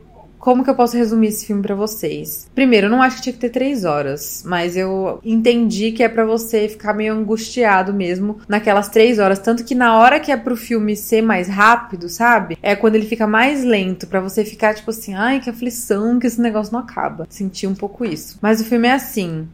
como 0.44 0.62
que 0.62 0.68
eu 0.68 0.74
posso 0.74 0.94
resumir 0.94 1.28
esse 1.28 1.46
filme 1.46 1.62
para 1.62 1.74
vocês? 1.74 2.46
Primeiro, 2.54 2.86
eu 2.86 2.90
não 2.90 3.00
acho 3.00 3.16
que 3.16 3.22
tinha 3.22 3.32
que 3.32 3.38
ter 3.38 3.48
três 3.48 3.86
horas, 3.86 4.42
mas 4.44 4.76
eu 4.76 5.18
entendi 5.24 5.90
que 5.90 6.02
é 6.02 6.08
para 6.08 6.26
você 6.26 6.68
ficar 6.68 6.92
meio 6.92 7.14
angustiado 7.14 7.94
mesmo 7.94 8.38
naquelas 8.46 8.90
três 8.90 9.18
horas. 9.18 9.38
Tanto 9.38 9.64
que 9.64 9.74
na 9.74 9.96
hora 9.96 10.20
que 10.20 10.30
é 10.30 10.36
pro 10.36 10.54
filme 10.54 10.94
ser 10.96 11.22
mais 11.22 11.48
rápido, 11.48 12.10
sabe? 12.10 12.58
É 12.62 12.76
quando 12.76 12.96
ele 12.96 13.06
fica 13.06 13.26
mais 13.26 13.64
lento, 13.64 14.06
para 14.06 14.20
você 14.20 14.44
ficar 14.44 14.74
tipo 14.74 14.90
assim, 14.90 15.14
ai, 15.14 15.40
que 15.40 15.48
aflição, 15.48 16.18
que 16.18 16.26
esse 16.26 16.38
negócio 16.38 16.74
não 16.74 16.80
acaba. 16.80 17.26
Senti 17.30 17.66
um 17.66 17.74
pouco 17.74 18.04
isso. 18.04 18.38
Mas 18.42 18.60
o 18.60 18.66
filme 18.66 18.86
é 18.86 18.92
assim. 18.92 19.48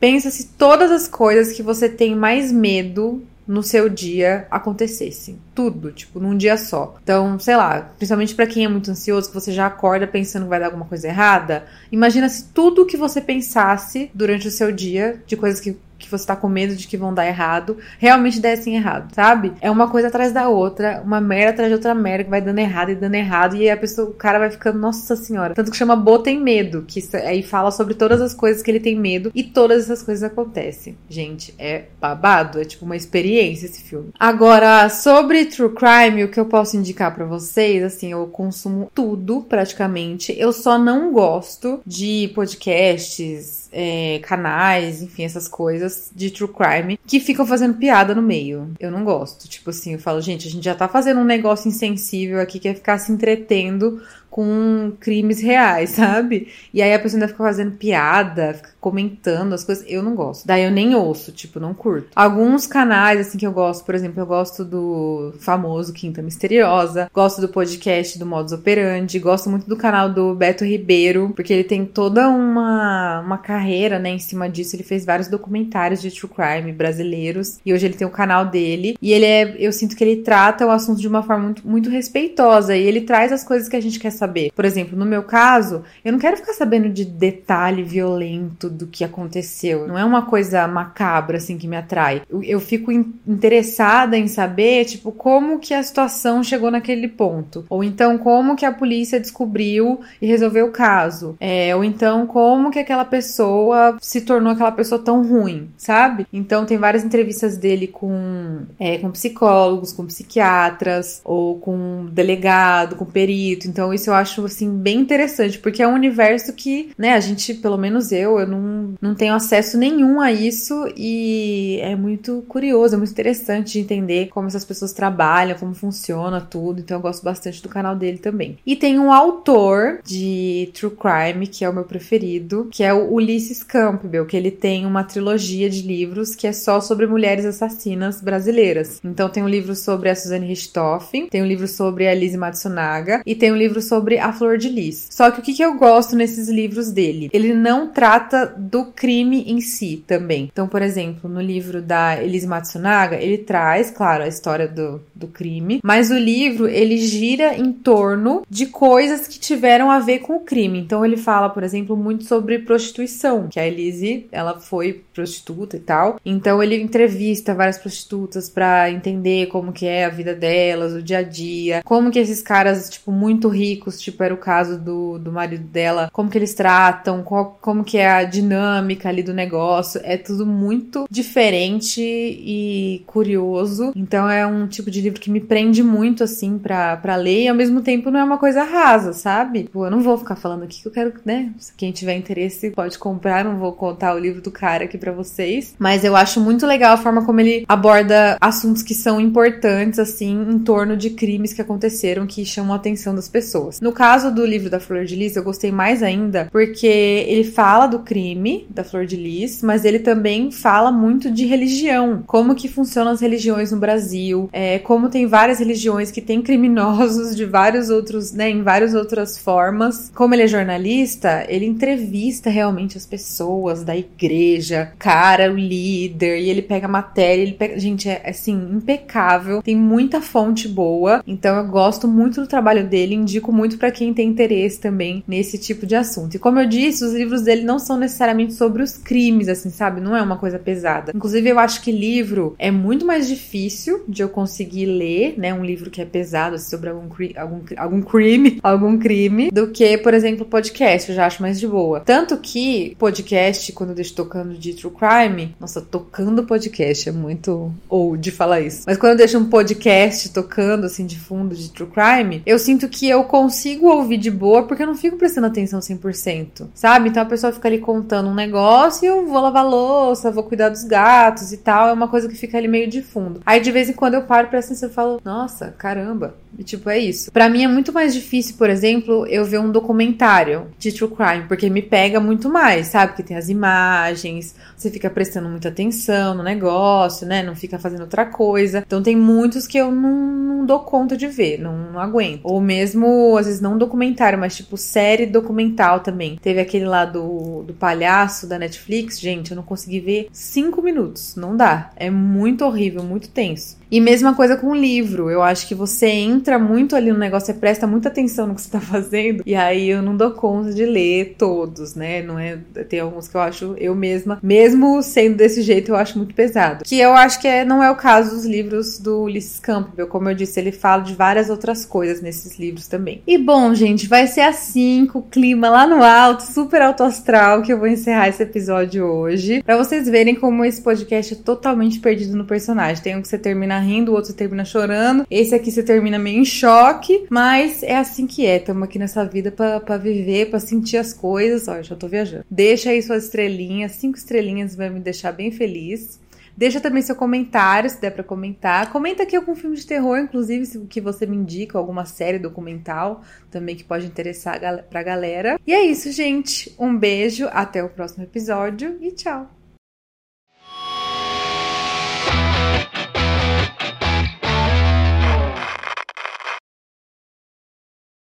Pensa 0.00 0.30
se 0.30 0.46
todas 0.56 0.90
as 0.90 1.06
coisas 1.06 1.52
que 1.52 1.62
você 1.62 1.86
tem 1.86 2.16
mais 2.16 2.50
medo 2.50 3.22
no 3.50 3.64
seu 3.64 3.88
dia 3.88 4.46
acontecessem. 4.48 5.40
Tudo, 5.52 5.90
tipo, 5.90 6.20
num 6.20 6.36
dia 6.36 6.56
só. 6.56 6.96
Então, 7.02 7.36
sei 7.40 7.56
lá, 7.56 7.90
principalmente 7.96 8.32
para 8.32 8.46
quem 8.46 8.64
é 8.64 8.68
muito 8.68 8.88
ansioso, 8.92 9.28
que 9.28 9.34
você 9.34 9.50
já 9.50 9.66
acorda 9.66 10.06
pensando 10.06 10.44
que 10.44 10.48
vai 10.48 10.60
dar 10.60 10.66
alguma 10.66 10.84
coisa 10.84 11.08
errada, 11.08 11.64
imagina 11.90 12.28
se 12.28 12.44
tudo 12.54 12.86
que 12.86 12.96
você 12.96 13.20
pensasse 13.20 14.08
durante 14.14 14.46
o 14.46 14.52
seu 14.52 14.70
dia, 14.70 15.20
de 15.26 15.36
coisas 15.36 15.58
que 15.58 15.76
que 16.00 16.10
você 16.10 16.26
tá 16.26 16.34
com 16.34 16.48
medo 16.48 16.74
de 16.74 16.88
que 16.88 16.96
vão 16.96 17.14
dar 17.14 17.26
errado, 17.26 17.78
realmente 17.98 18.40
dessem 18.40 18.74
errado, 18.76 19.14
sabe? 19.14 19.52
É 19.60 19.70
uma 19.70 19.88
coisa 19.88 20.08
atrás 20.08 20.32
da 20.32 20.48
outra, 20.48 21.02
uma 21.04 21.20
merda 21.20 21.50
atrás 21.50 21.68
de 21.68 21.74
outra 21.74 21.94
merda 21.94 22.24
que 22.24 22.30
vai 22.30 22.40
dando 22.40 22.58
errado 22.58 22.90
e 22.90 22.94
dando 22.94 23.14
errado, 23.14 23.56
e 23.56 23.68
a 23.68 23.76
pessoa, 23.76 24.08
o 24.08 24.14
cara 24.14 24.38
vai 24.38 24.50
ficando, 24.50 24.78
nossa 24.78 25.14
senhora. 25.14 25.54
Tanto 25.54 25.70
que 25.70 25.76
chama 25.76 25.94
Bo 25.94 26.18
tem 26.18 26.40
medo, 26.40 26.84
que 26.86 27.00
aí 27.16 27.42
fala 27.42 27.70
sobre 27.70 27.94
todas 27.94 28.20
as 28.20 28.34
coisas 28.34 28.62
que 28.62 28.70
ele 28.70 28.80
tem 28.80 28.96
medo 28.96 29.30
e 29.34 29.42
todas 29.42 29.84
essas 29.84 30.02
coisas 30.02 30.24
acontecem. 30.24 30.96
Gente, 31.08 31.54
é 31.58 31.84
babado, 32.00 32.60
é 32.60 32.64
tipo 32.64 32.84
uma 32.84 32.96
experiência 32.96 33.66
esse 33.66 33.82
filme. 33.82 34.10
Agora, 34.18 34.88
sobre 34.88 35.44
True 35.44 35.74
Crime, 35.74 36.24
o 36.24 36.28
que 36.28 36.40
eu 36.40 36.46
posso 36.46 36.76
indicar 36.76 37.14
para 37.14 37.24
vocês, 37.24 37.82
assim, 37.82 38.12
eu 38.12 38.26
consumo 38.26 38.90
tudo 38.94 39.42
praticamente. 39.42 40.34
Eu 40.38 40.52
só 40.52 40.78
não 40.78 41.12
gosto 41.12 41.80
de 41.86 42.30
podcasts 42.34 43.59
é, 43.72 44.18
canais, 44.22 45.02
enfim, 45.02 45.24
essas 45.24 45.48
coisas 45.48 46.10
de 46.14 46.30
true 46.30 46.48
crime 46.48 46.98
que 47.06 47.20
ficam 47.20 47.46
fazendo 47.46 47.74
piada 47.74 48.14
no 48.14 48.22
meio. 48.22 48.72
Eu 48.78 48.90
não 48.90 49.04
gosto. 49.04 49.48
Tipo 49.48 49.70
assim, 49.70 49.94
eu 49.94 49.98
falo, 49.98 50.20
gente, 50.20 50.48
a 50.48 50.50
gente 50.50 50.64
já 50.64 50.74
tá 50.74 50.88
fazendo 50.88 51.20
um 51.20 51.24
negócio 51.24 51.68
insensível 51.68 52.40
aqui 52.40 52.58
que 52.58 52.68
é 52.68 52.74
ficar 52.74 52.98
se 52.98 53.12
entretendo 53.12 54.02
com 54.30 54.92
crimes 55.00 55.40
reais, 55.40 55.90
sabe? 55.90 56.48
E 56.72 56.80
aí 56.80 56.94
a 56.94 56.98
pessoa 56.98 57.18
ainda 57.18 57.28
fica 57.28 57.42
fazendo 57.42 57.72
piada, 57.72 58.54
fica 58.54 58.70
comentando 58.80 59.52
as 59.52 59.64
coisas. 59.64 59.84
Eu 59.88 60.02
não 60.02 60.14
gosto. 60.14 60.46
Daí 60.46 60.64
eu 60.64 60.70
nem 60.70 60.94
ouço, 60.94 61.32
tipo, 61.32 61.58
não 61.58 61.74
curto. 61.74 62.08
Alguns 62.14 62.66
canais, 62.66 63.20
assim, 63.20 63.36
que 63.36 63.46
eu 63.46 63.52
gosto, 63.52 63.84
por 63.84 63.94
exemplo, 63.94 64.20
eu 64.20 64.26
gosto 64.26 64.64
do 64.64 65.34
famoso 65.40 65.92
Quinta 65.92 66.22
Misteriosa, 66.22 67.10
gosto 67.12 67.40
do 67.40 67.48
podcast 67.48 68.18
do 68.18 68.24
Modus 68.24 68.52
Operandi, 68.52 69.18
gosto 69.18 69.50
muito 69.50 69.68
do 69.68 69.76
canal 69.76 70.08
do 70.08 70.34
Beto 70.34 70.64
Ribeiro, 70.64 71.32
porque 71.34 71.52
ele 71.52 71.64
tem 71.64 71.84
toda 71.84 72.28
uma, 72.28 73.20
uma 73.20 73.38
carreira, 73.38 73.98
né, 73.98 74.10
em 74.10 74.18
cima 74.18 74.48
disso. 74.48 74.76
Ele 74.76 74.82
fez 74.84 75.04
vários 75.04 75.28
documentários 75.28 76.00
de 76.00 76.10
true 76.10 76.30
crime 76.30 76.72
brasileiros 76.72 77.58
e 77.66 77.74
hoje 77.74 77.86
ele 77.86 77.94
tem 77.94 78.06
o 78.06 78.10
canal 78.10 78.46
dele. 78.46 78.96
E 79.02 79.12
ele 79.12 79.24
é, 79.24 79.56
eu 79.58 79.72
sinto 79.72 79.96
que 79.96 80.04
ele 80.04 80.22
trata 80.22 80.66
o 80.66 80.70
assunto 80.70 81.00
de 81.00 81.08
uma 81.08 81.22
forma 81.22 81.44
muito, 81.44 81.66
muito 81.66 81.90
respeitosa 81.90 82.76
e 82.76 82.82
ele 82.82 83.00
traz 83.00 83.32
as 83.32 83.42
coisas 83.42 83.68
que 83.68 83.76
a 83.76 83.80
gente 83.80 83.98
quer 83.98 84.10
saber. 84.20 84.52
Por 84.54 84.64
exemplo, 84.64 84.98
no 84.98 85.04
meu 85.04 85.22
caso, 85.22 85.82
eu 86.04 86.12
não 86.12 86.18
quero 86.18 86.36
ficar 86.36 86.52
sabendo 86.52 86.88
de 86.88 87.04
detalhe 87.04 87.82
violento 87.82 88.68
do 88.68 88.86
que 88.86 89.02
aconteceu. 89.02 89.88
Não 89.88 89.98
é 89.98 90.04
uma 90.04 90.22
coisa 90.22 90.66
macabra 90.68 91.38
assim 91.38 91.56
que 91.56 91.66
me 91.66 91.76
atrai. 91.76 92.22
Eu, 92.28 92.42
eu 92.42 92.60
fico 92.60 92.92
in, 92.92 93.14
interessada 93.26 94.16
em 94.16 94.28
saber, 94.28 94.84
tipo, 94.84 95.10
como 95.10 95.58
que 95.58 95.74
a 95.74 95.82
situação 95.82 96.44
chegou 96.44 96.70
naquele 96.70 97.08
ponto. 97.08 97.64
Ou 97.68 97.82
então 97.82 98.18
como 98.18 98.56
que 98.56 98.66
a 98.66 98.72
polícia 98.72 99.18
descobriu 99.18 100.00
e 100.20 100.26
resolveu 100.26 100.66
o 100.66 100.72
caso. 100.72 101.36
É, 101.40 101.74
ou 101.74 101.82
então 101.82 102.26
como 102.26 102.70
que 102.70 102.78
aquela 102.78 103.04
pessoa 103.04 103.96
se 104.00 104.20
tornou 104.20 104.52
aquela 104.52 104.72
pessoa 104.72 105.00
tão 105.00 105.26
ruim, 105.26 105.70
sabe? 105.76 106.26
Então 106.32 106.66
tem 106.66 106.76
várias 106.76 107.04
entrevistas 107.04 107.56
dele 107.56 107.86
com, 107.86 108.60
é, 108.78 108.98
com 108.98 109.10
psicólogos, 109.10 109.92
com 109.92 110.06
psiquiatras, 110.06 111.20
ou 111.24 111.58
com 111.58 112.06
delegado, 112.12 112.96
com 112.96 113.04
perito. 113.04 113.68
Então 113.68 113.94
isso 113.94 114.09
eu 114.10 114.14
acho 114.14 114.44
assim 114.44 114.70
bem 114.70 115.00
interessante, 115.00 115.58
porque 115.58 115.82
é 115.82 115.88
um 115.88 115.94
universo 115.94 116.52
que, 116.52 116.90
né, 116.98 117.14
a 117.14 117.20
gente, 117.20 117.54
pelo 117.54 117.76
menos 117.76 118.12
eu, 118.12 118.38
eu 118.38 118.46
não, 118.46 118.94
não 119.00 119.14
tenho 119.14 119.34
acesso 119.34 119.78
nenhum 119.78 120.20
a 120.20 120.32
isso 120.32 120.92
e 120.96 121.78
é 121.82 121.94
muito 121.96 122.44
curioso, 122.48 122.94
é 122.94 122.98
muito 122.98 123.12
interessante 123.12 123.72
de 123.72 123.80
entender 123.80 124.28
como 124.28 124.48
essas 124.48 124.64
pessoas 124.64 124.92
trabalham, 124.92 125.58
como 125.58 125.74
funciona 125.74 126.40
tudo. 126.40 126.80
Então 126.80 126.98
eu 126.98 127.02
gosto 127.02 127.22
bastante 127.22 127.62
do 127.62 127.68
canal 127.68 127.96
dele 127.96 128.18
também. 128.18 128.58
E 128.66 128.76
tem 128.76 128.98
um 128.98 129.12
autor 129.12 130.00
de 130.04 130.70
True 130.74 130.92
Crime, 130.96 131.46
que 131.46 131.64
é 131.64 131.68
o 131.68 131.74
meu 131.74 131.84
preferido, 131.84 132.68
que 132.70 132.82
é 132.82 132.92
o 132.92 133.12
Ulisses 133.12 133.62
Campbell, 133.62 134.26
que 134.26 134.36
ele 134.36 134.50
tem 134.50 134.86
uma 134.86 135.04
trilogia 135.04 135.68
de 135.68 135.82
livros 135.82 136.34
que 136.34 136.46
é 136.46 136.52
só 136.52 136.80
sobre 136.80 137.06
mulheres 137.06 137.44
assassinas 137.44 138.20
brasileiras. 138.20 139.00
Então 139.04 139.28
tem 139.28 139.42
um 139.42 139.48
livro 139.48 139.74
sobre 139.74 140.08
a 140.08 140.14
Suzane 140.14 140.46
Richthofen, 140.46 141.28
tem 141.28 141.42
um 141.42 141.46
livro 141.46 141.68
sobre 141.68 142.08
a 142.08 142.14
Lizzie 142.14 142.38
Matsunaga 142.38 143.22
e 143.24 143.34
tem 143.34 143.52
um 143.52 143.56
livro 143.56 143.80
sobre 143.80 143.99
a 144.20 144.32
Flor 144.32 144.58
de 144.58 144.68
Lis. 144.68 145.08
Só 145.10 145.30
que 145.30 145.40
o 145.40 145.42
que, 145.42 145.54
que 145.54 145.62
eu 145.62 145.74
gosto 145.74 146.16
nesses 146.16 146.48
livros 146.48 146.90
dele? 146.90 147.30
Ele 147.32 147.54
não 147.54 147.88
trata 147.88 148.46
do 148.56 148.86
crime 148.86 149.44
em 149.46 149.60
si 149.60 150.02
também. 150.06 150.48
Então, 150.52 150.66
por 150.66 150.82
exemplo, 150.82 151.28
no 151.28 151.40
livro 151.40 151.80
da 151.82 152.22
Elise 152.22 152.46
Matsunaga, 152.46 153.16
ele 153.16 153.38
traz, 153.38 153.90
claro, 153.90 154.24
a 154.24 154.28
história 154.28 154.68
do, 154.68 155.00
do 155.14 155.26
crime, 155.26 155.80
mas 155.82 156.10
o 156.10 156.18
livro 156.18 156.68
ele 156.68 156.98
gira 156.98 157.56
em 157.56 157.72
torno 157.72 158.42
de 158.48 158.66
coisas 158.66 159.26
que 159.26 159.38
tiveram 159.38 159.90
a 159.90 159.98
ver 159.98 160.20
com 160.20 160.36
o 160.36 160.40
crime. 160.40 160.78
Então, 160.80 161.04
ele 161.04 161.16
fala, 161.16 161.48
por 161.48 161.62
exemplo, 161.62 161.96
muito 161.96 162.24
sobre 162.24 162.58
prostituição, 162.58 163.48
que 163.48 163.58
a 163.58 163.66
Elise, 163.66 164.26
ela 164.30 164.58
foi 164.58 165.02
prostituta 165.14 165.76
e 165.76 165.80
tal. 165.80 166.20
Então, 166.24 166.62
ele 166.62 166.80
entrevista 166.80 167.54
várias 167.54 167.78
prostitutas 167.78 168.48
para 168.48 168.90
entender 168.90 169.46
como 169.46 169.72
que 169.72 169.86
é 169.86 170.04
a 170.04 170.10
vida 170.10 170.34
delas, 170.34 170.92
o 170.92 171.02
dia 171.02 171.18
a 171.18 171.22
dia, 171.22 171.82
como 171.84 172.10
que 172.10 172.18
esses 172.18 172.42
caras, 172.42 172.88
tipo, 172.88 173.10
muito 173.10 173.48
ricos 173.48 173.89
tipo 173.98 174.22
era 174.22 174.34
o 174.34 174.38
caso 174.38 174.78
do, 174.78 175.18
do 175.18 175.32
marido 175.32 175.64
dela, 175.64 176.10
como 176.12 176.30
que 176.30 176.38
eles 176.38 176.54
tratam, 176.54 177.22
qual, 177.22 177.58
como 177.60 177.84
que 177.84 177.98
é 177.98 178.10
a 178.10 178.24
dinâmica 178.24 179.08
ali 179.08 179.22
do 179.22 179.32
negócio, 179.32 180.00
é 180.04 180.16
tudo 180.16 180.44
muito 180.44 181.06
diferente 181.10 182.00
e 182.00 183.02
curioso. 183.06 183.92
Então 183.96 184.28
é 184.28 184.46
um 184.46 184.66
tipo 184.66 184.90
de 184.90 185.00
livro 185.00 185.20
que 185.20 185.30
me 185.30 185.40
prende 185.40 185.82
muito 185.82 186.24
assim 186.24 186.58
pra, 186.58 186.96
pra 186.96 187.16
ler 187.16 187.44
e 187.44 187.48
ao 187.48 187.54
mesmo 187.54 187.80
tempo 187.80 188.10
não 188.10 188.20
é 188.20 188.24
uma 188.24 188.38
coisa 188.38 188.62
rasa, 188.62 189.12
sabe? 189.12 189.68
Pô, 189.72 189.86
eu 189.86 189.90
não 189.90 190.00
vou 190.00 190.18
ficar 190.18 190.36
falando 190.36 190.64
aqui 190.64 190.82
que 190.82 190.88
eu 190.88 190.92
quero, 190.92 191.12
né? 191.24 191.52
Quem 191.76 191.92
tiver 191.92 192.14
interesse 192.14 192.70
pode 192.70 192.98
comprar, 192.98 193.44
não 193.44 193.58
vou 193.58 193.72
contar 193.72 194.14
o 194.14 194.18
livro 194.18 194.40
do 194.40 194.50
cara 194.50 194.84
aqui 194.84 194.98
para 194.98 195.12
vocês, 195.12 195.74
mas 195.78 196.04
eu 196.04 196.16
acho 196.16 196.40
muito 196.40 196.66
legal 196.66 196.94
a 196.94 196.96
forma 196.96 197.24
como 197.24 197.40
ele 197.40 197.64
aborda 197.68 198.36
assuntos 198.40 198.82
que 198.82 198.94
são 198.94 199.20
importantes 199.20 199.98
assim 199.98 200.30
em 200.50 200.58
torno 200.58 200.96
de 200.96 201.10
crimes 201.10 201.52
que 201.52 201.62
aconteceram 201.62 202.26
que 202.26 202.44
chamam 202.44 202.72
a 202.72 202.76
atenção 202.76 203.14
das 203.14 203.28
pessoas. 203.28 203.79
No 203.80 203.92
caso 203.92 204.30
do 204.30 204.44
livro 204.44 204.68
da 204.68 204.78
Flor 204.78 205.06
de 205.06 205.16
Lis, 205.16 205.36
eu 205.36 205.42
gostei 205.42 205.72
mais 205.72 206.02
ainda 206.02 206.48
porque 206.52 206.86
ele 206.86 207.44
fala 207.44 207.86
do 207.86 208.00
crime 208.00 208.66
da 208.68 208.84
Flor 208.84 209.06
de 209.06 209.16
Lis, 209.16 209.62
mas 209.62 209.86
ele 209.86 210.00
também 210.00 210.50
fala 210.50 210.92
muito 210.92 211.30
de 211.30 211.46
religião, 211.46 212.22
como 212.26 212.54
que 212.54 212.68
funcionam 212.68 213.12
as 213.12 213.20
religiões 213.22 213.72
no 213.72 213.78
Brasil, 213.78 214.50
é, 214.52 214.78
como 214.80 215.08
tem 215.08 215.26
várias 215.26 215.58
religiões 215.58 216.10
que 216.10 216.20
têm 216.20 216.42
criminosos 216.42 217.34
de 217.34 217.46
vários 217.46 217.88
outros, 217.88 218.32
né, 218.32 218.50
em 218.50 218.62
várias 218.62 218.92
outras 218.94 219.38
formas. 219.38 220.10
Como 220.14 220.34
ele 220.34 220.42
é 220.42 220.46
jornalista, 220.46 221.46
ele 221.48 221.64
entrevista 221.64 222.50
realmente 222.50 222.98
as 222.98 223.06
pessoas 223.06 223.82
da 223.82 223.96
igreja, 223.96 224.92
cara, 224.98 225.50
o 225.50 225.56
líder, 225.56 226.38
e 226.38 226.50
ele 226.50 226.62
pega 226.62 226.86
matéria, 226.86 227.42
ele 227.42 227.52
pega, 227.52 227.78
gente, 227.78 228.08
é 228.08 228.28
assim, 228.28 228.52
impecável, 228.72 229.62
tem 229.62 229.76
muita 229.76 230.20
fonte 230.20 230.68
boa, 230.68 231.22
então 231.26 231.56
eu 231.56 231.66
gosto 231.66 232.06
muito 232.06 232.42
do 232.42 232.46
trabalho 232.46 232.86
dele, 232.86 233.14
indico 233.14 233.50
muito 233.50 233.59
para 233.76 233.90
quem 233.90 234.12
tem 234.12 234.28
interesse 234.28 234.80
também 234.80 235.22
nesse 235.26 235.58
tipo 235.58 235.86
de 235.86 235.94
assunto. 235.94 236.34
E 236.34 236.38
como 236.38 236.58
eu 236.58 236.66
disse, 236.66 237.04
os 237.04 237.12
livros 237.12 237.42
dele 237.42 237.62
não 237.62 237.78
são 237.78 237.96
necessariamente 237.96 238.54
sobre 238.54 238.82
os 238.82 238.96
crimes, 238.96 239.48
assim, 239.48 239.70
sabe? 239.70 240.00
Não 240.00 240.16
é 240.16 240.22
uma 240.22 240.36
coisa 240.36 240.58
pesada. 240.58 241.12
Inclusive, 241.14 241.48
eu 241.48 241.58
acho 241.58 241.82
que 241.82 241.92
livro 241.92 242.54
é 242.58 242.70
muito 242.70 243.06
mais 243.06 243.28
difícil 243.28 244.02
de 244.08 244.22
eu 244.22 244.28
conseguir 244.28 244.86
ler, 244.86 245.34
né? 245.36 245.52
Um 245.54 245.64
livro 245.64 245.90
que 245.90 246.00
é 246.00 246.04
pesado 246.04 246.56
assim, 246.56 246.70
sobre 246.70 246.90
algum, 246.90 247.08
algum, 247.36 247.60
algum 247.76 248.02
crime, 248.02 248.58
algum 248.62 248.98
crime, 248.98 249.50
do 249.50 249.68
que, 249.68 249.96
por 249.98 250.14
exemplo, 250.14 250.44
podcast. 250.44 251.10
Eu 251.10 251.16
já 251.16 251.26
acho 251.26 251.42
mais 251.42 251.58
de 251.58 251.66
boa. 251.66 252.00
Tanto 252.00 252.36
que 252.36 252.96
podcast, 252.98 253.72
quando 253.72 253.90
eu 253.90 253.96
deixo 253.96 254.14
tocando 254.14 254.54
de 254.54 254.74
true 254.74 254.92
crime, 254.92 255.54
nossa, 255.58 255.80
tocando 255.80 256.44
podcast 256.44 257.08
é 257.08 257.12
muito 257.12 257.72
old 257.88 258.30
falar 258.30 258.60
isso. 258.60 258.84
Mas 258.86 258.96
quando 258.96 259.12
eu 259.12 259.18
deixo 259.18 259.38
um 259.38 259.46
podcast 259.46 260.28
tocando 260.30 260.86
assim 260.86 261.06
de 261.06 261.18
fundo 261.18 261.54
de 261.54 261.70
true 261.70 261.88
crime, 261.88 262.42
eu 262.46 262.58
sinto 262.58 262.88
que 262.88 263.08
eu 263.08 263.24
consigo 263.24 263.49
ouvir 263.86 264.16
de 264.16 264.30
boa 264.30 264.64
porque 264.66 264.82
eu 264.82 264.86
não 264.86 264.94
fico 264.94 265.16
prestando 265.16 265.46
atenção 265.46 265.80
100%, 265.80 266.68
sabe? 266.74 267.08
Então 267.08 267.22
a 267.22 267.26
pessoa 267.26 267.52
fica 267.52 267.68
ali 267.68 267.78
contando 267.78 268.28
um 268.28 268.34
negócio 268.34 269.04
e 269.04 269.08
eu 269.08 269.26
vou 269.26 269.40
lavar 269.40 269.66
louça, 269.66 270.30
vou 270.30 270.44
cuidar 270.44 270.68
dos 270.68 270.84
gatos 270.84 271.52
e 271.52 271.56
tal, 271.56 271.88
é 271.88 271.92
uma 271.92 272.08
coisa 272.08 272.28
que 272.28 272.34
fica 272.34 272.58
ali 272.58 272.68
meio 272.68 272.88
de 272.88 273.02
fundo. 273.02 273.40
Aí 273.44 273.60
de 273.60 273.70
vez 273.70 273.88
em 273.88 273.92
quando 273.92 274.14
eu 274.14 274.22
paro 274.22 274.48
pra 274.48 274.58
atenção 274.58 274.88
e 274.88 274.92
falo, 274.92 275.20
nossa, 275.24 275.74
caramba, 275.76 276.34
e, 276.58 276.64
tipo, 276.64 276.90
é 276.90 276.98
isso. 276.98 277.30
Para 277.30 277.48
mim 277.48 277.64
é 277.64 277.68
muito 277.68 277.92
mais 277.92 278.12
difícil, 278.12 278.56
por 278.56 278.68
exemplo, 278.68 279.26
eu 279.26 279.44
ver 279.44 279.58
um 279.58 279.70
documentário 279.70 280.66
de 280.78 280.92
true 280.92 281.10
crime, 281.10 281.46
porque 281.46 281.70
me 281.70 281.80
pega 281.80 282.20
muito 282.20 282.50
mais, 282.50 282.88
sabe? 282.88 283.14
Que 283.14 283.22
tem 283.22 283.36
as 283.36 283.48
imagens, 283.48 284.54
você 284.76 284.90
fica 284.90 285.08
prestando 285.08 285.48
muita 285.48 285.68
atenção 285.68 286.34
no 286.34 286.42
negócio, 286.42 287.26
né? 287.26 287.42
Não 287.42 287.54
fica 287.54 287.78
fazendo 287.78 288.02
outra 288.02 288.26
coisa. 288.26 288.82
Então 288.86 289.02
tem 289.02 289.16
muitos 289.16 289.66
que 289.66 289.78
eu 289.78 289.90
não, 289.90 290.10
não 290.10 290.66
dou 290.66 290.80
conta 290.80 291.16
de 291.16 291.28
ver, 291.28 291.58
não, 291.58 291.92
não, 291.92 292.00
aguento. 292.00 292.40
Ou 292.44 292.60
mesmo, 292.60 293.32
às 293.40 293.46
vezes, 293.46 293.60
não 293.60 293.76
documentário, 293.76 294.38
mas 294.38 294.56
tipo 294.56 294.76
série 294.76 295.26
documental 295.26 296.00
também. 296.00 296.38
Teve 296.40 296.60
aquele 296.60 296.84
lá 296.84 297.04
do, 297.04 297.62
do 297.62 297.74
palhaço 297.74 298.46
da 298.46 298.58
Netflix, 298.58 299.18
gente, 299.18 299.50
eu 299.50 299.56
não 299.56 299.62
consegui 299.62 300.00
ver 300.00 300.28
cinco 300.32 300.82
minutos. 300.82 301.34
Não 301.36 301.56
dá. 301.56 301.90
É 301.96 302.10
muito 302.10 302.64
horrível, 302.64 303.02
muito 303.02 303.28
tenso. 303.28 303.79
E 303.90 304.00
mesma 304.00 304.34
coisa 304.34 304.56
com 304.56 304.68
o 304.68 304.74
livro. 304.74 305.30
Eu 305.30 305.42
acho 305.42 305.66
que 305.66 305.74
você 305.74 306.06
entra 306.06 306.58
muito 306.58 306.94
ali 306.94 307.12
no 307.12 307.18
negócio, 307.18 307.46
você 307.46 307.54
presta 307.54 307.86
muita 307.86 308.08
atenção 308.08 308.46
no 308.46 308.54
que 308.54 308.62
você 308.62 308.70
tá 308.70 308.80
fazendo. 308.80 309.42
E 309.44 309.54
aí 309.54 309.88
eu 309.88 310.00
não 310.00 310.16
dou 310.16 310.30
conta 310.30 310.72
de 310.72 310.84
ler 310.84 311.34
todos, 311.36 311.94
né? 311.94 312.22
Não 312.22 312.38
é. 312.38 312.58
Tem 312.88 313.00
alguns 313.00 313.26
que 313.26 313.36
eu 313.36 313.40
acho 313.40 313.74
eu 313.78 313.94
mesma, 313.94 314.38
mesmo 314.42 315.02
sendo 315.02 315.36
desse 315.36 315.62
jeito, 315.62 315.90
eu 315.90 315.96
acho 315.96 316.16
muito 316.16 316.34
pesado. 316.34 316.84
Que 316.84 316.98
eu 316.98 317.12
acho 317.12 317.40
que 317.40 317.48
é, 317.48 317.64
não 317.64 317.82
é 317.82 317.90
o 317.90 317.96
caso 317.96 318.34
dos 318.34 318.44
livros 318.44 318.98
do 318.98 319.22
Ulisses 319.22 319.58
Campbell. 319.58 320.06
Como 320.06 320.28
eu 320.28 320.34
disse, 320.34 320.60
ele 320.60 320.72
fala 320.72 321.02
de 321.02 321.14
várias 321.14 321.50
outras 321.50 321.84
coisas 321.84 322.20
nesses 322.20 322.58
livros 322.58 322.86
também. 322.86 323.22
E 323.26 323.36
bom, 323.36 323.74
gente, 323.74 324.06
vai 324.06 324.26
ser 324.26 324.42
assim, 324.42 325.06
com 325.06 325.18
o 325.18 325.22
clima 325.22 325.68
lá 325.68 325.86
no 325.86 326.02
alto, 326.02 326.42
super 326.42 326.82
alto 326.82 327.02
astral, 327.02 327.62
que 327.62 327.72
eu 327.72 327.78
vou 327.78 327.88
encerrar 327.88 328.28
esse 328.28 328.42
episódio 328.42 329.04
hoje. 329.04 329.62
para 329.62 329.76
vocês 329.76 330.08
verem 330.08 330.34
como 330.34 330.64
esse 330.64 330.80
podcast 330.80 331.34
é 331.34 331.36
totalmente 331.36 331.98
perdido 331.98 332.36
no 332.36 332.44
personagem. 332.44 333.02
Tem 333.02 333.20
que 333.20 333.28
você 333.28 333.38
termina 333.38 333.79
rindo, 333.80 334.12
o 334.12 334.14
outro 334.14 334.32
termina 334.32 334.64
chorando. 334.64 335.26
Esse 335.30 335.54
aqui 335.54 335.70
você 335.70 335.82
termina 335.82 336.18
meio 336.18 336.40
em 336.40 336.44
choque, 336.44 337.26
mas 337.28 337.82
é 337.82 337.96
assim 337.96 338.26
que 338.26 338.46
é. 338.46 338.56
Estamos 338.56 338.82
aqui 338.84 338.98
nessa 338.98 339.24
vida 339.24 339.50
para 339.50 339.96
viver, 339.96 340.50
para 340.50 340.60
sentir 340.60 340.96
as 340.96 341.12
coisas. 341.12 341.66
Olha, 341.68 341.82
já 341.82 341.96
tô 341.96 342.06
viajando. 342.08 342.44
Deixa 342.50 342.90
aí 342.90 343.02
suas 343.02 343.24
estrelinhas, 343.24 343.92
cinco 343.92 344.16
estrelinhas 344.16 344.74
vai 344.74 344.90
me 344.90 345.00
deixar 345.00 345.32
bem 345.32 345.50
feliz. 345.50 346.20
Deixa 346.56 346.80
também 346.80 347.02
seu 347.02 347.16
comentário, 347.16 347.88
se 347.88 348.00
der 348.00 348.10
para 348.10 348.22
comentar. 348.22 348.92
Comenta 348.92 349.22
aqui 349.22 349.34
algum 349.34 349.54
filme 349.54 349.76
de 349.76 349.86
terror, 349.86 350.18
inclusive, 350.18 350.66
se 350.66 350.78
que 350.80 351.00
você 351.00 351.24
me 351.24 351.36
indica, 351.36 351.78
alguma 351.78 352.04
série 352.04 352.38
documental 352.38 353.22
também 353.50 353.74
que 353.74 353.84
pode 353.84 354.06
interessar 354.06 354.60
pra 354.90 355.02
galera. 355.02 355.58
E 355.66 355.72
é 355.72 355.82
isso, 355.82 356.12
gente. 356.12 356.74
Um 356.78 356.94
beijo, 356.94 357.48
até 357.50 357.82
o 357.82 357.88
próximo 357.88 358.24
episódio 358.24 358.98
e 359.00 359.10
tchau! 359.12 359.59